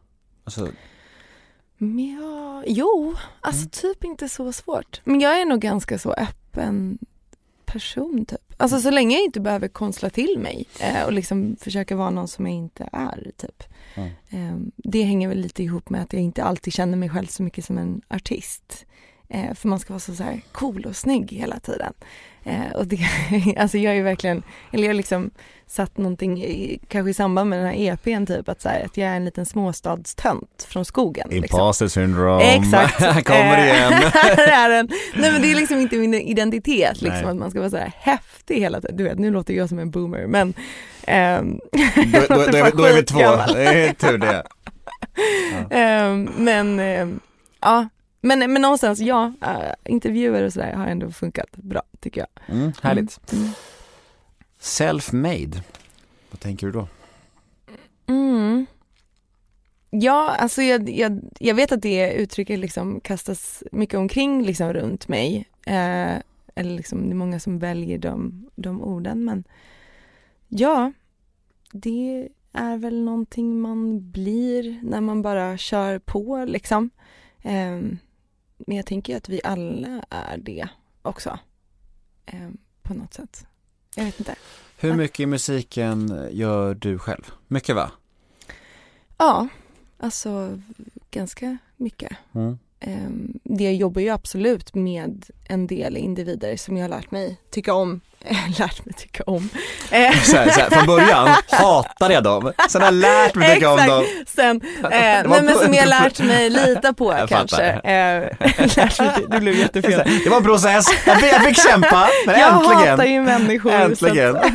Alltså, 0.44 0.68
ja, 1.78 2.64
jo, 2.68 3.16
alltså 3.42 3.62
Mm. 3.62 3.70
typ 3.70 4.04
inte 4.04 4.30
så 4.30 4.54
svårt. 4.54 5.02
Men 5.04 5.22
jag 5.22 5.42
är 5.42 5.46
nog 5.46 5.60
ganska 5.62 6.00
så 6.00 6.14
öppen 6.14 6.98
person 7.66 8.26
typ. 8.26 8.40
Alltså 8.58 8.80
så 8.80 8.92
länge 8.92 9.16
jag 9.16 9.26
inte 9.26 9.40
behöver 9.40 9.68
konstla 9.68 10.10
till 10.10 10.40
mig 10.40 10.66
eh, 10.80 11.04
och 11.06 11.14
liksom 11.14 11.56
försöka 11.62 11.96
vara 11.96 12.10
någon 12.10 12.28
som 12.28 12.46
jag 12.46 12.56
inte 12.56 12.90
är 12.92 13.32
typ. 13.38 13.64
Mm. 13.96 14.10
Eh, 14.30 14.68
det 14.76 15.04
hänger 15.04 15.28
väl 15.28 15.38
lite 15.42 15.64
ihop 15.64 15.90
med 15.90 16.02
att 16.02 16.14
jag 16.14 16.22
inte 16.22 16.44
alltid 16.44 16.74
känner 16.74 16.98
mig 16.98 17.10
själv 17.10 17.28
så 17.28 17.44
mycket 17.44 17.66
som 17.66 17.78
en 17.78 18.02
artist. 18.08 18.86
Eh, 19.30 19.54
för 19.56 19.68
man 19.68 19.80
ska 19.80 19.94
vara 19.94 20.00
så, 20.00 20.16
så 20.16 20.24
här 20.24 20.42
cool 20.52 20.86
och 20.86 20.96
snygg 20.96 21.32
hela 21.32 21.60
tiden. 21.60 21.94
Eh, 22.44 22.72
och 22.76 22.88
det, 22.88 23.00
alltså 23.58 23.78
jag 23.78 23.98
är 23.98 24.04
verkligen, 24.04 24.44
eller 24.72 24.84
jag 24.84 24.90
har 24.90 24.94
liksom 24.98 25.32
satt 25.70 25.98
någonting, 25.98 26.44
i, 26.44 26.80
kanske 26.88 27.10
i 27.10 27.14
samband 27.14 27.50
med 27.50 27.60
den 27.60 27.68
här 27.68 27.76
EPn 27.78 28.26
typ, 28.26 28.50
att, 28.50 28.62
så 28.62 28.70
här, 28.70 28.86
att 28.86 28.98
jag 28.98 29.08
är 29.10 29.16
en 29.16 29.26
liten 29.26 29.46
småstadstönt 29.46 30.66
från 30.70 30.86
skogen. 30.86 31.28
liksom. 31.30 31.60
imposter 31.60 31.88
syndrome. 31.88 32.44
Exakt. 32.44 32.98
Kommer 33.26 33.58
Eh, 33.58 33.66
igen. 33.66 33.92
det 34.36 34.42
är 34.52 34.70
den. 34.70 34.90
Nej 35.16 35.32
men 35.32 35.42
det 35.42 35.52
är 35.52 35.56
liksom 35.56 35.80
inte 35.80 35.96
min 35.98 36.14
identitet 36.14 37.02
liksom 37.02 37.22
Nej. 37.22 37.30
att 37.32 37.36
man 37.38 37.50
ska 37.52 37.60
vara 37.60 37.70
så 37.70 37.78
här 37.78 37.94
häftig 38.00 38.56
hela 38.60 38.82
tiden. 38.82 38.98
Du 38.98 39.04
vet 39.04 39.20
nu 39.20 39.32
låter 39.32 39.54
jag 39.54 39.70
som 39.70 39.80
en 39.80 39.92
boomer 39.92 40.28
men 40.28 40.54
ehm, 41.08 41.60
Då, 41.72 42.36
då, 42.36 42.46
då, 42.52 42.58
är, 42.58 42.72
då 42.78 42.84
är 42.84 42.94
vi 42.94 43.04
två, 43.04 43.20
det 43.54 43.64
är 43.64 43.94
tur 43.94 44.18
det. 44.18 44.44
ehm, 45.72 46.30
men 46.38 46.80
ehm, 46.80 47.20
ja, 47.62 47.88
men, 48.28 48.54
men 48.54 48.62
någonstans 48.62 49.00
ja, 49.00 49.34
äh, 49.42 49.92
intervjuer 49.94 50.44
och 50.44 50.54
sådär 50.54 50.74
har 50.74 50.88
ändå 50.88 51.12
funkat 51.12 51.58
bra 51.58 51.82
tycker 52.00 52.22
jag. 52.22 52.58
Mm, 52.58 52.72
härligt. 52.82 53.34
Mm. 53.34 53.50
Self-made, 54.60 55.62
vad 56.32 56.40
tänker 56.40 56.68
du 56.68 56.74
då? 56.74 56.88
Mm. 58.08 58.66
Ja, 59.90 60.36
alltså 60.40 60.62
jag, 60.62 60.90
jag, 60.90 61.22
jag 61.40 61.56
vet 61.56 61.72
att 61.72 61.82
det 61.82 62.14
uttrycket 62.14 62.60
liksom 62.60 63.00
kastas 63.00 63.64
mycket 63.72 63.98
omkring 63.98 64.44
liksom 64.44 64.74
runt 64.74 65.08
mig. 65.08 65.50
Eh, 65.66 66.16
eller 66.56 66.76
liksom 66.76 67.06
det 67.06 67.14
är 67.14 67.16
många 67.16 67.40
som 67.40 67.60
väljer 67.60 67.98
de, 67.98 68.50
de 68.56 68.82
orden 68.82 69.26
men 69.26 69.44
ja, 70.48 70.92
det 71.72 72.30
är 72.54 72.78
väl 72.78 73.04
någonting 73.04 73.62
man 73.62 74.12
blir 74.12 74.80
när 74.84 75.02
man 75.02 75.22
bara 75.22 75.58
kör 75.58 76.00
på 76.00 76.46
liksom. 76.46 76.90
Eh, 77.42 77.82
men 78.58 78.78
jag 78.78 78.86
tänker 78.86 79.18
att 79.18 79.30
vi 79.30 79.42
alla 79.44 80.04
är 80.10 80.38
det 80.38 80.68
också. 81.02 81.40
Eh, 82.26 82.50
på 82.82 82.94
något 82.94 83.14
sätt. 83.14 83.46
Jag 83.96 84.06
vet 84.06 84.20
inte. 84.20 84.36
Hur 84.80 84.94
mycket 84.94 85.20
i 85.20 85.26
musiken 85.26 86.28
gör 86.32 86.74
du 86.76 87.00
själv? 87.00 87.32
Mycket 87.48 87.76
va? 87.76 87.92
Ja, 89.18 89.48
alltså 89.98 90.60
ganska 91.12 91.58
mycket. 91.76 92.18
Mm. 92.34 92.60
Ehm, 92.80 93.40
Det 93.44 93.72
jobbar 93.74 94.02
ju 94.02 94.10
absolut 94.10 94.76
med 94.76 95.26
en 95.50 95.68
del 95.68 95.98
individer 95.98 96.58
som 96.58 96.78
jag 96.78 96.84
har 96.84 96.90
lärt 96.90 97.12
mig 97.12 97.38
tycka 97.50 97.74
om. 97.74 98.02
lärt 98.60 98.86
mig 98.86 98.94
tycka 98.98 99.24
om. 99.26 99.50
Eh, 99.92 100.12
Så 100.24 100.38
här, 100.38 100.50
så 100.50 100.60
här, 100.60 100.70
från 100.70 100.86
början 100.86 101.30
hatade 101.50 102.14
jag 102.14 102.24
dem, 102.24 102.52
sen 102.70 102.82
har 102.82 102.88
jag 102.88 102.94
lärt 102.94 103.36
mig 103.36 103.54
tycka 103.56 103.72
om 103.72 103.88
dem. 103.88 104.06
Sen, 104.28 104.62
eh, 104.84 104.90
nej, 104.92 105.24
men 105.28 105.56
som 105.56 105.74
jag 105.74 105.88
lärt 105.88 106.20
mig 106.20 106.50
lita 106.50 106.94
på 106.94 107.14
Jag 107.20 107.30
kanske. 107.30 107.64
Eh, 107.70 108.24
lärt 108.78 109.00
mig, 109.00 109.10
det 109.30 109.40
blev 109.40 109.56
jättefel. 109.56 110.02
Det 110.24 110.30
var 110.30 110.38
en 110.38 110.44
process, 110.44 110.86
jag 111.06 111.20
fick, 111.22 111.34
jag 111.34 111.44
fick 111.44 111.58
kämpa, 111.70 112.10
men 112.26 112.40
Jag 112.40 112.54
äntligen. 112.54 112.90
hatar 112.90 113.06
ju 113.06 113.22
människor. 113.22 113.72
Äntligen. 113.72 114.36
Att, 114.36 114.46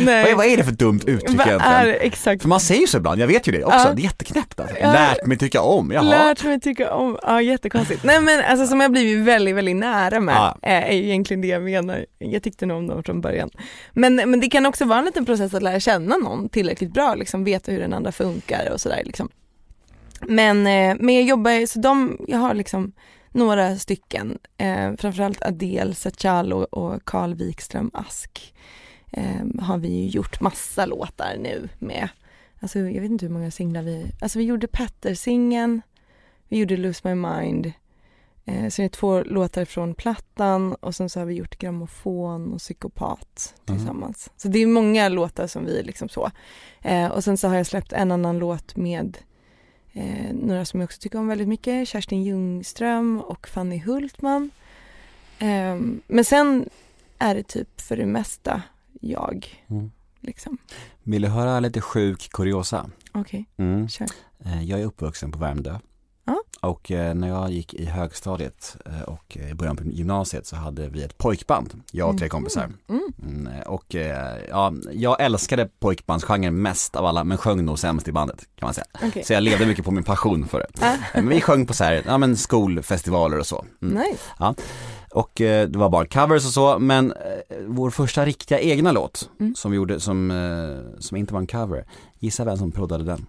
nej. 0.00 0.34
Vad 0.34 0.46
är, 0.46 0.56
det 0.56 0.64
för 0.64 0.72
dumt 0.72 1.00
uttryck 1.06 1.38
Vad 1.38 1.46
egentligen? 1.46 1.60
är 1.74 1.98
exakt 2.00 2.42
För 2.42 2.48
man 2.48 2.60
säger 2.60 2.80
ju 2.80 2.86
så 2.86 2.96
ibland, 2.96 3.20
jag 3.20 3.26
vet 3.26 3.46
ju 3.48 3.52
det 3.52 3.64
också, 3.64 3.78
Ja. 3.78 3.92
det 3.94 4.00
är 4.00 4.04
jätteknäppt 4.04 4.60
alltså. 4.60 4.76
Ja. 4.80 4.92
Lärt 4.92 5.26
mig 5.26 5.38
tycka 5.38 5.60
om, 5.62 5.90
jaha. 5.94 6.02
Lärt 6.02 6.44
mig 6.44 6.60
tycka 6.60 6.94
om, 6.94 7.18
ja 7.22 7.42
jättekonstigt. 7.42 8.04
Nej 8.04 8.20
men 8.20 8.44
alltså 8.50 8.66
som 8.66 8.80
jag 8.80 8.92
blivit 8.92 9.24
väldigt, 9.26 9.56
väldigt 9.56 9.76
nära 9.76 10.20
med 10.20 10.34
Ja. 10.34 10.56
eh, 10.62 10.88
är 10.88 10.92
ju 10.92 11.04
egentligen 11.04 11.40
det 11.40 11.48
jag 11.48 11.62
menar. 11.62 12.04
Jag 12.30 12.42
tyckte 12.42 12.66
nog 12.66 12.78
om 12.78 12.86
dem 12.86 13.02
från 13.02 13.20
början. 13.20 13.50
Men, 13.92 14.14
men 14.14 14.40
det 14.40 14.48
kan 14.48 14.66
också 14.66 14.84
vara 14.84 14.98
en 14.98 15.04
liten 15.04 15.26
process 15.26 15.54
att 15.54 15.62
lära 15.62 15.80
känna 15.80 16.16
någon 16.16 16.48
tillräckligt 16.48 16.92
bra, 16.92 17.14
liksom 17.14 17.44
veta 17.44 17.72
hur 17.72 17.80
den 17.80 17.92
andra 17.92 18.12
funkar 18.12 18.70
och 18.72 18.80
sådär 18.80 19.02
liksom. 19.04 19.28
Men, 20.20 20.66
eh, 20.66 20.96
men 21.00 21.14
jag 21.14 21.24
jobbar, 21.24 21.66
så 21.66 21.78
de, 21.78 22.18
jag 22.28 22.38
har 22.38 22.54
liksom 22.54 22.92
några 23.30 23.76
stycken, 23.76 24.38
eh, 24.56 24.94
framförallt 24.98 25.42
Adele 25.42 25.94
Sachalo 25.94 26.56
och 26.56 27.04
Carl 27.04 27.34
Wikström 27.34 27.90
Ask 27.94 28.54
eh, 29.12 29.60
har 29.60 29.78
vi 29.78 29.88
ju 29.88 30.08
gjort 30.08 30.40
massa 30.40 30.86
låtar 30.86 31.36
nu 31.38 31.68
med. 31.78 32.08
Alltså 32.60 32.78
jag 32.78 33.02
vet 33.02 33.10
inte 33.10 33.26
hur 33.26 33.32
många 33.32 33.50
singlar 33.50 33.82
vi, 33.82 34.06
alltså 34.20 34.38
vi 34.38 34.44
gjorde 34.44 34.66
Petter-singeln, 34.66 35.82
vi 36.48 36.58
gjorde 36.58 36.76
Lose 36.76 37.00
My 37.04 37.14
Mind, 37.14 37.72
eh, 38.44 38.64
är 38.64 38.82
det 38.82 38.88
två 38.88 39.22
låtar 39.22 39.64
från 39.64 39.94
plattan 39.94 40.74
och 40.74 40.94
sen 40.94 41.10
så 41.10 41.20
har 41.20 41.26
vi 41.26 41.34
gjort 41.34 41.58
Grammofon 41.58 42.52
och 42.52 42.58
Psykopat 42.58 43.54
Mhm. 43.66 43.76
tillsammans. 43.76 44.30
Så 44.36 44.48
det 44.48 44.58
är 44.58 44.66
många 44.66 45.08
låtar 45.08 45.46
som 45.46 45.64
vi 45.64 45.82
liksom 45.82 46.08
så. 46.08 46.30
Eh, 46.82 47.06
och 47.06 47.24
sen 47.24 47.36
så 47.36 47.48
har 47.48 47.56
jag 47.56 47.66
släppt 47.66 47.92
en 47.92 48.12
annan 48.12 48.38
låt 48.38 48.76
med 48.76 49.18
eh, 49.92 50.32
några 50.32 50.64
som 50.64 50.80
jag 50.80 50.86
också 50.86 51.00
tycker 51.00 51.18
om 51.18 51.26
väldigt 51.28 51.48
mycket, 51.48 51.88
Kerstin 51.88 52.22
Ljungström 52.22 53.20
och 53.20 53.48
Fanny 53.48 53.78
Hultman. 53.78 54.50
Eh, 55.38 55.76
men 56.06 56.24
sen 56.24 56.68
är 57.18 57.34
det 57.34 57.42
typ 57.42 57.80
för 57.80 57.96
det 57.96 58.06
mesta 58.06 58.62
jag, 59.00 59.62
Mm. 59.70 59.90
liksom. 60.20 60.58
Vill 61.02 61.22
du 61.22 61.28
höra 61.28 61.60
lite 61.60 61.80
sjuk 61.80 62.28
kuriosa? 62.32 62.90
Okej, 63.12 63.44
Mm. 63.56 63.88
kör. 63.88 64.06
Eh, 64.44 64.62
Jag 64.62 64.80
är 64.80 64.84
uppvuxen 64.84 65.32
på 65.32 65.38
Värmdö. 65.38 65.78
Ja. 66.24 66.42
Och 66.60 66.90
eh, 66.90 67.14
när 67.14 67.28
jag 67.28 67.50
gick 67.50 67.74
i 67.74 67.84
högstadiet 67.84 68.76
eh, 68.86 69.02
och 69.02 69.36
i 69.50 69.54
början 69.54 69.76
på 69.76 69.84
gymnasiet 69.84 70.46
så 70.46 70.56
hade 70.56 70.88
vi 70.88 71.02
ett 71.02 71.18
pojkband, 71.18 71.82
jag 71.92 72.08
och 72.08 72.18
tre 72.18 72.24
Mhm. 72.26 72.30
kompisar. 72.30 72.68
Mm. 72.88 73.02
Mm, 73.22 73.46
eh, 73.46 73.60
och 73.60 73.94
ja, 74.50 74.72
jag 74.92 75.20
älskade 75.22 75.68
pojkbandsgenren 75.78 76.62
mest 76.62 76.96
av 76.96 77.06
alla 77.06 77.24
men 77.24 77.38
sjöng 77.38 77.64
nog 77.64 77.78
sämst 77.78 78.08
i 78.08 78.12
bandet 78.12 78.40
kan 78.56 78.66
man 78.66 78.74
säga. 78.74 78.86
Okej. 79.02 79.24
Så 79.24 79.32
jag 79.32 79.42
levde 79.42 79.66
mycket 79.66 79.84
på 79.84 79.90
min 79.90 80.04
passion 80.04 80.48
för 80.48 80.58
det. 80.58 80.86
Ah, 80.86 80.96
Men 81.14 81.28
vi 81.28 81.40
sjöng 81.40 81.66
på 81.66 81.74
så 81.74 81.84
här, 81.84 82.02
ja 82.06 82.18
men 82.18 82.36
skolfestivaler 82.36 83.38
och 83.38 83.46
så. 83.46 83.64
Mm. 83.82 83.94
nice. 83.94 84.54
Och 85.10 85.40
eh, 85.40 85.68
det 85.68 85.78
var 85.78 85.88
bara 85.88 86.06
covers 86.06 86.44
och 86.46 86.52
så, 86.52 86.78
men 86.78 87.14
vår 87.66 87.90
första 87.90 88.24
riktiga 88.26 88.60
egna 88.60 88.92
låt 88.92 89.30
Mm. 89.40 89.54
som 89.54 89.70
vi 89.70 89.76
gjorde 89.76 90.00
som, 90.00 90.92
som 90.98 91.16
inte 91.16 91.32
var 91.34 91.40
en 91.40 91.46
cover, 91.46 91.86
gissa 92.18 92.44
vem 92.44 92.56
som 92.56 92.72
proddade 92.72 93.04
den? 93.04 93.26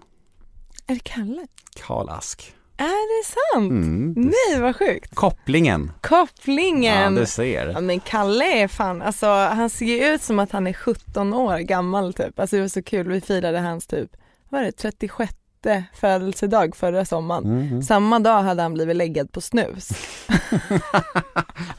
Är 0.88 0.94
det 0.94 1.00
Kalle? 1.04 1.48
Karl 1.88 2.10
Ask. 2.10 2.54
Är 2.82 3.20
det 3.22 3.26
sant? 3.28 3.72
Mm, 3.72 4.14
det- 4.14 4.22
Nej 4.52 4.62
vad 4.62 4.76
sjukt. 4.76 5.16
Kopplingen. 5.16 5.92
Ja, 6.02 6.08
Kopplingen. 6.10 7.16
du 7.16 7.26
ser. 7.26 7.68
Ja 7.68 7.82
men 7.82 8.00
Kalle 8.00 8.46
är 8.64 8.68
fan, 8.68 9.02
alltså 9.02 9.26
han 9.28 9.70
ser 9.70 9.86
ju 9.86 10.06
ut 10.14 10.22
som 10.22 10.40
att 10.40 10.52
han 10.52 10.68
är 10.68 10.74
17 10.74 11.34
år 11.34 11.58
gammal 11.58 12.14
typ. 12.14 12.40
Alltså 12.40 12.56
det 12.56 12.62
var 12.62 12.70
så 12.70 12.84
kul, 12.84 13.08
vi 13.08 13.22
firade 13.22 13.60
hans 13.60 13.88
typ, 13.88 14.10
vad 14.50 14.62
var 14.62 14.66
det, 14.66 14.72
36 14.72 15.34
födelsedag 16.00 16.76
förra 16.76 17.06
sommaren. 17.06 17.46
Mm. 17.46 17.82
Samma 17.82 18.20
dag 18.20 18.42
hade 18.44 18.62
han 18.62 18.74
blivit 18.74 18.96
läggad 18.96 19.32
på 19.32 19.42
snus. 19.42 19.90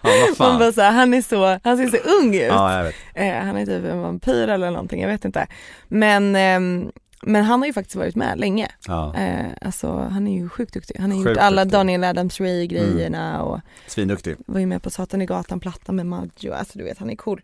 Ja, 0.02 0.10
Man 0.38 0.58
bara 0.58 0.72
så 0.72 0.80
här, 0.80 0.90
han 0.92 1.14
är 1.14 1.22
så, 1.22 1.58
han 1.64 1.76
ser 1.76 1.88
så 1.88 1.96
ung 2.20 2.34
ut. 2.34 2.42
Ja. 2.48 2.86
Eh, 3.14 3.34
han 3.34 3.56
är 3.56 3.66
typ 3.66 3.84
en 3.84 4.02
vampyr 4.02 4.48
eller 4.48 4.70
någonting, 4.70 5.00
jag 5.02 5.08
vet 5.08 5.24
inte. 5.24 5.46
Men, 5.88 6.36
ehm, 6.36 6.90
men 7.22 7.44
han 7.44 7.60
har 7.60 7.66
ju 7.66 7.72
faktiskt 7.72 7.96
varit 7.96 8.16
med 8.16 8.38
länge. 8.40 8.68
Ja, 8.86 9.14
Eh, 9.16 9.46
alltså 9.60 9.96
han 9.96 10.26
är 10.28 10.34
ju 10.34 10.48
sjukt 10.48 10.74
duktig. 10.74 10.96
Han 10.98 11.10
har 11.10 11.18
Sjukt 11.18 11.28
gjort 11.28 11.38
alla 11.38 11.64
duktig. 11.64 11.78
Daniel 11.78 12.04
Adams-Ray 12.04 12.66
grejerna 12.66 13.42
och 13.42 13.60
svinduktig. 13.86 14.36
var 14.46 14.60
ju 14.60 14.66
med 14.66 14.82
på 14.82 14.90
Satan 14.90 15.22
i 15.22 15.26
gatan 15.26 15.60
platta 15.60 15.92
med 15.92 16.06
Maggio, 16.06 16.52
alltså 16.52 16.78
du 16.78 16.84
vet 16.84 16.98
han 16.98 17.10
är 17.10 17.16
cool. 17.16 17.40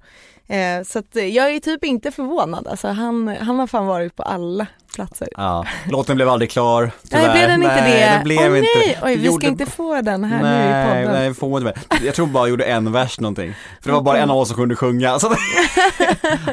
Eh, 0.49 0.83
så 0.87 0.99
att 0.99 1.17
eh, 1.17 1.25
jag 1.27 1.51
är 1.55 1.61
typ 1.61 1.85
inte 1.85 2.11
förvånad, 2.11 2.67
alltså 2.69 2.89
han, 2.89 3.29
han 3.41 3.59
har 3.59 3.67
fan 3.67 3.87
varit 3.87 4.17
på 4.17 4.23
alla 4.23 4.67
platser. 4.95 5.29
Ja, 5.37 5.67
låten 5.91 6.17
blev 6.17 6.29
aldrig 6.29 6.51
klar, 6.51 6.91
tyvärr. 7.11 7.23
Nej 7.27 7.33
blev 7.37 7.49
den 7.49 7.63
inte 7.63 7.75
nej, 7.75 7.93
det? 8.01 8.19
det 8.19 8.25
blev 8.25 8.53
Åh 8.53 8.59
inte. 8.59 8.69
nej, 8.79 8.99
oj 9.03 9.17
vi 9.17 9.27
Gjorde- 9.27 9.41
ska 9.41 9.47
inte 9.49 9.67
få 9.67 10.01
den 10.03 10.25
här 10.25 10.43
nu 10.43 10.49
i 10.49 10.73
Nej, 10.73 11.05
podden. 11.07 11.23
nej, 11.23 11.35
får 11.35 11.61
inte. 11.69 11.81
Jag 12.05 12.15
tror 12.15 12.27
bara 12.27 12.49
gjorde 12.49 12.65
en 12.65 12.93
vers 12.93 13.21
någonting. 13.21 13.55
För 13.81 13.91
det 13.91 13.95
var 13.95 14.03
bara 14.03 14.19
en 14.19 14.31
av 14.31 14.37
oss 14.39 14.49
som 14.49 14.57
kunde 14.57 14.77
sjunga. 14.77 15.19
Så 15.19 15.27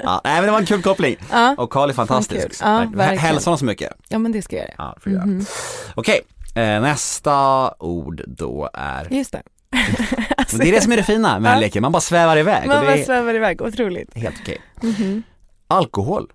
ja, 0.04 0.22
nej 0.24 0.36
men 0.36 0.44
det 0.46 0.52
var 0.52 0.60
en 0.60 0.66
kul 0.66 0.82
koppling. 0.82 1.16
Ja. 1.32 1.56
Och 1.58 1.70
Carl 1.70 1.90
är 1.90 1.94
fantastisk. 1.94 2.62
Ja. 2.64 2.80
Hälsa 3.18 3.50
honom 3.50 3.58
så 3.58 3.66
mycket. 3.66 3.94
ja 4.10 4.20
men 4.20 4.32
det 4.32 4.42
ska 4.42 4.56
jag 4.56 4.64
göra. 4.66 4.74
Ja, 4.78 4.96
jag 5.04 5.14
göra. 5.14 5.26
Mhm. 5.26 5.46
Okej, 5.96 6.22
eh, 6.56 6.82
nästa 6.82 7.70
ord 7.80 8.22
då 8.28 8.70
är, 8.74 9.08
Just 9.14 9.32
det. 9.32 9.42
men 10.58 10.66
det 10.66 10.72
är 10.72 10.76
det 10.76 10.82
som 10.82 10.92
är 10.92 10.98
det 10.98 11.04
fina 11.04 11.40
med 11.40 11.52
den 11.52 11.60
leken, 11.60 11.82
man 11.82 11.92
bara 11.92 12.02
svävar 12.02 12.38
iväg 12.38 12.68
Man 12.68 12.86
bara 12.86 12.98
svävar 12.98 13.34
iväg, 13.34 13.62
otroligt. 13.62 14.18
helt 14.18 14.40
okej. 14.42 14.58
Mhm. 14.84 15.24
Alkohol, 15.68 16.32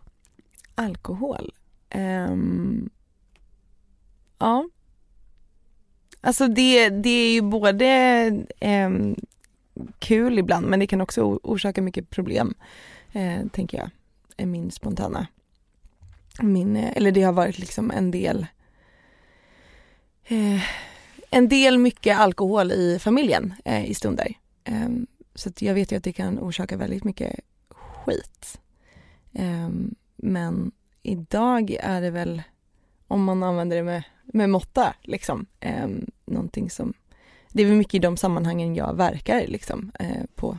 Alkohol. 0.75 1.53
Ehm, 1.91 2.91
ja. 4.39 4.69
Alltså 6.21 6.49
det, 6.49 6.89
det 6.89 7.11
är 7.11 7.33
ju 7.33 7.41
både 7.43 7.87
ehm, 8.61 9.17
kul 9.99 10.39
ibland 10.39 10.67
men 10.67 10.81
det 10.81 10.87
kan 10.87 11.01
också 11.01 11.23
orsaka 11.43 11.83
mycket 11.83 12.11
problem, 12.11 12.55
eh, 13.13 13.47
tänker 13.53 13.79
jag, 13.79 13.91
är 14.37 14.47
min 14.47 14.71
spontana. 14.71 15.27
Min, 16.41 16.77
eh, 16.77 16.97
eller 16.97 17.13
det 17.13 17.23
har 17.23 17.33
varit 17.33 17.59
liksom 17.59 17.91
en 17.91 18.11
del 18.11 18.47
eh, 20.25 20.61
en 21.31 21.49
del 21.49 21.79
mycket 21.79 22.19
alkohol 22.19 22.73
i 22.73 22.99
familjen 22.99 23.55
eh, 23.65 23.91
i 23.91 23.95
stunder. 23.95 24.35
Eh, 24.65 24.89
så 25.35 25.49
att 25.49 25.63
jag 25.63 25.75
vet 25.75 25.93
ju 25.93 25.97
att 25.97 26.05
det 26.05 26.13
kan 26.13 26.39
orsaka 26.39 26.77
väldigt 26.77 27.05
mycket 27.05 27.41
skit. 27.71 28.61
Eh, 29.33 29.69
men 30.17 30.73
idag 31.03 31.77
är 31.81 32.01
det 32.01 32.11
väl, 32.11 32.43
om 33.09 33.25
man 33.25 33.43
använder 33.43 33.77
det 33.77 33.83
med, 33.83 34.03
med 34.25 34.51
måtta, 34.51 34.95
liksom, 35.03 35.47
eh, 35.61 35.89
någonting 36.25 36.71
som, 36.71 36.93
det 37.49 37.63
är 37.63 37.67
väl 37.67 37.77
mycket 37.77 37.95
i 37.95 37.99
de 37.99 38.17
sammanhangen 38.17 38.75
jag 38.75 38.97
verkar 38.97 39.47
liksom, 39.47 39.93
eh, 39.99 40.25
på 40.35 40.59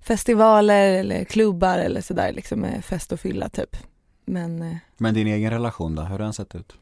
festivaler 0.00 0.92
eller 0.92 1.24
klubbar 1.24 1.78
eller 1.78 2.00
sådär, 2.00 2.32
liksom 2.32 2.60
med 2.60 2.84
fest 2.84 3.12
och 3.12 3.20
fylla 3.20 3.48
typ. 3.48 3.76
Men 4.24 4.62
eh, 4.62 4.76
men 4.96 5.14
din 5.14 5.26
egen 5.26 5.50
relation 5.50 5.94
då, 5.94 6.02
hur 6.02 6.08
har 6.08 6.18
den 6.18 6.32
sett 6.32 6.54
ut? 6.54 6.74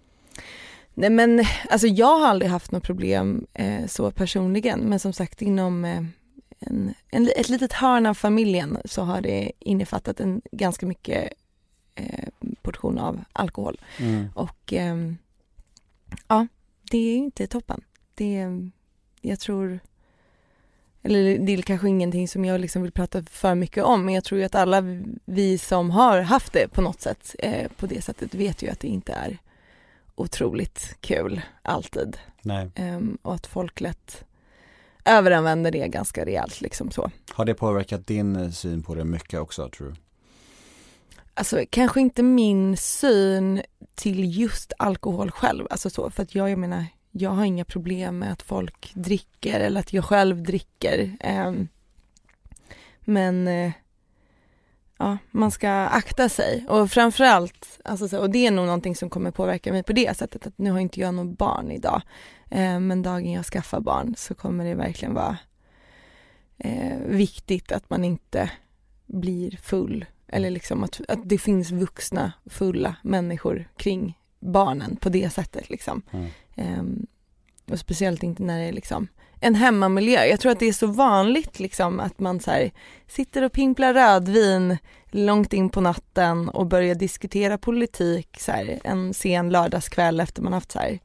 Nej 0.98 1.10
men 1.10 1.44
alltså 1.70 1.86
jag 1.86 2.18
har 2.18 2.26
aldrig 2.26 2.50
haft 2.50 2.70
något 2.70 2.82
problem 2.82 3.46
eh, 3.52 3.86
så 3.86 4.10
personligen. 4.10 4.80
Men 4.80 4.98
som 4.98 5.12
sagt 5.12 5.42
inom 5.42 5.84
eh, 5.84 6.02
en, 6.58 6.94
en, 7.08 7.30
ett 7.36 7.48
litet 7.48 7.72
hörn 7.72 8.06
av 8.06 8.14
familjen 8.14 8.78
så 8.84 9.02
har 9.02 9.20
det 9.20 9.52
innefattat 9.58 10.20
en 10.20 10.42
ganska 10.52 10.86
mycket 10.86 11.32
eh, 11.94 12.28
portion 12.62 12.98
av 12.98 13.24
alkohol. 13.32 13.80
Och 14.34 14.72
ehm, 14.72 15.16
ja 16.28 16.46
det 16.90 16.98
är 16.98 17.16
inte 17.16 17.46
toppen. 17.46 17.84
Det, 18.14 18.46
jag 19.20 19.40
tror 19.40 19.80
eller 21.02 21.38
det 21.38 21.52
är 21.52 21.62
kanske 21.62 21.88
ingenting 21.88 22.28
som 22.28 22.44
jag 22.44 22.60
liksom 22.60 22.82
vill 22.82 22.92
prata 22.92 23.22
för 23.22 23.54
mycket 23.54 23.84
om 23.84 24.04
men 24.04 24.14
jag 24.14 24.24
tror 24.24 24.40
ju 24.40 24.46
att 24.46 24.54
alla 24.54 24.82
vi 25.24 25.58
som 25.58 25.90
har 25.90 26.20
haft 26.20 26.52
det 26.52 26.68
på 26.68 26.80
något 26.80 27.00
sätt 27.00 27.36
eh, 27.38 27.70
på 27.76 27.86
det 27.86 28.02
sättet 28.02 28.34
vet 28.34 28.62
ju 28.62 28.68
att 28.68 28.80
det 28.80 28.88
inte 28.88 29.12
är 29.12 29.38
otroligt 30.16 30.96
kul 31.00 31.40
alltid. 31.62 32.18
Ehm, 32.74 33.18
och 33.22 33.34
att 33.34 33.46
folk 33.46 33.80
lätt 33.80 34.24
överanvänder 35.04 35.70
det 35.70 35.88
ganska 35.88 36.24
rejält 36.24 36.60
liksom 36.60 36.90
så. 36.90 37.10
Har 37.32 37.44
det 37.44 37.54
påverkat 37.54 38.06
din 38.06 38.36
eh, 38.36 38.50
syn 38.50 38.82
på 38.82 38.94
det 38.94 39.04
mycket 39.04 39.40
också 39.40 39.68
tror 39.68 39.86
du? 39.88 39.94
Alltså 41.34 41.64
kanske 41.70 42.00
inte 42.00 42.22
min 42.22 42.76
syn 42.76 43.62
till 43.94 44.38
just 44.38 44.72
alkohol 44.78 45.30
själv, 45.30 45.66
alltså 45.70 45.90
så, 45.90 46.10
för 46.10 46.22
att 46.22 46.34
jag, 46.34 46.50
jag 46.50 46.58
menar, 46.58 46.84
jag 47.10 47.30
har 47.30 47.44
inga 47.44 47.64
problem 47.64 48.18
med 48.18 48.32
att 48.32 48.42
folk 48.42 48.92
dricker 48.94 49.60
eller 49.60 49.80
att 49.80 49.92
jag 49.92 50.04
själv 50.04 50.42
dricker. 50.42 51.16
Ehm, 51.20 51.68
men 53.00 53.48
eh, 53.48 53.72
ja, 54.98 55.18
man 55.30 55.50
ska 55.50 55.70
akta 55.70 56.28
sig 56.28 56.66
och 56.68 56.90
framförallt, 56.90 57.80
alltså 57.84 58.08
så, 58.08 58.20
och 58.20 58.30
det 58.30 58.46
är 58.46 58.50
nog 58.50 58.66
någonting 58.66 58.96
som 58.96 59.10
kommer 59.10 59.30
påverka 59.30 59.72
mig 59.72 59.82
på 59.82 59.92
det 59.92 60.16
sättet 60.16 60.46
att 60.46 60.58
nu 60.58 60.70
har 60.70 60.78
inte 60.78 61.00
jag 61.00 61.14
något 61.14 61.38
barn 61.38 61.70
idag. 61.70 62.02
Eh, 62.50 62.80
men 62.80 63.02
dagen 63.02 63.32
jag 63.32 63.44
skaffar 63.44 63.80
barn 63.80 64.14
så 64.16 64.34
kommer 64.34 64.64
det 64.64 64.74
verkligen 64.74 65.14
vara 65.14 65.38
eh, 66.58 66.98
viktigt 67.06 67.72
att 67.72 67.90
man 67.90 68.04
inte 68.04 68.50
blir 69.06 69.58
full 69.62 70.04
eller 70.28 70.50
liksom 70.50 70.84
att, 70.84 71.00
att 71.08 71.20
det 71.24 71.38
finns 71.38 71.70
vuxna 71.70 72.32
fulla 72.46 72.96
människor 73.02 73.68
kring 73.76 74.18
barnen 74.40 74.96
på 74.96 75.08
det 75.08 75.30
sättet 75.30 75.70
liksom. 75.70 76.02
Mm. 76.10 76.26
Ehm, 76.54 77.06
och 77.70 77.78
speciellt 77.78 78.22
inte 78.22 78.42
när 78.42 78.58
det 78.58 78.64
är 78.64 78.72
liksom 78.72 79.08
en 79.40 79.54
hemmamiljö. 79.54 80.24
Jag 80.24 80.40
tror 80.40 80.52
att 80.52 80.60
det 80.60 80.68
är 80.68 80.72
så 80.72 80.86
vanligt 80.86 81.60
liksom 81.60 82.00
att 82.00 82.18
man 82.20 82.40
så 82.40 82.50
här, 82.50 82.70
sitter 83.06 83.42
och 83.42 83.52
pimplar 83.52 83.94
rödvin 83.94 84.78
långt 85.10 85.52
in 85.52 85.70
på 85.70 85.80
natten 85.80 86.48
och 86.48 86.66
börjar 86.66 86.94
diskutera 86.94 87.58
politik 87.58 88.40
så 88.40 88.52
här, 88.52 88.80
en 88.84 89.14
sen 89.14 89.50
lördagskväll 89.50 90.20
efter 90.20 90.42
man 90.42 90.52
haft 90.52 90.72
så 90.72 90.78
här, 90.78 90.98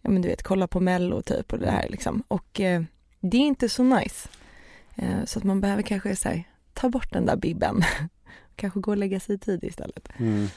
ja 0.00 0.10
men 0.10 0.22
du 0.22 0.28
vet 0.28 0.42
kolla 0.42 0.66
på 0.66 0.80
mello 0.80 1.22
typ 1.22 1.52
och 1.52 1.58
det 1.58 1.70
här 1.70 1.88
liksom. 1.88 2.22
Och 2.28 2.60
eh, 2.60 2.82
det 3.20 3.36
är 3.36 3.40
inte 3.46 3.68
så 3.68 3.82
nice. 3.82 4.28
Eh, 4.96 5.24
så 5.24 5.38
att 5.38 5.44
man 5.44 5.60
behöver 5.60 5.82
kanske 5.82 6.16
så 6.16 6.28
här, 6.28 6.44
ta 6.74 6.88
bort 6.88 7.12
den 7.12 7.26
där 7.26 7.36
bibben. 7.36 7.82
kanske 8.60 8.80
gå 8.80 8.90
och 8.90 8.96
lägga 8.96 9.20
sig 9.20 9.34
i 9.34 9.38
tid 9.38 9.64
istället. 9.64 10.08
Mm. 10.16 10.48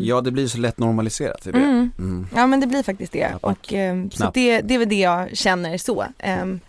Ja 0.00 0.20
det 0.20 0.30
blir 0.30 0.46
så 0.46 0.58
lätt 0.58 0.78
normaliserat 0.78 1.46
i 1.46 1.52
det. 1.52 1.58
Mm. 1.58 1.90
Mm. 1.98 2.26
Ja 2.34 2.46
men 2.46 2.60
det 2.60 2.66
blir 2.66 2.82
faktiskt 2.82 3.12
det. 3.12 3.34
Och, 3.40 3.72
ehm, 3.72 4.10
så 4.10 4.30
det, 4.34 4.60
det 4.60 4.74
är 4.74 4.78
väl 4.78 4.88
det 4.88 5.00
jag 5.00 5.36
känner 5.36 5.78
så. 5.78 6.06
Ehm, 6.18 6.60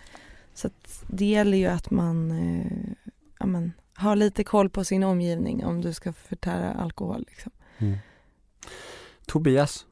så 0.54 0.70
det 1.06 1.24
gäller 1.24 1.58
ju 1.58 1.66
att 1.66 1.90
man 1.90 2.30
eh, 2.30 3.08
ja, 3.38 3.46
men, 3.46 3.72
har 3.94 4.16
lite 4.16 4.44
koll 4.44 4.70
på 4.70 4.84
sin 4.84 5.02
omgivning 5.02 5.64
om 5.64 5.80
du 5.80 5.92
ska 5.92 6.12
förtära 6.12 6.72
alkohol. 6.72 7.24
Liksom. 7.28 7.52
Tobias. 9.26 9.86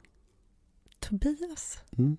Tobias? 0.99 1.79
Mm. 1.97 2.17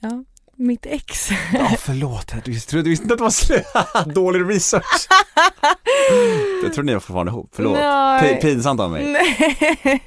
Ja, 0.00 0.24
mitt 0.56 0.86
ex. 0.86 1.30
Ja 1.54 1.70
förlåt, 1.78 2.32
jag 2.34 2.52
visste, 2.52 2.76
du 2.76 2.82
visste 2.82 3.02
inte 3.02 3.14
att 3.14 3.18
det 3.18 3.24
var 3.24 3.30
slut. 3.30 3.64
Dålig 4.14 4.54
research. 4.54 5.08
Jag 6.64 6.74
tror 6.74 6.84
ni 6.84 6.92
var 6.92 7.00
fortfarande 7.00 7.30
ihop, 7.32 7.50
förlåt. 7.52 7.78
Nej. 7.78 8.40
Pinsamt 8.40 8.80
av 8.80 8.90
mig. 8.90 9.16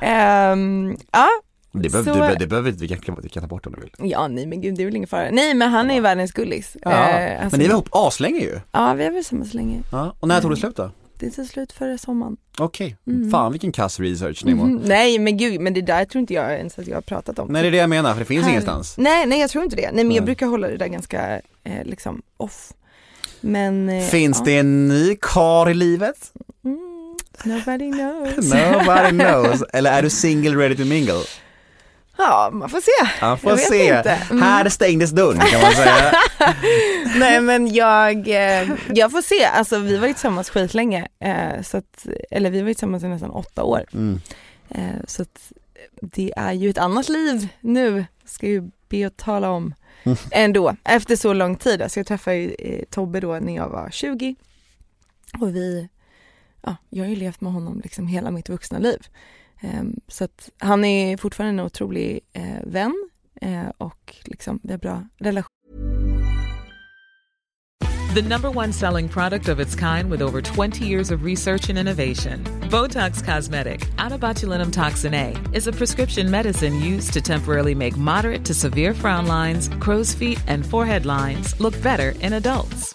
Ehm, 0.00 0.96
ja, 1.12 1.28
Det 1.72 1.88
behöver, 1.92 2.14
Så- 2.14 2.20
det, 2.20 2.36
det 2.38 2.46
behöver 2.46 2.70
vi 2.70 2.88
kan, 2.88 3.16
vi 3.22 3.28
kan 3.28 3.42
ta 3.42 3.46
bort 3.46 3.66
om 3.66 3.72
du 3.72 3.80
vill. 3.80 4.10
ja, 4.10 4.28
nej 4.28 4.46
men 4.46 4.60
gud 4.60 4.74
det 4.76 4.82
är 4.82 4.84
väl 4.84 4.96
ingen 4.96 5.08
fara. 5.08 5.28
Nej 5.30 5.54
men 5.54 5.70
han 5.70 5.90
är 5.90 5.94
ju 5.94 6.00
världens 6.00 6.32
gullis. 6.32 6.76
Ja. 6.82 6.90
Eh, 6.90 7.32
alltså- 7.42 7.50
Men 7.56 7.60
ni 7.60 7.66
var 7.66 7.72
ihop 7.74 7.88
aslänge 7.92 8.38
ju. 8.40 8.60
Ja 8.72 8.94
vi 8.94 9.04
har 9.04 9.10
varit 9.10 9.14
tillsammans 9.24 9.54
länge. 9.54 9.78
Ja. 9.92 10.14
Och 10.20 10.28
när 10.28 10.40
tog 10.40 10.50
det 10.50 10.56
slut 10.56 10.76
då? 10.76 10.90
Det 11.18 11.30
tog 11.30 11.46
slut 11.46 11.72
förra 11.72 11.98
sommaren. 11.98 12.36
Okej, 12.58 12.96
Mm. 13.06 13.30
fan 13.30 13.52
vilken 13.52 13.72
kass 13.72 14.00
research 14.00 14.44
Nemo. 14.44 14.64
Mhm. 14.64 14.80
Nej 14.84 15.18
men 15.18 15.36
gud, 15.36 15.60
men 15.60 15.74
det 15.74 15.82
där 15.82 16.04
tror 16.04 16.20
inte 16.20 16.34
jag 16.34 16.52
ens 16.58 16.78
att 16.78 16.86
jag 16.86 16.96
har 16.96 17.02
pratat 17.02 17.38
om. 17.38 17.48
Nej 17.52 17.62
det 17.62 17.68
är 17.68 17.72
det 17.72 17.76
jag 17.78 17.90
menar, 17.90 18.12
för 18.12 18.18
det 18.18 18.24
finns 18.24 18.42
Här- 18.44 18.50
ingenstans. 18.50 18.94
Nej, 18.98 19.26
nej 19.26 19.40
jag 19.40 19.50
tror 19.50 19.64
inte 19.64 19.76
det. 19.76 19.82
Nej 19.82 19.92
men 19.94 20.06
Nej. 20.08 20.16
jag 20.16 20.24
brukar 20.24 20.46
hålla 20.46 20.68
det 20.68 20.76
där 20.76 20.86
ganska 20.88 21.40
eh, 21.64 21.84
liksom 21.84 22.22
off. 22.36 22.72
Men 23.40 23.88
eh, 23.88 24.04
Finns 24.04 24.38
ja. 24.38 24.44
det 24.44 24.58
en 24.58 24.88
ny 24.88 25.16
kar 25.20 25.70
i 25.70 25.74
livet? 25.74 26.32
Mm, 26.64 27.16
nobody 27.44 27.92
knows. 27.92 28.36
Nobody 28.54 29.10
knows. 29.18 29.62
Eller 29.72 29.92
är 29.92 30.02
du 30.02 30.10
single 30.10 30.56
ready 30.56 30.76
to 30.76 30.84
mingle? 30.84 31.22
Ja, 32.18 32.50
man 32.52 32.68
får 32.68 32.80
se. 32.80 33.10
Ja, 33.20 33.36
får 33.36 33.50
Jag 33.50 33.60
se. 33.60 33.90
Mm. 33.90 34.42
Här 34.42 34.68
stängdes 34.68 35.10
dörren 35.10 35.40
kan 35.40 35.60
man 35.60 35.72
säga. 35.72 36.12
Nej 37.16 37.40
men 37.40 37.74
jag, 37.74 38.28
eh, 38.28 38.68
jag 38.94 39.10
får 39.10 39.22
se, 39.22 39.44
alltså 39.44 39.78
vi 39.78 39.96
var 39.96 40.06
ju 40.06 40.12
tillsammans 40.12 40.50
skitlänge, 40.50 41.08
eh, 41.18 41.62
så 41.62 41.76
att, 41.76 42.06
eller 42.30 42.50
vi 42.50 42.60
var 42.60 42.68
ju 42.68 42.74
tillsammans 42.74 43.04
i 43.04 43.08
nästan 43.08 43.30
åtta 43.30 43.64
år. 43.64 43.84
Mm. 43.92 44.20
Eh, 44.68 45.04
så 45.06 45.22
att 45.22 45.52
det 46.00 46.32
är 46.36 46.52
ju 46.52 46.70
ett 46.70 46.78
annat 46.78 47.08
liv 47.08 47.48
nu, 47.60 48.04
ska 48.24 48.46
ju 48.46 48.70
be 48.88 49.06
att 49.06 49.16
tala 49.16 49.50
om 49.50 49.74
ändå, 50.30 50.76
efter 50.84 51.16
så 51.16 51.32
lång 51.32 51.56
tid. 51.56 51.82
Alltså 51.82 52.00
jag 52.00 52.06
träffade 52.06 52.36
ju 52.36 52.84
Tobbe 52.90 53.20
då 53.20 53.38
när 53.38 53.56
jag 53.56 53.68
var 53.68 53.90
20 53.90 54.36
och 55.40 55.56
vi, 55.56 55.88
ja, 56.62 56.76
jag 56.88 57.04
har 57.04 57.10
ju 57.10 57.16
levt 57.16 57.40
med 57.40 57.52
honom 57.52 57.80
liksom 57.84 58.06
hela 58.06 58.30
mitt 58.30 58.48
vuxna 58.48 58.78
liv. 58.78 58.98
Eh, 59.60 59.82
så 60.08 60.24
att 60.24 60.50
han 60.58 60.84
är 60.84 61.16
fortfarande 61.16 61.62
en 61.62 61.66
otrolig 61.66 62.20
eh, 62.32 62.62
vän 62.64 63.08
eh, 63.40 63.68
och 63.78 64.16
liksom 64.24 64.60
vi 64.62 64.70
har 64.70 64.78
bra 64.78 65.04
relation 65.18 65.48
The 68.14 68.22
number 68.22 68.50
one 68.50 68.72
selling 68.72 69.06
product 69.08 69.48
of 69.48 69.60
its 69.60 69.74
kind 69.74 70.10
with 70.10 70.22
over 70.22 70.40
20 70.40 70.84
years 70.84 71.10
of 71.10 71.22
research 71.22 71.68
and 71.68 71.78
innovation. 71.78 72.42
Botox 72.70 73.22
Cosmetic, 73.22 73.86
out 73.98 74.12
botulinum 74.18 74.72
toxin 74.72 75.12
A, 75.12 75.36
is 75.52 75.66
a 75.66 75.72
prescription 75.72 76.30
medicine 76.30 76.80
used 76.80 77.12
to 77.12 77.20
temporarily 77.20 77.74
make 77.74 77.98
moderate 77.98 78.46
to 78.46 78.54
severe 78.54 78.94
frown 78.94 79.26
lines, 79.26 79.68
crow's 79.78 80.14
feet, 80.14 80.42
and 80.48 80.64
forehead 80.64 81.04
lines 81.04 81.60
look 81.60 81.80
better 81.82 82.14
in 82.20 82.32
adults. 82.32 82.94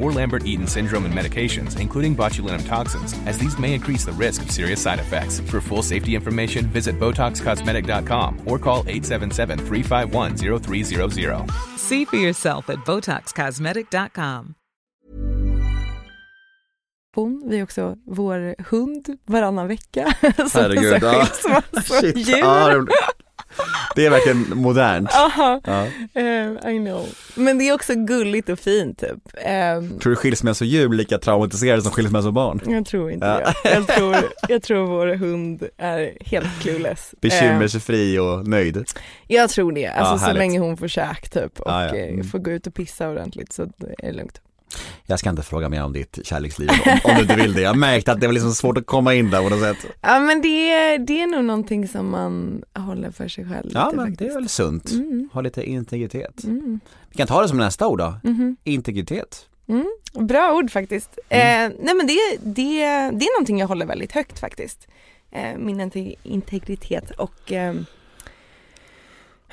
or 0.01 0.11
Lambert 0.11 0.45
Eaton 0.45 0.67
syndrome 0.67 1.05
and 1.05 1.13
medications, 1.13 1.79
including 1.79 2.15
botulinum 2.15 2.65
toxins, 2.67 3.13
as 3.25 3.37
these 3.37 3.57
may 3.59 3.73
increase 3.73 4.05
the 4.05 4.11
risk 4.13 4.41
of 4.41 4.51
serious 4.51 4.81
side 4.81 4.99
effects. 4.99 5.39
For 5.41 5.61
full 5.61 5.83
safety 5.83 6.15
information, 6.15 6.65
visit 6.65 6.99
BotoxCosmetic.com 6.99 8.41
or 8.45 8.57
call 8.59 8.83
877 8.87 9.57
351 9.59 10.35
0300. 10.37 11.51
See 11.77 12.05
for 12.05 12.17
yourself 12.17 12.69
at 12.69 12.79
BotoxCosmetic.com. 12.79 14.55
Vi 17.45 17.57
har 17.57 17.63
också 17.63 17.95
vår 18.05 18.55
hund 18.69 19.17
varannan 19.25 19.67
vecka. 19.67 20.13
Herregud, 20.53 21.01
som 21.01 21.09
ja. 21.11 21.25
skilsmässodjur. 21.25 22.13
Shit, 22.13 22.27
ja, 22.27 22.85
det- 23.57 23.63
det 24.01 24.05
är 24.05 24.09
verkligen 24.09 24.45
modernt. 24.57 25.09
Aha. 25.13 25.61
Ja. 25.63 25.85
Eh, 26.21 26.71
I 26.75 26.79
know. 26.79 27.05
Men 27.35 27.57
det 27.57 27.69
är 27.69 27.73
också 27.73 27.93
gulligt 27.95 28.49
och 28.49 28.59
fint 28.59 28.99
typ. 28.99 29.33
Eh, 29.45 29.81
Tror 29.99 30.09
du 30.09 30.15
skilsmässodjur 30.15 30.87
blir 30.87 30.97
lika 30.97 31.17
traumatiserade 31.17 31.81
som 31.81 31.91
skilsmässobarn? 31.91 32.61
jag 32.67 32.85
tror 32.85 33.11
inte 33.11 33.25
Ja. 33.25 33.53
det. 33.63 33.69
Jag 33.73 33.87
tror, 33.87 34.15
jag 34.49 34.63
tror 34.63 34.85
vår 34.87 35.07
hund 35.07 35.63
är 35.77 36.11
helt 36.25 36.61
clueless. 36.61 37.13
Eh, 37.13 37.17
Bekymmersfri 37.21 38.17
och 38.19 38.47
nöjd. 38.47 38.85
jag 39.27 39.49
tror 39.49 39.71
det, 39.71 39.87
alltså 39.87 40.25
Ja, 40.25 40.31
så 40.33 40.37
länge 40.37 40.59
hon 40.59 40.77
får 40.77 40.87
käk 40.87 41.29
typ 41.29 41.59
och 41.59 41.71
Ja, 41.71 41.85
ja. 41.85 41.95
eh, 41.95 42.09
Mm. 42.13 42.23
får 42.23 42.39
gå 42.39 42.51
ut 42.51 42.67
och 42.67 42.73
pissa 42.73 43.09
ordentligt 43.09 43.53
så 43.53 43.65
det 43.77 43.95
är 44.07 44.13
lugnt. 44.13 44.41
Jag 45.05 45.19
ska 45.19 45.29
inte 45.29 45.43
fråga 45.43 45.69
mer 45.69 45.83
om 45.83 45.93
ditt 45.93 46.19
kärleksliv 46.23 46.69
om, 46.85 46.99
om 47.03 47.15
du 47.15 47.21
inte 47.21 47.35
vill 47.35 47.53
det. 47.53 47.61
Jag 47.61 47.77
märkte 47.77 48.11
att 48.11 48.19
det 48.21 48.27
var 48.27 48.33
liksom 48.33 48.53
svårt 48.53 48.77
att 48.77 48.85
komma 48.85 49.13
in 49.13 49.29
där 49.29 49.43
på 49.43 49.49
något 49.49 49.59
sätt. 49.59 49.77
Ja 50.01 50.19
men 50.19 50.41
det, 50.41 50.71
är- 50.71 50.97
det 50.99 51.21
är 51.21 51.27
nog 51.27 51.43
någonting 51.45 51.87
som 51.87 52.09
man 52.09 52.63
håller 52.77 53.11
för 53.11 53.27
sig 53.27 53.45
själv 53.49 53.69
Ja 53.73 53.91
men 53.95 54.05
faktiskt. 54.05 54.19
det 54.19 54.25
är 54.25 54.33
väl 54.33 54.49
sunt. 54.49 54.91
Mm. 54.91 55.29
Ha 55.33 55.41
lite 55.41 55.63
integritet. 55.63 56.43
Mm. 56.43 56.79
Vi 57.09 57.15
kan 57.17 57.27
ta 57.27 57.41
det 57.41 57.47
som 57.47 57.57
nästa 57.57 57.87
ord 57.87 57.99
då. 57.99 58.13
Mhm. 58.23 58.55
Integritet. 58.63 59.45
Mm, 59.67 59.85
bra 60.27 60.53
ord 60.53 60.71
faktiskt. 60.71 61.19
Mm. 61.29 61.71
Eh, 61.71 61.77
nej 61.83 61.95
men 61.95 62.07
det, 62.07 62.19
det, 62.43 62.79
det 63.19 63.25
är 63.25 63.33
någonting 63.35 63.59
jag 63.59 63.67
håller 63.67 63.85
väldigt 63.85 64.11
högt 64.11 64.39
faktiskt. 64.39 64.87
Eh, 65.31 65.57
min 65.57 65.79
inte- 65.81 66.15
integritet 66.23 67.11
och 67.11 67.51
eh, 67.51 67.73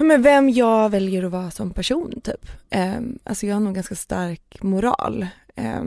men 0.05 0.23
vem 0.23 0.51
jag 0.51 0.91
väljer 0.91 1.23
att 1.23 1.33
vara 1.33 1.51
som 1.51 1.71
person 1.71 2.21
typ. 2.25 2.51
Eh, 2.71 2.99
alltså 3.25 3.47
jag 3.47 3.55
har 3.55 3.61
nog 3.61 3.75
ganska 3.75 3.95
stark 3.95 4.63
moral. 4.63 5.27
Eh, 5.55 5.85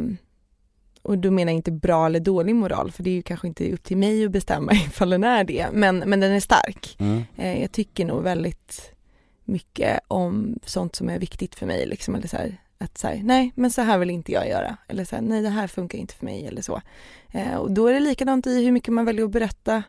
och 1.01 1.18
då 1.18 1.32
menar 1.32 1.51
jag 1.51 1.57
inte 1.57 1.72
bra 1.72 2.05
eller 2.05 2.20
dålig 2.20 2.55
moral 2.55 2.91
för 2.91 3.03
det 3.03 3.09
är 3.09 3.14
ju 3.14 3.22
kanske 3.22 3.47
inte 3.47 3.74
upp 3.74 3.84
till 3.84 3.97
mig 3.97 4.26
att 4.26 4.32
bestämma 4.32 4.74
ifall 4.88 5.09
den 5.09 5.24
är 5.24 5.43
det. 5.43 5.68
Men, 5.74 5.97
men 5.97 6.20
den 6.20 6.32
är 6.32 6.39
stark. 6.39 6.95
Mm. 6.99 7.24
Eh, 7.36 7.62
jag 7.62 7.72
tycker 7.72 8.05
nog 8.05 8.24
väldigt 8.24 8.91
mycket 9.45 9.99
om 10.07 10.59
sånt 10.66 10.95
som 10.95 11.09
är 11.09 11.20
viktigt 11.20 11.55
för 11.55 11.66
mig. 11.66 11.86
Liksom, 11.86 12.16
eller 12.16 12.28
så 12.28 12.38
här, 12.38 12.57
att 12.78 12.97
så 12.97 13.07
här, 13.07 13.22
nej 13.24 13.51
men 13.55 13.72
så 13.72 13.82
här 13.82 13.97
vill 13.97 14.09
inte 14.09 14.32
jag 14.32 14.49
göra. 14.49 14.78
Eller 14.88 15.05
så 15.05 15.16
här, 15.16 15.24
nej 15.24 15.41
det 15.41 15.49
här 15.49 15.68
funkar 15.68 15.97
inte 15.97 16.14
för 16.14 16.26
mig 16.26 16.47
eller 16.47 16.62
så. 16.62 16.82
Eh, 17.32 17.55
och 17.55 17.72
då 17.72 17.88
är 17.88 17.93
det 17.93 17.99
likadant 17.99 18.47
i 18.47 18.66
hur 18.66 18.72
mycket 18.72 18.93
man 18.93 19.05
väljer 19.05 19.26
att 19.26 19.32
berätta 19.32 19.84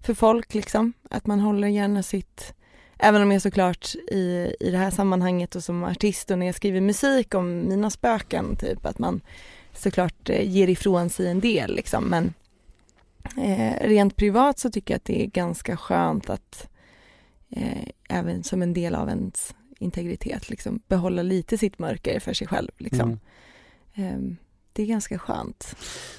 för 0.00 0.14
folk. 0.14 0.54
Liksom. 0.54 0.92
Att 1.10 1.26
man 1.26 1.40
håller 1.40 1.68
gärna 1.68 2.02
sitt, 2.02 2.54
även 2.98 3.22
om 3.22 3.32
jag 3.32 3.42
såklart 3.42 3.94
i, 3.94 4.52
i 4.60 4.70
det 4.70 4.78
här 4.78 4.90
sammanhanget 4.90 5.54
och 5.56 5.64
som 5.64 5.84
artist 5.84 6.30
och 6.30 6.38
när 6.38 6.46
jag 6.46 6.54
skriver 6.54 6.80
musik 6.80 7.34
om 7.34 7.68
mina 7.68 7.90
spöken, 7.90 8.56
typ 8.56 8.86
att 8.86 8.98
man 8.98 9.20
såklart 9.72 10.30
eh, 10.30 10.50
ger 10.50 10.68
ifrån 10.68 11.10
sig 11.10 11.28
en 11.28 11.40
del. 11.40 11.74
Liksom. 11.74 12.04
Men 12.04 12.34
eh, 13.36 13.88
rent 13.88 14.16
privat 14.16 14.58
så 14.58 14.70
tycker 14.70 14.94
jag 14.94 14.98
att 14.98 15.04
det 15.04 15.22
är 15.22 15.26
ganska 15.26 15.76
skönt 15.76 16.30
att 16.30 16.68
eh, 17.50 17.88
även 18.08 18.44
som 18.44 18.62
en 18.62 18.72
del 18.72 18.94
av 18.94 19.08
ens 19.08 19.54
integritet 19.78 20.50
liksom, 20.50 20.80
behålla 20.88 21.22
lite 21.22 21.58
sitt 21.58 21.78
mörker 21.78 22.20
för 22.20 22.32
sig 22.34 22.46
själv. 22.46 22.70
Liksom. 22.78 23.18
Mm. 23.94 24.14
Eh, 24.30 24.36
det 24.72 24.82
är 24.82 24.86
ganska 24.86 25.18
skönt. 25.18 25.76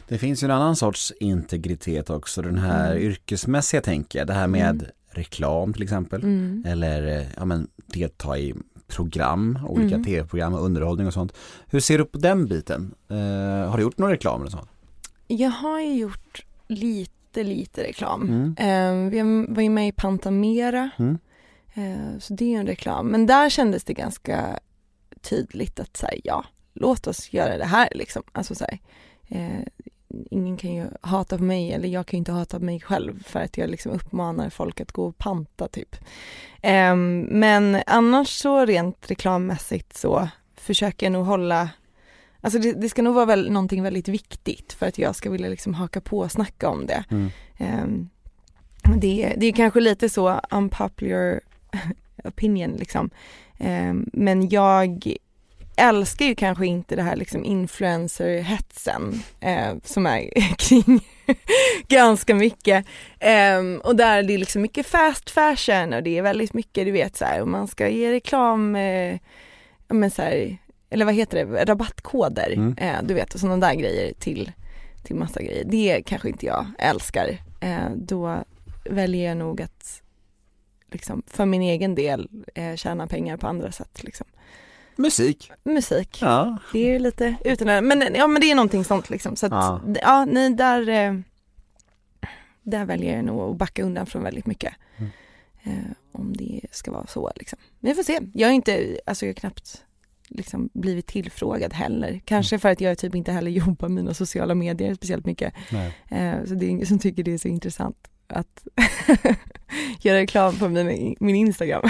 Det 0.07 0.17
finns 0.17 0.43
ju 0.43 0.45
en 0.45 0.51
annan 0.51 0.75
sorts 0.75 1.13
integritet 1.19 2.09
också, 2.09 2.41
den 2.41 2.57
här 2.57 2.91
Mm. 2.91 3.03
yrkesmässiga 3.03 3.81
tänker 3.81 4.19
jag. 4.19 4.27
Det 4.27 4.33
här 4.33 4.47
med 4.47 4.69
Mm. 4.69 4.85
Reklam 5.17 5.73
till 5.73 5.83
exempel. 5.83 6.23
Mm. 6.23 6.63
Eller 6.67 7.19
eh, 7.19 7.25
ja, 7.37 7.45
men, 7.45 7.67
delta 7.85 8.37
i 8.37 8.53
program, 8.87 9.59
olika 9.67 9.95
Mm. 9.95 10.03
tv-program 10.05 10.53
och 10.53 10.65
underhållning 10.65 11.07
och 11.07 11.13
sånt. 11.13 11.33
Hur 11.67 11.79
ser 11.79 11.97
du 11.97 12.05
på 12.05 12.17
den 12.17 12.45
biten? 12.45 12.93
Eh, 13.09 13.69
har 13.69 13.77
du 13.77 13.83
gjort 13.83 13.97
någon 13.97 14.09
reklam 14.09 14.41
eller 14.41 14.51
sånt? 14.51 14.69
Jag 15.27 15.49
har 15.49 15.79
ju 15.81 15.93
gjort 15.93 16.45
lite, 16.67 17.43
lite 17.43 17.83
reklam. 17.83 18.21
Mm. 18.57 19.05
Eh, 19.05 19.09
vi 19.11 19.45
var 19.53 19.61
ju 19.63 19.69
med 19.69 19.87
i 19.87 19.91
Pantamera, 19.91 20.89
Mm. 20.99 21.17
eh, 21.73 22.19
så 22.19 22.33
det 22.33 22.45
är 22.45 22.49
ju 22.49 22.55
en 22.55 22.67
reklam. 22.67 23.07
Men 23.07 23.25
där 23.25 23.49
kändes 23.49 23.83
det 23.83 23.93
ganska 23.93 24.59
tydligt 25.21 25.79
att 25.79 25.97
säga 25.97 26.21
ja, 26.23 26.45
låt 26.73 27.07
oss 27.07 27.33
göra 27.33 27.57
det 27.57 27.65
här 27.65 27.89
liksom. 27.95 28.23
Alltså 28.31 28.55
så 28.55 28.65
här, 28.65 28.79
eh, 29.27 29.63
ingen 30.31 30.57
kan 30.57 30.73
ju 30.73 30.85
hata 31.01 31.37
på 31.37 31.43
mig 31.43 31.73
eller 31.73 31.87
jag 31.87 32.05
kan 32.05 32.17
ju 32.17 32.19
inte 32.19 32.31
hata 32.31 32.59
på 32.59 32.65
mig 32.65 32.79
själv 32.79 33.23
för 33.23 33.39
att 33.39 33.57
jag 33.57 33.69
liksom 33.69 33.91
uppmanar 33.91 34.49
folk 34.49 34.81
att 34.81 34.91
gå 34.91 35.05
och 35.05 35.17
panta 35.17 35.67
typ. 35.67 35.95
Eh, 36.61 36.95
men 36.95 37.81
annars 37.87 38.27
så 38.29 38.65
rent 38.65 39.11
reklammässigt 39.11 39.97
så 39.97 40.29
försöker 40.55 41.05
jag 41.05 41.13
nog 41.13 41.25
hålla 41.25 41.69
Alltså 42.41 42.59
det, 42.59 42.73
det 42.73 42.89
ska 42.89 43.01
nog 43.01 43.15
vara 43.15 43.25
väl, 43.25 43.51
någonting 43.51 43.83
väldigt 43.83 44.07
viktigt 44.07 44.73
för 44.73 44.85
att 44.85 44.97
jag 44.97 45.15
ska 45.15 45.29
vilja 45.29 45.49
liksom 45.49 45.73
haka 45.73 46.01
på 46.01 46.19
och 46.19 46.31
snacka 46.31 46.69
om 46.69 46.85
det. 46.85 47.03
Mm. 47.11 47.29
Ehm, 47.57 48.09
det, 48.95 49.33
det 49.37 49.45
är 49.45 49.51
kanske 49.51 49.79
lite 49.79 50.09
så 50.09 50.41
unpopular 50.49 51.41
opinion 52.23 52.71
liksom. 52.71 53.09
Ehm, 53.57 54.09
men 54.13 54.49
jag 54.49 55.15
älskar 55.77 56.25
ju 56.25 56.35
kanske 56.35 56.65
inte 56.65 56.95
det 56.95 57.01
här 57.01 57.15
liksom 57.15 57.45
influencer-hetsen 57.45 59.21
eh, 59.39 59.75
som 59.83 60.05
är 60.05 60.29
kring 60.57 60.99
ganska 61.87 62.35
mycket. 62.35 62.85
Ehm, 63.19 63.81
och 63.83 63.95
där 63.95 64.23
det 64.23 64.33
är 64.33 64.37
liksom 64.37 64.61
mycket 64.61 64.87
fast 64.87 65.29
fashion 65.29 65.93
och 65.93 66.03
det 66.03 66.17
är 66.17 66.21
väldigt 66.21 66.53
mycket 66.53 66.85
du 66.85 66.91
vet 66.91 67.15
så 67.15 67.25
här, 67.25 67.41
och 67.41 67.47
man 67.47 67.67
ska 67.67 67.89
ge 67.89 68.11
reklam, 68.11 68.75
eh, 68.75 69.17
men 69.87 70.11
så 70.11 70.21
här, 70.21 70.57
eller 70.89 71.05
vad 71.05 71.13
heter 71.13 71.45
det, 71.45 71.65
rabattkoder, 71.65 72.51
Mm. 72.51 72.75
eh, 72.77 72.95
du 73.03 73.13
vet 73.13 73.33
och 73.33 73.39
sådana 73.39 73.67
där 73.67 73.73
grejer 73.75 74.13
till, 74.13 74.51
till 75.03 75.15
massa 75.15 75.41
grejer. 75.41 75.63
Det 75.65 76.01
kanske 76.05 76.29
inte 76.29 76.45
jag 76.45 76.65
älskar. 76.79 77.37
Eh, 77.61 77.89
då 77.95 78.43
väljer 78.85 79.27
jag 79.27 79.37
nog 79.37 79.61
att 79.61 80.01
liksom, 80.91 81.23
för 81.27 81.45
min 81.45 81.61
egen 81.61 81.95
del 81.95 82.29
eh, 82.55 82.75
tjäna 82.75 83.07
pengar 83.07 83.37
på 83.37 83.47
andra 83.47 83.71
sätt. 83.71 84.03
Liksom. 84.03 84.27
Musik. 84.97 85.51
Musik, 85.63 86.17
Ja. 86.21 86.57
det 86.73 86.79
är 86.79 86.93
ju 86.93 86.99
lite 86.99 87.35
utan 87.45 87.87
men, 87.87 88.15
ja, 88.15 88.27
men 88.27 88.41
det 88.41 88.51
är 88.51 88.55
någonting 88.55 88.83
sånt 88.83 89.09
liksom. 89.09 89.35
Så 89.35 89.45
att, 89.45 89.51
Ja. 89.51 89.81
ja. 90.01 90.25
nej, 90.25 90.49
där, 90.53 90.89
eh, 90.89 91.13
där 92.63 92.85
väljer 92.85 93.15
jag 93.15 93.25
nog 93.25 93.51
att 93.51 93.57
backa 93.57 93.83
undan 93.83 94.05
från 94.05 94.23
väldigt 94.23 94.45
mycket. 94.45 94.73
Mm. 94.97 95.11
Eh, 95.63 95.91
om 96.11 96.33
det 96.37 96.61
ska 96.71 96.91
vara 96.91 97.07
så 97.07 97.31
liksom. 97.35 97.59
Men 97.79 97.91
vi 97.91 97.95
får 97.95 98.03
se. 98.03 98.19
Jag 98.33 98.47
har 98.47 98.53
inte, 98.53 98.99
alltså 99.05 99.25
jag 99.25 99.29
har 99.29 99.35
knappt 99.35 99.83
liksom 100.29 100.69
blivit 100.73 101.07
tillfrågad 101.07 101.73
heller. 101.73 102.21
Kanske 102.25 102.59
för 102.59 102.69
att 102.69 102.81
jag 102.81 102.97
typ 102.97 103.15
inte 103.15 103.31
heller 103.31 103.51
jobbar 103.51 103.87
med 103.89 104.03
mina 104.03 104.13
sociala 104.13 104.55
medier 104.55 104.95
speciellt 104.95 105.25
mycket. 105.25 105.53
Eh, 106.09 106.43
så 106.45 106.53
det 106.53 106.65
är 106.65 106.69
ingen 106.69 106.87
som 106.87 106.99
tycker 106.99 107.23
det 107.23 107.33
är 107.33 107.37
så 107.37 107.47
intressant 107.47 108.07
att 108.27 108.67
göra 110.01 110.17
reklam 110.17 110.55
på 110.55 110.69
min, 110.69 111.15
min 111.19 111.35
Instagram. 111.35 111.89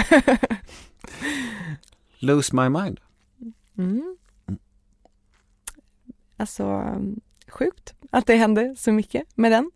Lose 2.18 2.56
my 2.56 2.68
mind. 2.68 3.00
Mm. 3.78 4.16
Alltså 6.36 6.96
sjukt 7.48 7.94
att 8.10 8.26
det 8.26 8.36
hände 8.36 8.74
så 8.78 8.92
mycket 8.92 9.22
med 9.34 9.52
den 9.52 9.70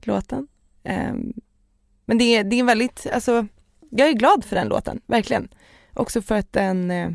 låten. 0.00 0.48
Ehm, 0.82 1.32
men 2.04 2.18
det 2.18 2.24
är, 2.24 2.44
det 2.44 2.60
är 2.60 2.64
väldigt, 2.64 3.06
alltså 3.12 3.46
jag 3.90 4.08
är 4.08 4.12
glad 4.12 4.44
för 4.44 4.56
den 4.56 4.68
låten, 4.68 5.00
verkligen. 5.06 5.48
Också 5.94 6.22
för 6.22 6.34
att 6.34 6.52
den, 6.52 6.90
eh, 6.90 7.10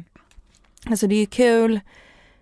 alltså 0.86 1.08
det 1.08 1.16
är 1.16 1.26
kul 1.26 1.80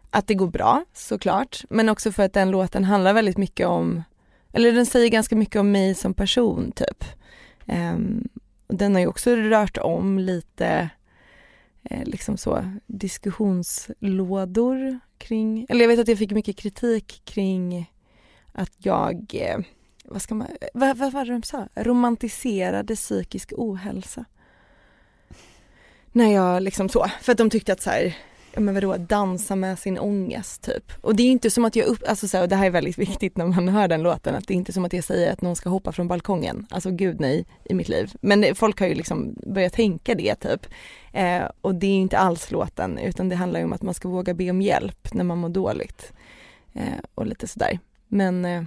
att 0.09 0.27
det 0.27 0.33
går 0.33 0.47
bra 0.47 0.85
såklart, 0.93 1.63
men 1.69 1.89
också 1.89 2.11
för 2.11 2.23
att 2.23 2.33
den 2.33 2.51
låten 2.51 2.83
handlar 2.83 3.13
väldigt 3.13 3.37
mycket 3.37 3.67
om, 3.67 4.03
eller 4.53 4.71
den 4.71 4.85
säger 4.85 5.09
ganska 5.09 5.35
mycket 5.35 5.59
om 5.59 5.71
mig 5.71 5.95
som 5.95 6.13
person 6.13 6.71
typ. 6.71 7.03
Ehm, 7.65 8.27
den 8.67 8.93
har 8.93 9.01
ju 9.01 9.07
också 9.07 9.35
rört 9.35 9.77
om 9.77 10.19
lite 10.19 10.89
eh, 11.89 12.03
liksom 12.05 12.37
så 12.37 12.71
diskussionslådor 12.87 14.99
kring, 15.17 15.65
eller 15.69 15.81
jag 15.81 15.87
vet 15.87 15.99
att 15.99 16.07
jag 16.07 16.17
fick 16.17 16.31
mycket 16.31 16.57
kritik 16.57 17.21
kring 17.25 17.91
att 18.51 18.73
jag, 18.77 19.31
eh, 19.33 19.59
vad 20.05 20.21
ska 20.21 20.35
man, 20.35 20.47
vad, 20.73 20.97
vad 20.97 21.11
var 21.11 21.25
det 21.25 21.31
de 21.31 21.43
sa? 21.43 21.67
Romantiserade 21.75 22.95
psykisk 22.95 23.53
ohälsa. 23.57 24.25
När 26.11 26.33
jag 26.33 26.63
liksom 26.63 26.89
så, 26.89 27.05
för 27.21 27.31
att 27.31 27.37
de 27.37 27.49
tyckte 27.49 27.73
att 27.73 27.81
så 27.81 27.89
här, 27.89 28.17
ja 28.53 28.59
men 28.59 28.73
vadå, 28.73 28.97
dansa 28.97 29.55
med 29.55 29.79
sin 29.79 29.99
ångest 29.99 30.63
typ. 30.63 30.91
Och 31.01 31.15
det 31.15 31.23
är 31.23 31.31
inte 31.31 31.49
som 31.49 31.65
att 31.65 31.75
jag 31.75 31.85
upp, 31.85 32.03
alltså 32.07 32.27
så 32.27 32.37
här, 32.37 32.43
och 32.43 32.49
det 32.49 32.55
här 32.55 32.65
är 32.65 32.69
väldigt 32.69 32.97
viktigt 33.09 33.37
när 33.37 33.45
man 33.45 33.67
hör 33.67 33.87
den 33.87 34.03
låten, 34.03 34.35
att 34.35 34.47
det 34.47 34.53
är 34.53 34.55
inte 34.55 34.73
som 34.73 34.85
att 34.85 34.93
jag 34.93 35.03
säger 35.03 35.33
att 35.33 35.41
någon 35.41 35.55
ska 35.55 35.69
hoppa 35.69 35.91
från 35.91 36.07
balkongen. 36.07 36.67
Alltså 36.69 36.91
gud 36.91 37.19
nej 37.19 37.45
i 37.65 37.73
mitt 37.73 37.89
liv. 37.89 38.11
Men 38.21 38.55
folk 38.55 38.79
har 38.79 38.87
ju 38.87 38.95
liksom 38.95 39.35
börjat 39.45 39.73
tänka 39.73 40.15
det 40.15 40.35
typ. 40.35 40.65
Eh, 41.13 41.43
och 41.61 41.75
det 41.75 41.87
är 41.87 41.97
inte 41.97 42.17
alls 42.17 42.51
låten, 42.51 42.97
utan 42.97 43.29
det 43.29 43.35
handlar 43.35 43.59
ju 43.59 43.65
om 43.65 43.73
att 43.73 43.81
man 43.81 43.93
ska 43.93 44.09
våga 44.09 44.33
be 44.33 44.49
om 44.49 44.61
hjälp 44.61 45.13
när 45.13 45.23
man 45.23 45.37
mår 45.37 45.49
dåligt. 45.49 46.13
Eh, 46.73 46.99
och 47.15 47.27
lite 47.27 47.47
sådär. 47.47 47.79
Men 48.07 48.45
eh, 48.45 48.63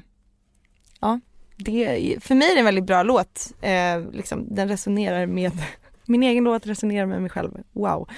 ja, 1.00 1.20
det, 1.56 2.16
för 2.20 2.34
mig 2.34 2.50
är 2.50 2.54
det 2.54 2.60
en 2.60 2.64
väldigt 2.64 2.86
bra 2.86 3.02
låt. 3.02 3.52
Eh, 3.60 4.10
liksom, 4.12 4.46
den 4.54 4.68
resonerar 4.68 5.26
med, 5.26 5.52
min 6.06 6.22
egen 6.22 6.44
låt 6.44 6.66
resonerar 6.66 7.06
med 7.06 7.20
mig 7.20 7.30
själv. 7.30 7.62
Wow. 7.72 8.08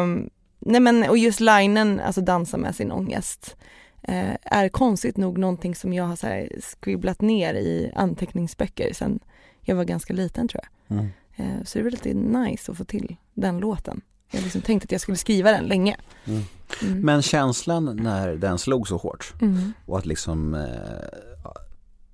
Um, 0.00 0.30
Nej 0.66 0.80
men 0.80 1.08
och 1.08 1.18
just 1.18 1.40
linen, 1.40 2.00
alltså 2.00 2.20
dansa 2.20 2.56
med 2.56 2.74
sin 2.74 2.92
ångest, 2.92 3.56
eh, 4.02 4.36
är 4.42 4.68
konstigt 4.68 5.16
nog 5.16 5.38
någonting 5.38 5.74
som 5.74 5.92
jag 5.92 6.04
har 6.04 6.16
så 6.16 6.26
här 6.26 6.52
skribblat 6.60 7.20
ner 7.20 7.54
i 7.54 7.92
anteckningsböcker 7.94 8.92
sen 8.92 9.20
jag 9.60 9.76
var 9.76 9.84
ganska 9.84 10.12
liten 10.12 10.48
tror 10.48 10.64
jag. 10.64 10.98
Mm. 10.98 11.10
Eh, 11.36 11.64
så 11.64 11.78
det 11.78 11.84
var 11.84 11.90
lite 11.90 12.14
nice 12.14 12.72
att 12.72 12.78
få 12.78 12.84
till 12.84 13.16
den 13.34 13.58
låten. 13.58 14.00
Jag 14.30 14.42
liksom 14.42 14.60
tänkte 14.60 14.86
att 14.86 14.92
jag 14.92 15.00
skulle 15.00 15.16
skriva 15.16 15.50
den 15.50 15.64
länge. 15.64 15.96
Mm. 16.24 16.42
Mm. 16.82 17.00
Men 17.00 17.22
känslan 17.22 17.96
när 18.02 18.36
den 18.36 18.58
slog 18.58 18.88
så 18.88 18.96
hårt 18.96 19.34
mm. 19.40 19.72
och 19.86 19.98
att 19.98 20.06
liksom 20.06 20.54
eh, 20.54 21.50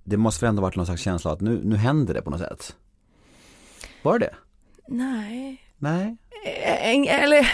Det 0.04 0.16
måste 0.16 0.44
väl 0.44 0.48
ändå 0.48 0.62
varit 0.62 0.76
någon 0.76 0.86
slags 0.86 1.02
känsla 1.02 1.32
att 1.32 1.40
nu, 1.40 1.60
nu 1.64 1.76
händer 1.76 2.14
det 2.14 2.22
på 2.22 2.30
något 2.30 2.40
sätt? 2.40 2.76
Var 4.02 4.18
det 4.18 4.34
Nej. 4.88 5.64
Nej? 5.78 6.16
Eh, 6.44 7.22
eller 7.22 7.52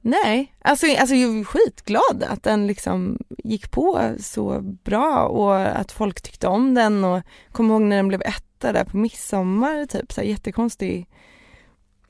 Nej, 0.00 0.54
alltså, 0.62 0.86
alltså 0.98 1.14
jag 1.14 1.38
är 1.38 1.44
skitglad 1.44 2.24
att 2.28 2.42
den 2.42 2.66
liksom 2.66 3.18
gick 3.44 3.70
på 3.70 4.14
så 4.18 4.60
bra 4.60 5.26
och 5.26 5.56
att 5.56 5.92
folk 5.92 6.20
tyckte 6.20 6.48
om 6.48 6.74
den 6.74 7.04
och 7.04 7.22
kom 7.52 7.70
ihåg 7.70 7.82
när 7.82 7.96
den 7.96 8.08
blev 8.08 8.22
etta 8.22 8.72
där 8.72 8.84
på 8.84 8.96
midsommar, 8.96 9.86
typ 9.86 10.12
så 10.12 10.20
här 10.20 10.28
jättekonstig 10.28 11.06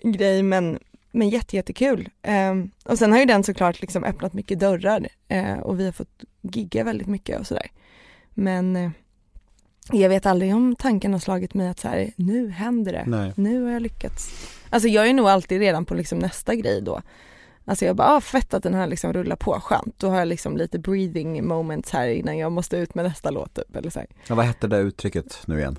grej 0.02 0.42
men, 0.42 0.78
men 1.10 1.28
jätte, 1.28 1.56
jättekul. 1.56 2.08
Eh, 2.22 2.54
och 2.84 2.98
sen 2.98 3.12
har 3.12 3.18
ju 3.18 3.24
den 3.24 3.44
såklart 3.44 3.80
liksom 3.80 4.04
öppnat 4.04 4.32
mycket 4.32 4.60
dörrar 4.60 5.08
eh, 5.28 5.58
och 5.58 5.80
vi 5.80 5.84
har 5.84 5.92
fått 5.92 6.24
gigga 6.40 6.84
väldigt 6.84 7.08
mycket 7.08 7.40
och 7.40 7.46
sådär. 7.46 7.70
Men 8.30 8.76
eh, 8.76 8.90
jag 9.92 10.08
vet 10.08 10.26
aldrig 10.26 10.54
om 10.54 10.76
tanken 10.76 11.12
har 11.12 11.20
slagit 11.20 11.54
mig 11.54 11.68
att 11.68 11.80
så 11.80 11.88
här, 11.88 12.12
nu 12.16 12.50
händer 12.50 12.92
det, 12.92 13.04
Nej. 13.06 13.32
nu 13.36 13.62
har 13.64 13.72
jag 13.72 13.82
lyckats. 13.82 14.30
Alltså 14.70 14.88
jag 14.88 15.08
är 15.08 15.14
nog 15.14 15.28
alltid 15.28 15.60
redan 15.60 15.84
på 15.84 15.94
liksom 15.94 16.18
nästa 16.18 16.54
grej 16.54 16.82
då. 16.82 17.02
Alltså 17.64 17.84
jag 17.84 17.96
bara, 17.96 18.08
ah, 18.08 18.20
fett 18.20 18.54
att 18.54 18.62
den 18.62 18.74
här 18.74 18.86
liksom 18.86 19.12
rullar 19.12 19.36
på, 19.36 19.60
skönt. 19.60 19.94
Då 19.98 20.08
har 20.08 20.18
jag 20.18 20.28
liksom 20.28 20.56
lite 20.56 20.78
breathing 20.78 21.46
moments 21.46 21.90
här 21.90 22.08
innan 22.08 22.38
jag 22.38 22.52
måste 22.52 22.76
ut 22.76 22.94
med 22.94 23.04
nästa 23.04 23.30
låt 23.30 23.54
typ, 23.54 23.76
eller 23.76 23.90
så 23.90 24.00
Ja, 24.28 24.34
vad 24.34 24.44
hette 24.44 24.66
det 24.66 24.78
uttrycket 24.78 25.42
nu 25.46 25.58
igen? 25.58 25.78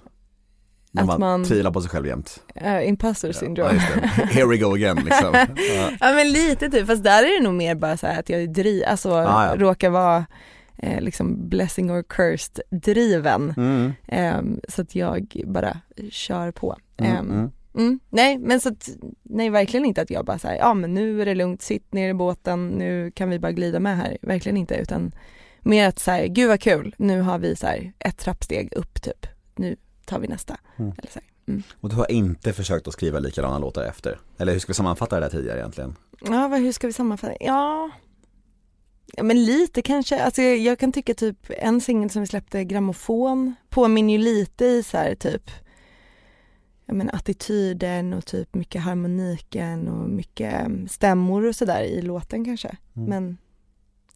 När 0.92 1.04
man, 1.04 1.20
man 1.20 1.46
tvivlar 1.46 1.72
på 1.72 1.82
sig 1.82 1.90
själv 1.90 2.08
jämt. 2.08 2.44
Uh, 2.62 2.88
imposter 2.88 3.32
syndrome. 3.32 3.74
Ja. 3.74 4.26
Here 4.26 4.46
we 4.46 4.58
go 4.58 4.74
again 4.74 4.96
liksom. 4.96 5.34
Ja. 5.58 5.92
ja. 6.00 6.14
men 6.14 6.32
lite 6.32 6.70
typ, 6.70 6.88
fast 6.88 7.04
där 7.04 7.24
är 7.24 7.40
det 7.40 7.44
nog 7.44 7.54
mer 7.54 7.76
bara 7.76 7.98
så 7.98 8.08
att 8.08 8.30
jag 8.30 8.42
är 8.42 8.48
driv, 8.48 8.84
alltså 8.88 9.12
ah, 9.12 9.46
ja. 9.46 9.56
råkar 9.56 9.90
vara 9.90 10.26
eh, 10.78 11.02
liksom 11.02 11.50
blessing 11.50 11.92
or 11.92 12.04
cursed 12.04 12.62
driven. 12.70 13.54
Mm. 13.58 13.94
Eh, 14.08 14.62
så 14.70 14.82
att 14.82 14.96
jag 14.96 15.42
bara 15.46 15.78
kör 16.10 16.52
på. 16.52 16.78
Mm, 16.98 17.12
eh, 17.12 17.20
mm. 17.20 17.52
Mm, 17.74 18.00
nej 18.10 18.38
men 18.38 18.60
så 18.60 18.70
att, 18.70 18.90
nej 19.24 19.50
verkligen 19.50 19.86
inte 19.86 20.02
att 20.02 20.10
jag 20.10 20.26
bara 20.26 20.40
säger 20.40 20.60
ja 20.60 20.74
men 20.74 20.94
nu 20.94 21.22
är 21.22 21.26
det 21.26 21.36
lugnt, 21.36 21.62
sitt 21.62 21.94
ner 21.94 22.10
i 22.10 22.14
båten, 22.14 22.68
nu 22.68 23.12
kan 23.12 23.30
vi 23.30 23.40
bara 23.40 23.52
glida 23.52 23.80
med 23.80 23.98
här, 23.98 24.18
verkligen 24.22 24.58
inte 24.58 24.76
utan 24.76 25.12
mer 25.62 25.88
att 25.88 26.00
säga 26.00 26.28
gud 26.28 26.48
vad 26.48 26.62
kul, 26.62 26.96
nu 26.98 27.22
har 27.22 27.40
vi 27.40 27.56
så 27.56 27.68
här 27.68 27.94
ett 28.00 28.18
trappsteg 28.18 28.74
upp 28.74 29.02
typ, 29.02 29.28
nu 29.56 29.76
tar 30.06 30.20
vi 30.20 30.28
nästa. 30.28 30.58
Mm. 30.78 30.92
Eller 30.98 31.12
så. 31.12 31.20
Mm. 31.48 31.64
Och 31.82 31.90
du 31.90 31.96
har 31.96 32.12
inte 32.12 32.54
försökt 32.54 32.88
att 32.88 32.94
skriva 32.94 33.20
likadana 33.20 33.60
låtar 33.60 33.84
efter? 33.84 34.20
Eller 34.38 34.54
hur 34.54 34.60
ska 34.60 34.70
vi 34.70 34.74
sammanfatta 34.74 35.16
det 35.20 35.26
där 35.26 35.30
tidigare 35.30 35.60
egentligen? 35.60 35.96
Ja, 36.22 36.48
vad, 36.48 36.60
hur 36.60 36.72
ska 36.72 36.88
vi 36.88 36.94
sammanfatta? 36.94 37.34
Ja, 37.40 37.90
ja 39.14 39.24
men 39.24 39.46
lite 39.46 39.82
kanske, 39.82 40.24
alltså 40.24 40.42
jag, 40.42 40.58
jag 40.58 40.80
kan 40.80 40.92
tycka 40.92 41.14
typ 41.14 41.38
en 41.50 41.82
singel 41.82 42.10
som 42.10 42.22
vi 42.22 42.28
släppte, 42.28 42.64
Grammofon, 42.64 43.56
påminner 43.70 44.14
ju 44.14 44.20
lite 44.20 44.66
i 44.66 44.84
så 44.84 44.98
här 44.98 45.16
typ 45.16 45.52
ja, 46.92 46.96
men 46.96 47.10
attityden 47.14 48.14
och 48.14 48.26
typ 48.26 48.56
mycket 48.56 48.82
harmoniken 48.82 49.88
och 49.88 50.10
mycket 50.10 50.54
mm, 50.54 50.88
stämmor 50.88 51.46
och 51.46 51.56
sådär 51.56 51.82
i 51.84 52.02
låten 52.02 52.46
kanske. 52.46 52.78
Mm. 52.96 53.10
Men 53.10 53.38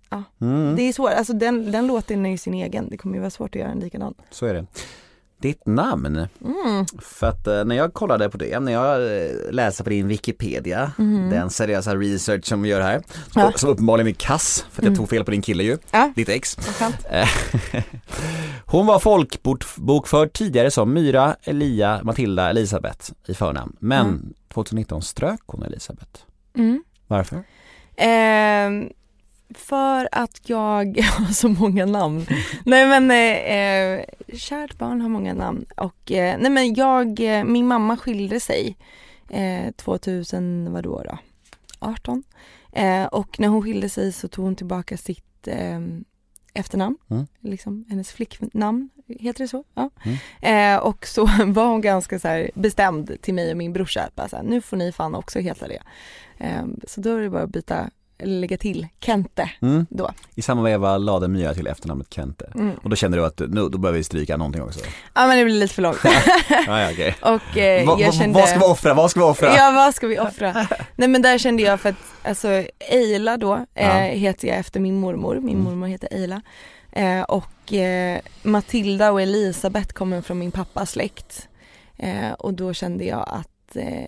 ja, 0.09 0.23
Mm. 0.41 0.75
det 0.75 0.81
är 0.83 0.93
svårt. 0.93 1.11
Alltså 1.11 1.33
den, 1.33 1.71
den 1.71 1.87
låten 1.87 2.25
är 2.25 2.29
ju 2.29 2.37
sin 2.37 2.53
egen. 2.53 2.89
Det 2.89 2.97
kommer 2.97 3.15
ju 3.15 3.19
vara 3.21 3.29
svårt 3.29 3.55
att 3.55 3.59
göra 3.61 3.71
en 3.71 3.79
likadan. 3.79 4.13
Så 4.31 4.45
är 4.45 4.53
det. 4.53 4.65
Ditt 5.45 5.65
namn, 5.65 6.27
Mm. 6.45 6.85
för 7.01 7.27
att 7.27 7.47
eh, 7.47 7.65
när 7.65 7.75
jag 7.75 7.93
kollade 7.93 8.29
på 8.29 8.37
det, 8.37 8.59
när 8.59 8.71
jag 8.71 9.17
eh, 9.25 9.31
läste 9.51 9.83
på 9.83 9.89
din 9.89 10.07
Wikipedia, 10.07 10.91
Mhm. 10.97 11.29
den 11.29 11.49
seriösa 11.49 11.95
research 11.95 12.45
som 12.45 12.61
vi 12.61 12.69
gör 12.69 12.81
här, 12.81 13.03
Ja. 13.35 13.51
som 13.55 13.69
uppenbarligen 13.69 14.07
är 14.07 14.11
kass, 14.13 14.65
för 14.71 14.81
att 14.81 14.85
jag 14.85 14.91
Mm. 14.91 14.97
tog 14.97 15.09
fel 15.09 15.23
på 15.23 15.31
din 15.31 15.41
kille 15.41 15.63
ju, 15.63 15.77
Ja. 15.91 16.11
ditt 16.15 16.29
ex. 16.29 16.57
Eh, 17.11 17.27
Hon 18.65 18.85
var 18.85 18.99
folkbokförd 18.99 20.33
tidigare 20.33 20.71
som 20.71 20.93
Myra, 20.93 21.35
Elia, 21.43 21.99
Matilda, 22.03 22.49
Elisabeth 22.49 23.11
i 23.27 23.33
förnamn. 23.33 23.75
Men 23.79 24.05
Mm. 24.07 24.33
2019 24.53 25.01
strök 25.01 25.39
hon 25.45 25.63
Elisabeth. 25.63 26.19
Mm. 26.57 26.83
Varför? 27.07 27.43
Ehm, 27.97 28.89
för 29.57 30.09
att 30.11 30.49
jag 30.49 30.97
har 31.17 31.33
så 31.33 31.49
många 31.49 31.85
namn. 31.85 32.25
nej 32.65 32.87
men, 32.87 33.11
eh, 33.11 33.57
eh, 33.57 34.05
kärt 34.33 34.77
barn 34.77 35.01
har 35.01 35.09
många 35.09 35.33
namn 35.33 35.65
och 35.77 36.11
eh, 36.11 36.37
nej 36.39 36.51
men 36.51 36.73
jag, 36.73 37.19
eh, 37.19 37.43
min 37.43 37.67
mamma 37.67 37.97
skilde 37.97 38.39
sig 38.39 38.77
eh, 39.29 39.71
2000, 39.71 40.73
vadå 40.73 41.03
då? 41.05 41.17
18. 41.79 42.23
Eh, 42.71 43.05
och 43.05 43.39
när 43.39 43.47
hon 43.47 43.63
skilde 43.63 43.89
sig 43.89 44.11
så 44.11 44.27
tog 44.27 44.45
hon 44.45 44.55
tillbaka 44.55 44.97
sitt 44.97 45.47
eh, 45.47 45.79
efternamn, 46.53 46.97
Mm. 47.09 47.27
liksom 47.41 47.85
hennes 47.89 48.11
flicknamn, 48.11 48.89
heter 49.07 49.43
det 49.43 49.47
så? 49.47 49.63
Ja. 49.73 49.89
Mm. 50.41 50.75
Eh, 50.75 50.83
och 50.83 51.07
så 51.07 51.25
var 51.45 51.67
hon 51.67 51.81
ganska 51.81 52.19
så 52.19 52.47
bestämd 52.53 53.17
till 53.21 53.33
mig 53.33 53.51
och 53.51 53.57
min 53.57 53.73
brorsa 53.73 54.01
att 54.01 54.15
bara 54.15 54.29
så 54.29 54.35
här, 54.35 54.43
nu 54.43 54.61
får 54.61 54.77
ni 54.77 54.91
fan 54.91 55.15
också 55.15 55.39
heta 55.39 55.67
det. 55.67 55.81
Eh, 56.37 56.65
så 56.87 57.01
då 57.01 57.15
är 57.15 57.21
det 57.21 57.29
bara 57.29 57.43
att 57.43 57.49
byta, 57.49 57.89
lägga 58.23 58.57
till 58.57 58.87
Kente 58.99 59.49
Mm. 59.61 59.85
då. 59.89 60.11
I 60.35 60.41
samma 60.41 60.61
veva 60.61 60.97
lade 60.97 61.27
Myra 61.27 61.53
till 61.53 61.67
efternamnet 61.67 62.13
Kente. 62.13 62.51
Mm. 62.55 62.71
Och 62.83 62.89
då 62.89 62.95
kände 62.95 63.17
du 63.17 63.25
att 63.25 63.39
nu, 63.39 63.69
då 63.69 63.77
behöver 63.77 63.97
vi 63.97 64.03
stryka 64.03 64.37
någonting 64.37 64.61
också. 64.61 64.79
Ja 65.13 65.27
men 65.27 65.37
det 65.37 65.45
blir 65.45 65.55
lite 65.55 65.73
för 65.73 65.81
långt. 65.81 65.99
ja, 66.03 66.81
ja, 66.81 66.89
okej. 66.91 67.15
och 67.21 67.57
eh, 67.57 67.85
Va, 67.87 67.95
va, 67.95 68.11
kände... 68.11 68.39
Vad 68.39 68.49
ska 68.49 68.59
vi 68.59 68.65
offra? 68.65 68.93
Vad 68.93 69.11
ska 69.11 69.19
vi 69.19 69.25
offra? 69.25 69.55
Ja 69.55 69.71
vad 69.71 69.95
ska 69.95 70.07
vi 70.07 70.19
offra? 70.19 70.67
Nej 70.95 71.07
men 71.07 71.21
där 71.21 71.37
kände 71.37 71.63
jag 71.63 71.79
för 71.79 71.89
att, 71.89 71.95
alltså 72.23 72.47
Eila 72.79 73.37
då, 73.37 73.65
eh, 73.75 73.89
heter 73.97 74.47
jag 74.47 74.57
efter 74.57 74.79
min 74.79 74.99
mormor, 74.99 75.35
min 75.35 75.49
Mm. 75.49 75.63
mormor 75.63 75.87
heter 75.87 76.09
Eila. 76.11 76.41
Eh, 76.91 77.21
och 77.21 77.73
eh, 77.73 78.19
Matilda 78.43 79.11
och 79.11 79.21
Elisabeth 79.21 79.93
kommer 79.93 80.21
från 80.21 80.39
min 80.39 80.51
pappas 80.51 80.91
släkt. 80.91 81.47
Eh, 81.97 82.31
och 82.31 82.53
då 82.53 82.73
kände 82.73 83.03
jag 83.05 83.25
att 83.27 83.49
att 83.69 83.75
eh, 83.75 84.05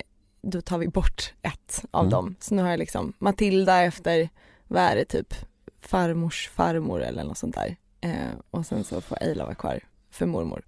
då 0.50 0.62
tar 0.62 0.78
vi 0.78 0.88
bort 0.88 1.34
ett 1.42 1.86
av 1.92 2.02
Mm. 2.02 2.12
dem. 2.12 2.36
Så 2.40 2.56
nu 2.56 2.62
har 2.62 2.70
jag 2.70 2.80
liksom 2.80 3.14
Matilda 3.20 3.82
efter, 3.84 4.30
vad 4.68 4.82
är 4.84 4.96
det 4.96 5.06
typ, 5.06 5.34
farmors 5.82 6.50
farmor 6.50 7.02
eller 7.04 7.24
något 7.24 7.38
sånt 7.38 7.56
där. 7.56 7.76
Eh, 8.02 8.12
och 8.52 8.66
sen 8.66 8.84
så 8.84 9.02
får 9.02 9.18
Eila 9.24 9.44
vara 9.44 9.56
kvar 9.56 9.80
för 10.12 10.26
mormor. 10.26 10.62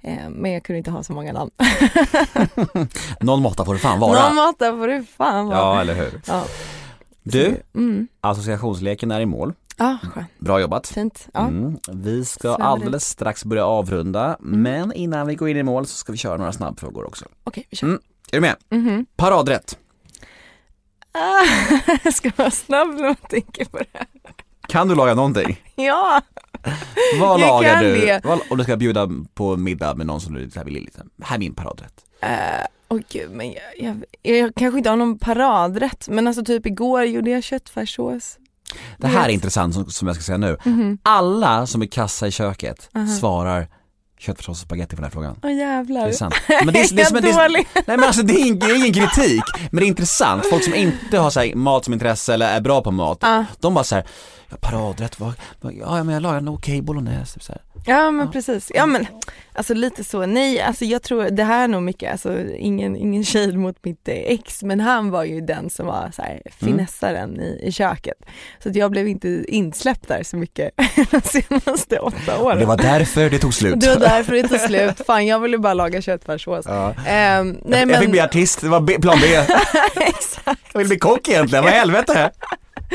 Eh, 0.00 0.28
men 0.30 0.52
jag 0.52 0.62
kunde 0.62 0.78
inte 0.78 0.90
ha 0.90 1.02
så 1.02 1.12
många 1.12 1.32
namn. 1.32 1.50
Någon 3.20 3.42
måtta 3.42 3.64
får 3.64 3.74
det 3.74 3.80
fan 3.80 4.00
vara. 4.00 4.26
Någon 4.28 4.36
måtta 4.36 4.72
får 4.76 4.88
det 4.88 5.04
fan 5.04 5.46
vara. 5.46 5.58
Ja, 5.58 5.80
eller 5.80 5.94
hur. 5.94 6.20
Ja. 6.26 6.44
Du, 7.22 7.56
Mm. 7.74 8.08
associationsleken 8.20 9.10
är 9.10 9.20
i 9.20 9.26
mål. 9.26 9.52
Skönt. 10.02 10.26
Bra 10.38 10.60
jobbat. 10.60 10.86
Fint. 10.86 11.28
Ja. 11.34 11.40
Mm. 11.40 11.78
Vi 11.92 12.24
ska 12.24 12.54
alldeles 12.54 13.08
strax 13.08 13.44
börja 13.44 13.66
avrunda, 13.66 14.36
men 14.40 14.92
innan 14.92 15.26
vi 15.26 15.34
går 15.34 15.48
in 15.48 15.56
i 15.56 15.62
mål 15.62 15.86
så 15.86 15.96
ska 15.96 16.12
vi 16.12 16.18
köra 16.18 16.36
några 16.36 16.52
snabbfrågor 16.52 17.04
också. 17.06 17.24
Okej, 17.44 17.66
vi 17.70 17.76
kör. 17.76 17.98
Mm. 18.32 18.44
Är 18.50 18.56
du 18.70 18.76
med? 18.78 18.84
Mhm. 18.84 19.06
Paradrätt. 19.16 19.78
Ah, 21.12 21.44
jag 22.04 22.14
ska 22.14 22.30
vara 22.36 22.50
snabb 22.50 22.88
när 22.94 23.02
man 23.02 23.16
tänker 23.16 23.64
på 23.64 23.78
det. 23.78 24.06
Kan 24.68 24.88
du 24.88 24.94
laga 24.94 25.14
någonting? 25.14 25.62
Ja, 25.74 26.20
Vad 27.20 27.40
Jag 27.40 27.48
lagar 27.48 27.74
kan 27.74 27.84
du? 27.84 27.94
det. 28.06 28.20
Vad, 28.24 28.40
om 28.50 28.58
du 28.58 28.64
ska 28.64 28.76
bjuda 28.76 29.08
på 29.34 29.56
middag 29.56 29.94
med 29.94 30.06
någon 30.06 30.20
som 30.20 30.34
du 30.34 30.50
här 30.56 30.64
vill 30.64 30.74
liksom, 30.74 31.10
här 31.22 31.34
är 31.36 31.38
min 31.38 31.54
paradrätt. 31.54 32.04
Eh, 32.20 32.28
Åh 32.88 33.00
gud, 33.08 33.30
men 33.30 33.52
jag, 33.52 33.62
jag, 33.78 34.04
jag 34.38 34.54
kanske 34.54 34.78
inte 34.78 34.90
har 34.90 34.96
någon 34.96 35.18
paradrätt 35.18 36.08
men 36.08 36.26
alltså 36.26 36.44
typ 36.44 36.66
igår 36.66 37.04
gjorde 37.04 37.30
jag 37.30 37.42
köttfärssås. 37.42 38.38
Det 38.98 39.06
här 39.06 39.28
är 39.28 39.32
intressant 39.32 39.74
som, 39.74 39.86
som 39.90 40.08
jag 40.08 40.16
ska 40.16 40.22
säga 40.24 40.38
nu. 40.38 40.56
Mhm. 40.64 40.98
Alla 41.02 41.66
som 41.66 41.82
är 41.82 41.86
kassa 41.86 42.26
i 42.26 42.30
köket 42.30 42.90
Aha. 42.94 43.06
svarar 43.06 43.68
köttfärssås 44.22 44.58
och 44.62 44.66
spagetti 44.66 44.96
på 44.96 45.02
den 45.02 45.04
här 45.04 45.10
frågan. 45.10 45.36
Åh 45.42 45.52
jävlar. 45.54 46.00
Det 46.04 46.08
är 46.08 46.12
sant. 46.12 46.34
Men 46.48 46.74
det 46.74 46.80
är, 46.80 46.94
det 46.96 47.02
är, 47.02 47.06
som, 47.06 47.16
jag 47.16 47.22
det 47.24 47.30
är, 47.30 47.48
nej 47.50 47.64
men 47.86 48.04
alltså 48.04 48.22
det 48.22 48.32
är, 48.32 48.46
ing, 48.46 48.58
det 48.58 48.66
är 48.66 48.76
ingen 48.76 48.92
kritik, 48.92 49.42
men 49.70 49.80
det 49.80 49.86
är 49.86 49.88
intressant. 49.88 50.46
Folk 50.50 50.64
som 50.64 50.74
inte 50.74 51.18
har 51.18 51.30
så 51.30 51.40
här, 51.40 51.54
mat 51.54 51.84
som 51.84 51.92
intresse 51.94 52.34
eller 52.34 52.48
är 52.56 52.60
bra 52.60 52.82
på 52.82 52.90
mat, 52.90 53.18
Ja. 53.20 53.44
de 53.60 53.74
bara 53.74 53.84
så 53.84 53.94
här, 53.94 54.04
ja, 54.48 54.56
paradrätt, 54.60 55.20
vad, 55.20 55.32
ja 55.60 56.04
men 56.04 56.08
jag 56.14 56.22
lagar 56.22 56.38
en 56.38 56.48
okej 56.48 56.82
bolognese. 56.82 57.34
typ 57.34 57.42
Så 57.42 57.52
här. 57.52 57.62
Ja 57.86 58.10
men 58.10 58.30
precis, 58.30 58.70
ja 58.74 58.86
men 58.86 59.06
alltså 59.54 59.74
lite 59.74 60.04
så, 60.04 60.26
nej 60.26 60.60
alltså 60.60 60.84
jag 60.84 61.02
tror 61.02 61.30
det 61.30 61.44
här 61.44 61.64
är 61.64 61.68
nog 61.68 61.82
mycket, 61.82 62.12
alltså 62.12 62.38
ingen, 62.56 62.96
ingen 62.96 63.24
shade 63.24 63.58
mot 63.58 63.76
mitt 63.84 64.08
eh, 64.08 64.14
ex 64.14 64.62
men 64.62 64.80
han 64.80 65.10
var 65.10 65.24
ju 65.24 65.40
den 65.40 65.70
som 65.70 65.86
var 65.86 66.10
så 66.16 66.22
här 66.22 66.42
finessaren 66.60 67.40
i, 67.40 67.60
i 67.62 67.72
köket. 67.72 68.14
Så 68.62 68.68
att 68.68 68.76
jag 68.76 68.90
blev 68.90 69.08
inte 69.08 69.44
insläppt 69.48 70.08
där 70.08 70.22
så 70.22 70.36
mycket 70.36 70.70
de 71.10 71.20
senaste 71.20 71.98
åtta 71.98 72.38
åren. 72.42 72.58
Det 72.58 72.64
var 72.64 72.76
därför 72.76 73.30
det 73.30 73.38
tog 73.38 73.54
slut. 73.54 73.80
Det 73.80 73.88
var 73.88 73.96
därför 74.00 74.32
det 74.32 74.48
tog 74.48 74.60
slut, 74.60 75.06
fan 75.06 75.26
jag 75.26 75.40
ville 75.40 75.58
bara 75.58 75.74
laga 75.74 76.02
köttfärssås. 76.02 76.64
Ja. 76.68 76.94
Nej 77.06 77.36
jag, 77.36 77.46
men, 77.66 77.88
jag 77.90 77.98
fick 78.00 78.10
bli 78.10 78.20
artist, 78.20 78.60
det 78.60 78.68
var 78.68 78.80
B- 78.80 78.98
plan 79.00 79.18
B. 79.22 79.26
exakt, 79.96 80.60
Jag 80.72 80.78
ville 80.78 80.88
bli 80.88 80.98
kock 80.98 81.28
egentligen, 81.28 81.64
vad 81.64 81.72
i 81.72 81.76
helvete? 81.76 82.30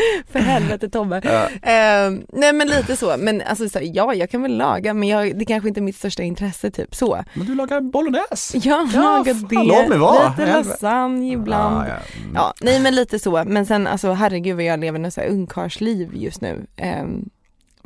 för 0.32 0.40
helvete 0.40 0.90
Tobbe. 0.90 1.22
Ja. 1.24 1.50
Ehm, 1.70 2.24
nej 2.34 2.54
men 2.54 2.68
lite 2.68 2.96
så, 2.96 3.16
men 3.18 3.42
alltså 3.42 3.70
så, 3.70 3.80
ja 3.84 4.14
jag 4.14 4.30
kan 4.30 4.42
väl 4.42 4.58
laga 4.58 4.94
men 4.94 5.10
jag, 5.10 5.40
det 5.40 5.46
kanske 5.46 5.68
inte 5.68 5.80
är 5.80 5.82
mitt 5.82 5.96
största 5.96 6.24
intresse 6.24 6.72
typ 6.72 6.96
så. 6.96 7.24
Men 7.34 7.48
du 7.48 7.56
lagar 7.56 7.82
bolognese. 7.82 8.58
Jag 8.58 8.88
Ja, 8.94 9.02
lagat 9.02 9.38
fan, 9.40 9.48
det, 9.50 9.56
låt 9.64 9.88
mig 9.90 9.98
vara. 9.98 10.30
lite 10.30 10.46
lasagne 10.54 11.32
ibland. 11.34 11.76
Ja, 11.76 11.86
ja. 11.88 12.20
Mm. 12.24 12.36
Ja, 12.36 12.54
nej 12.62 12.80
men 12.80 12.96
lite 12.96 13.20
så, 13.20 13.44
men 13.46 13.66
sen 13.66 13.88
alltså 13.88 14.12
herregud 14.12 14.56
vad 14.56 14.66
jag 14.66 14.80
lever 14.80 15.00
något 15.00 15.14
så 15.14 15.22
här 15.22 15.28
ungkarlsliv 15.28 16.10
just 16.14 16.42
nu. 16.42 16.66
Ehm, 16.78 17.30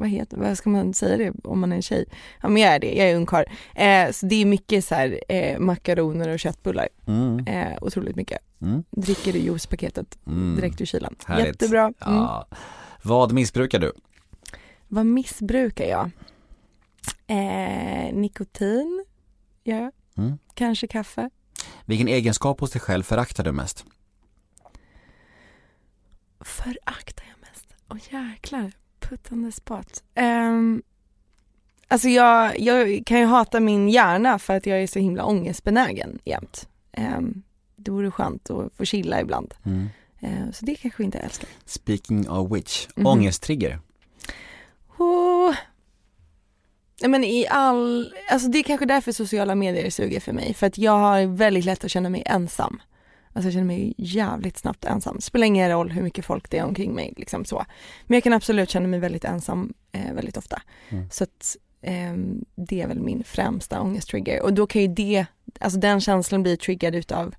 vad 0.01 0.09
heter, 0.09 0.37
vad 0.37 0.57
ska 0.57 0.69
man 0.69 0.93
säga 0.93 1.17
det 1.17 1.33
om 1.43 1.59
man 1.59 1.71
är 1.71 1.75
en 1.75 1.81
tjej? 1.81 2.05
Ja 2.41 2.49
men 2.49 2.61
jag 2.61 2.73
är 2.73 2.79
det, 2.79 2.93
jag 2.93 3.09
är 3.09 3.15
ungkarl. 3.15 3.45
Eh, 3.75 4.11
så 4.11 4.25
det 4.25 4.35
är 4.35 4.45
mycket 4.45 4.85
så 4.85 4.95
här 4.95 5.19
eh, 5.29 5.59
makaroner 5.59 6.29
och 6.29 6.39
köttbullar, 6.39 6.89
Mm. 7.07 7.47
eh, 7.47 7.77
otroligt 7.81 8.15
mycket. 8.15 8.39
Mm. 8.61 8.83
Dricker 8.91 9.33
du 9.33 9.39
juicepaketet 9.39 10.17
Mm. 10.27 10.55
direkt 10.55 10.81
ur 10.81 10.85
kylen. 10.85 11.15
Härligt. 11.25 11.45
Jättebra. 11.47 11.81
Mm. 11.81 11.93
Ja. 12.17 12.47
Vad 13.03 13.31
missbrukar 13.31 13.79
du? 13.79 13.91
Vad 14.87 15.05
missbrukar 15.05 15.85
jag? 15.85 16.09
Eh, 17.27 18.13
nikotin, 18.13 19.05
ja. 19.63 19.91
Mm. 20.17 20.37
Kanske 20.53 20.87
kaffe. 20.87 21.29
Vilken 21.85 22.07
egenskap 22.07 22.59
hos 22.59 22.71
dig 22.71 22.81
själv 22.81 23.03
föraktar 23.03 23.43
du 23.43 23.51
mest? 23.51 23.85
Föraktar 26.41 27.25
jag 27.29 27.39
mest? 27.49 27.65
Åh 27.89 27.97
jäklar, 28.29 28.71
the 29.17 29.51
spot. 29.51 30.03
Um, 30.15 30.81
alltså 31.87 32.09
jag, 32.09 32.59
jag 32.59 33.05
kan 33.05 33.19
ju 33.19 33.25
hata 33.25 33.59
min 33.59 33.89
hjärna 33.89 34.39
för 34.39 34.55
att 34.57 34.65
jag 34.65 34.81
är 34.83 34.87
så 34.87 34.99
himla 34.99 35.25
ångestbenägen 35.25 36.19
jämt. 36.25 36.67
Um, 36.97 37.43
det 37.75 37.91
vore 37.91 38.11
skönt 38.11 38.49
att 38.49 38.73
få 38.73 38.85
chilla 38.85 39.21
ibland. 39.21 39.53
Mm. 39.63 39.89
Eh, 40.19 40.51
så 40.51 40.65
det 40.65 40.75
kanske 40.75 41.03
inte 41.03 41.17
jag 41.17 41.25
älskar. 41.25 41.49
Speaking 41.65 42.29
of 42.29 42.51
which, 42.51 42.87
Mhm. 42.95 43.07
ångesttrigger. 43.07 43.79
Oh. 44.97 45.55
Men 47.07 47.23
i 47.23 47.47
all, 47.47 48.13
alltså 48.31 48.47
det 48.47 48.59
är 48.59 48.63
kanske 48.63 48.85
därför 48.85 49.11
sociala 49.11 49.55
medier 49.55 49.89
suger 49.89 50.19
för 50.19 50.33
mig. 50.33 50.53
För 50.53 50.67
att 50.67 50.77
jag 50.77 50.91
har 50.97 51.25
väldigt 51.35 51.65
lätt 51.65 51.83
att 51.83 51.91
känna 51.91 52.09
mig 52.09 52.23
ensam. 52.25 52.81
Alltså 53.33 53.47
jag 53.47 53.53
känner 53.53 53.65
mig 53.65 53.93
jävligt 53.97 54.57
snabbt 54.57 54.85
ensam. 54.85 55.21
Spelar 55.21 55.47
ingen 55.47 55.69
roll 55.69 55.91
hur 55.91 56.03
mycket 56.03 56.25
folk 56.25 56.49
det 56.49 56.57
är 56.57 56.63
omkring 56.63 56.93
mig 56.93 57.13
liksom 57.17 57.45
så. 57.45 57.65
Men 58.07 58.15
jag 58.15 58.23
kan 58.23 58.33
absolut 58.33 58.69
känna 58.69 58.87
mig 58.87 58.99
väldigt 58.99 59.25
ensam 59.25 59.73
eh, 59.91 60.13
väldigt 60.13 60.37
ofta. 60.37 60.61
Mm. 60.89 61.09
Så 61.09 61.23
att 61.23 61.57
ehm, 61.81 62.45
det 62.55 62.81
är 62.81 62.87
väl 62.87 62.99
min 62.99 63.23
främsta 63.23 63.81
ångesttrigger. 63.81 64.43
Och 64.43 64.53
då 64.53 64.67
kan 64.67 64.81
ju 64.81 64.87
det, 64.87 65.25
alltså 65.59 65.79
den 65.79 66.01
känslan 66.01 66.43
bli 66.43 66.57
triggad 66.57 66.95
utav 66.95 67.35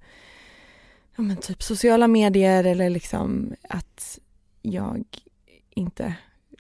ja 1.17 1.23
men 1.23 1.37
typ 1.37 1.63
sociala 1.63 2.09
medier 2.09 2.65
eller 2.65 2.91
liksom 2.91 3.55
att 3.69 4.19
jag 4.63 5.05
inte 5.71 6.15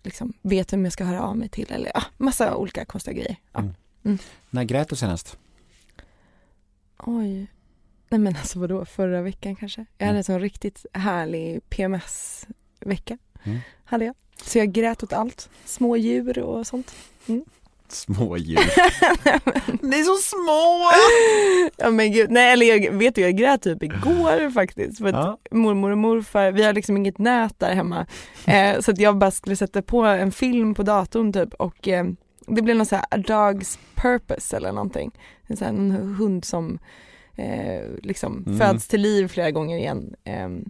liksom 0.04 0.32
vet 0.42 0.72
vem 0.72 0.84
jag 0.84 0.92
ska 0.92 1.04
höra 1.04 1.22
av 1.22 1.36
mig 1.36 1.48
till 1.48 1.72
eller 1.72 1.90
ja, 1.94 2.02
massa 2.16 2.56
olika 2.56 2.84
konstiga 2.84 3.14
grejer. 3.14 3.36
Ja. 3.52 3.64
Mm. 4.04 4.18
När 4.50 4.64
grät 4.64 4.88
du 4.88 4.96
senast? 4.96 5.38
Oj. 6.98 7.46
Nej 8.12 8.20
men 8.20 8.36
alltså 8.36 8.58
vadå, 8.58 8.84
förra 8.84 9.22
veckan 9.22 9.56
kanske? 9.56 9.86
Jag 9.98 10.06
hade 10.06 10.10
Mm. 10.10 10.16
en 10.16 10.24
sån 10.24 10.40
riktigt 10.40 10.86
härlig 10.92 11.60
PMS-vecka. 11.70 13.18
Mm. 13.44 13.58
Hade 13.84 14.04
jag. 14.04 14.14
Så 14.44 14.58
jag 14.58 14.72
grät 14.72 15.02
åt 15.02 15.12
allt. 15.12 15.48
Små 15.64 15.96
djur 15.96 16.38
och 16.38 16.66
sånt. 16.66 16.94
Små 17.88 18.36
djur. 18.36 18.58
Ni 19.86 19.98
är 19.98 20.02
så 20.02 20.16
små! 20.16 20.90
Ja 21.84 21.90
men 21.90 22.12
gud, 22.12 22.30
nej 22.30 22.52
eller 22.52 22.66
jag 22.66 22.92
vet 22.92 23.14
du 23.14 23.20
jag 23.20 23.36
grät 23.36 23.62
typ 23.62 23.82
igår 23.82 24.50
faktiskt. 24.50 24.98
För 24.98 25.06
att 25.06 25.14
Ja. 25.14 25.38
mormor 25.50 25.90
och 25.90 25.98
morfar, 25.98 26.52
vi 26.52 26.62
har 26.64 26.72
liksom 26.72 26.96
inget 26.96 27.18
nät 27.18 27.58
där 27.58 27.74
hemma. 27.74 28.06
Eh, 28.46 28.80
så 28.80 28.90
att 28.90 28.98
jag 28.98 29.16
bara 29.18 29.30
skulle 29.30 29.56
sätta 29.56 29.82
på 29.82 30.02
en 30.02 30.32
film 30.32 30.74
på 30.74 30.82
datorn 30.82 31.32
typ 31.32 31.54
och 31.54 31.88
eh, 31.88 32.04
det 32.46 32.62
blev 32.62 32.76
någon 32.76 32.86
så 32.86 32.96
här 32.96 33.04
A 33.10 33.16
Dog's 33.16 33.78
Purpose 33.94 34.56
eller 34.56 34.72
någonting. 34.72 35.10
En 35.46 35.56
sån 35.56 35.66
här 35.66 35.74
en 35.74 35.90
hund 36.18 36.44
som 36.44 36.78
eh, 37.36 37.88
liksom 38.02 38.44
Mm. 38.46 38.58
föds 38.58 38.88
till 38.88 39.00
liv 39.00 39.28
flera 39.28 39.50
gånger 39.50 39.76
igen. 39.78 40.14
Ehm, 40.24 40.64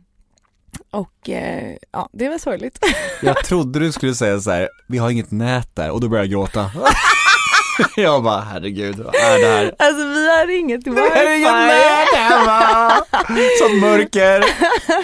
och 0.91 1.29
eh, 1.31 1.77
ja, 1.93 2.09
det 2.13 2.29
var 2.29 2.39
sorgligt. 2.39 2.79
Jag 3.23 3.45
trodde 3.45 3.79
du 3.79 3.93
skulle 3.93 4.15
säga 4.15 4.41
så 4.41 4.51
här: 4.51 4.69
vi 4.87 4.99
har 4.99 5.11
inget 5.11 5.31
nät 5.31 5.77
där 5.77 5.91
och 5.91 6.01
då 6.01 6.09
började 6.09 6.29
jag 6.29 6.41
gråta. 6.41 6.71
jag 7.97 8.23
bara, 8.23 8.41
herregud, 8.41 8.97
vad 8.97 9.15
är 9.15 9.41
det 9.41 9.47
här? 9.47 9.75
alltså 9.79 10.09
vi 10.09 10.29
har 10.29 10.59
inget 10.59 10.85
Det 10.85 10.91
är 10.91 11.37
inget 11.37 11.53
nät 11.53 12.15
hemma! 12.31 12.91
Sånt 13.61 13.81
mörker. 13.81 14.45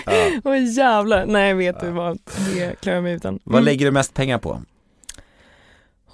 Ja. 0.07 0.41
Åh 0.45 0.65
jävlar, 0.77 1.27
nej 1.27 1.55
vet 1.55 1.81
du 1.81 1.91
vad, 1.91 2.19
det 2.55 2.81
klarar 2.81 2.97
jag 2.97 3.05
mig 3.05 3.13
utan. 3.13 3.39
Vad 3.45 3.55
Mm. 3.55 3.65
lägger 3.65 3.87
du 3.87 3.93
mest 3.93 4.15
pengar 4.15 4.39
på? 4.39 4.63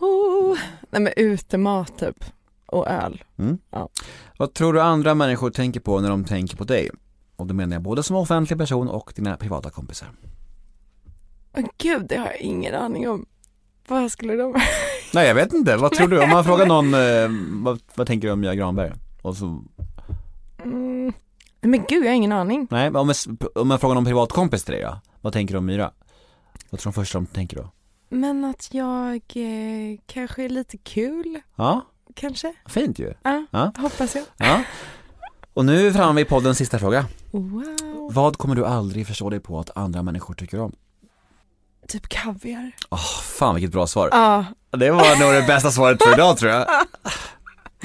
Oh, 0.00 0.58
nej 0.90 1.02
men 1.02 1.12
utemat 1.16 1.98
typ. 1.98 2.24
Och 2.74 2.88
öl. 2.88 3.24
Vad 4.38 4.54
tror 4.54 4.72
du 4.72 4.80
andra 4.80 5.14
människor 5.14 5.50
tänker 5.50 5.80
på 5.80 6.00
när 6.00 6.08
de 6.10 6.24
tänker 6.24 6.56
på 6.56 6.64
dig? 6.64 6.90
Och 7.36 7.46
då 7.46 7.54
menar 7.54 7.74
jag 7.76 7.82
både 7.82 8.02
som 8.02 8.16
offentlig 8.16 8.58
person 8.58 8.88
och 8.88 9.12
dina 9.16 9.36
privata 9.36 9.70
kompisar. 9.70 10.08
Åh 11.56 11.64
gud, 11.78 12.06
det 12.08 12.16
har 12.16 12.26
jag 12.26 12.40
ingen 12.40 12.74
aning 12.74 13.08
om. 13.08 13.26
Vad 13.88 14.12
skulle 14.12 14.36
de... 14.36 14.54
Nej 15.14 15.26
jag 15.28 15.34
vet 15.34 15.52
inte, 15.52 15.76
vad 15.76 15.92
tror 15.92 16.08
du? 16.08 16.22
Om 16.22 16.30
man 16.30 16.44
frågar 16.44 16.66
någon, 16.66 16.94
eh, 16.94 17.62
vad, 17.64 17.80
vad 17.94 18.06
tänker 18.06 18.28
du 18.28 18.32
om 18.32 18.40
Mia 18.40 18.54
Granberg? 18.54 18.92
Och 19.22 19.36
så, 19.36 19.62
Mm. 20.64 21.12
Men 21.60 21.84
gud, 21.88 22.04
jag 22.04 22.10
har 22.10 22.14
ingen 22.16 22.32
aning. 22.32 22.68
nej, 22.70 22.88
om 22.90 23.06
man, 23.06 23.14
om 23.54 23.68
man 23.68 23.78
frågar 23.78 23.94
någon 23.94 24.04
privatkompis 24.04 24.64
till 24.64 24.74
dig 24.74 24.82
då? 24.82 25.00
Vad 25.20 25.32
tänker 25.32 25.54
du 25.54 25.58
om 25.58 25.66
Myra? 25.66 25.90
Vad 26.70 26.80
tror 26.80 26.92
de 26.92 26.94
första 26.94 27.18
de 27.18 27.26
tänker 27.26 27.56
då? 27.56 27.70
Men 28.08 28.44
att 28.44 28.74
jag 28.74 29.14
eh, 29.14 29.98
kanske 30.06 30.44
är 30.44 30.48
lite 30.48 30.78
kul, 30.78 31.40
Ja, 31.56 31.80
kanske. 32.14 32.52
fint 32.66 32.98
ju. 32.98 33.14
Ja, 33.22 33.46
Ja. 33.50 33.72
hoppas 33.78 34.14
jag. 34.14 34.24
Ja. 34.36 34.62
Och 35.54 35.64
nu 35.64 35.78
är 35.80 35.82
vi 35.82 35.92
framme 35.92 36.20
vid 36.20 36.28
poddens 36.28 36.58
sista 36.58 36.78
fråga. 36.78 37.06
Wow. 37.30 38.10
Vad 38.14 38.36
kommer 38.38 38.54
du 38.54 38.66
aldrig 38.66 39.06
förstå 39.06 39.30
dig 39.30 39.40
på 39.40 39.60
att 39.60 39.76
andra 39.76 40.02
människor 40.02 40.34
tycker 40.34 40.60
om? 40.60 40.72
Typ 41.88 42.08
kaviar. 42.08 42.72
Åh, 42.90 42.98
fan 43.22 43.54
vilket 43.54 43.72
bra 43.72 43.86
svar. 43.86 44.08
Ja, 44.12 44.44
Det 44.70 44.90
var 44.90 45.20
nog 45.20 45.32
det 45.42 45.46
bästa 45.46 45.70
svaret 45.70 46.02
för 46.02 46.12
idag 46.12 46.36
tror 46.38 46.50
jag. 46.52 46.66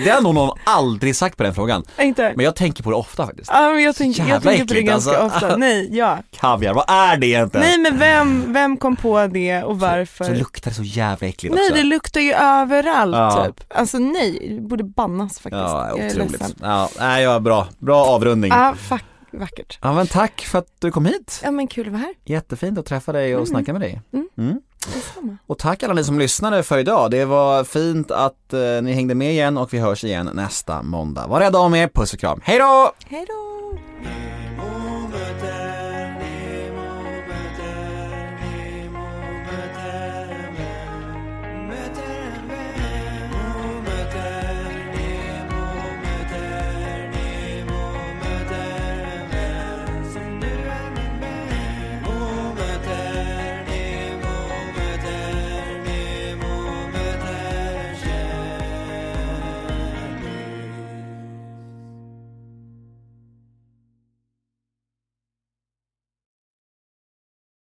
Det 0.04 0.10
har 0.10 0.22
nog 0.22 0.36
någon 0.36 0.58
aldrig 0.64 1.16
sagt 1.16 1.38
på 1.38 1.44
den 1.44 1.54
frågan. 1.54 1.84
Inte? 2.00 2.34
Men 2.36 2.46
jag 2.46 2.56
tänker 2.56 2.84
på 2.84 2.90
det 2.90 2.96
ofta 2.96 3.26
faktiskt. 3.26 3.50
Ja 3.54 3.70
men 3.74 3.84
jag 3.84 3.96
tänker, 3.96 4.26
jag 4.28 4.44
tänker 4.44 4.66
på 4.66 4.74
det 4.74 4.82
ganska 4.82 5.18
alltså. 5.18 5.46
ofta. 5.46 5.58
Nej, 5.58 5.98
ja. 5.98 6.18
Kaviar, 6.32 6.74
vad 6.74 6.86
är 6.90 7.18
det 7.18 7.28
egentligen? 7.28 7.68
Nej 7.68 7.78
men 7.78 7.98
vem, 8.00 8.54
vem 8.54 8.78
kom 8.78 8.96
på 8.96 9.28
det 9.28 9.64
och 9.64 9.80
varför? 9.80 10.26
Så 10.26 10.34
luktar 10.34 10.72
det 10.72 10.76
så 10.76 10.84
jävla 10.84 11.28
äckligt 11.28 11.56
nej 11.56 11.64
också. 11.64 11.76
det 11.76 11.84
luktar 11.84 12.22
ju 12.22 12.34
överallt 12.34 13.16
Ja. 13.16 13.46
typ. 13.46 13.64
Alltså 13.78 13.98
nej, 14.00 14.56
det 14.56 14.62
borde 14.62 14.84
bannas 14.84 15.34
faktiskt. 15.40 15.52
Ja, 15.62 15.88
jag 15.90 16.00
är 16.00 16.08
otroligt. 16.10 16.32
ledsen. 16.32 16.58
Ja, 16.62 16.90
nej, 17.00 17.24
ja, 17.24 17.40
bra. 17.40 17.68
Bra 17.80 18.06
avrundning. 18.06 18.52
Ja, 18.52 18.76
fuck, 18.90 19.04
vackert. 19.32 19.80
Ja 19.82 19.94
men 19.94 20.08
tack 20.08 20.42
för 20.42 20.60
att 20.60 20.68
du 20.80 20.92
kom 20.92 21.06
hit. 21.06 21.42
Ja 21.44 21.52
men 21.52 21.68
kul 21.68 21.86
att 21.88 21.92
vara 21.94 22.02
här. 22.02 22.14
Jättefint 22.26 22.78
att 22.80 22.86
träffa 22.86 23.12
dig 23.12 23.36
och 23.36 23.48
snacka 23.48 23.72
med 23.74 23.82
dig. 23.82 24.02
Mm. 24.38 24.62
Detsamma. 24.94 25.38
Och 25.48 25.58
tack 25.58 25.84
alla 25.84 25.94
ni 25.94 26.04
som 26.04 26.20
lyssnade 26.20 26.64
för 26.64 26.78
idag. 26.78 27.12
Det 27.12 27.26
var 27.26 27.64
fint 27.64 28.12
att 28.12 28.54
eh, 28.54 28.60
ni 28.60 28.94
hängde 28.94 29.16
med 29.16 29.32
igen 29.32 29.58
och 29.58 29.74
vi 29.74 29.80
hörs 29.80 30.04
igen 30.04 30.30
nästa 30.34 30.82
måndag. 30.82 31.28
Var 31.28 31.40
rädda 31.40 31.60
om 31.60 31.76
er, 31.76 31.88
puss 31.88 32.14
och 32.14 32.20
kram. 32.20 32.40
Hej 32.44 32.60
då! 32.60 32.92
Hej 33.10 33.26
då! 33.28 34.29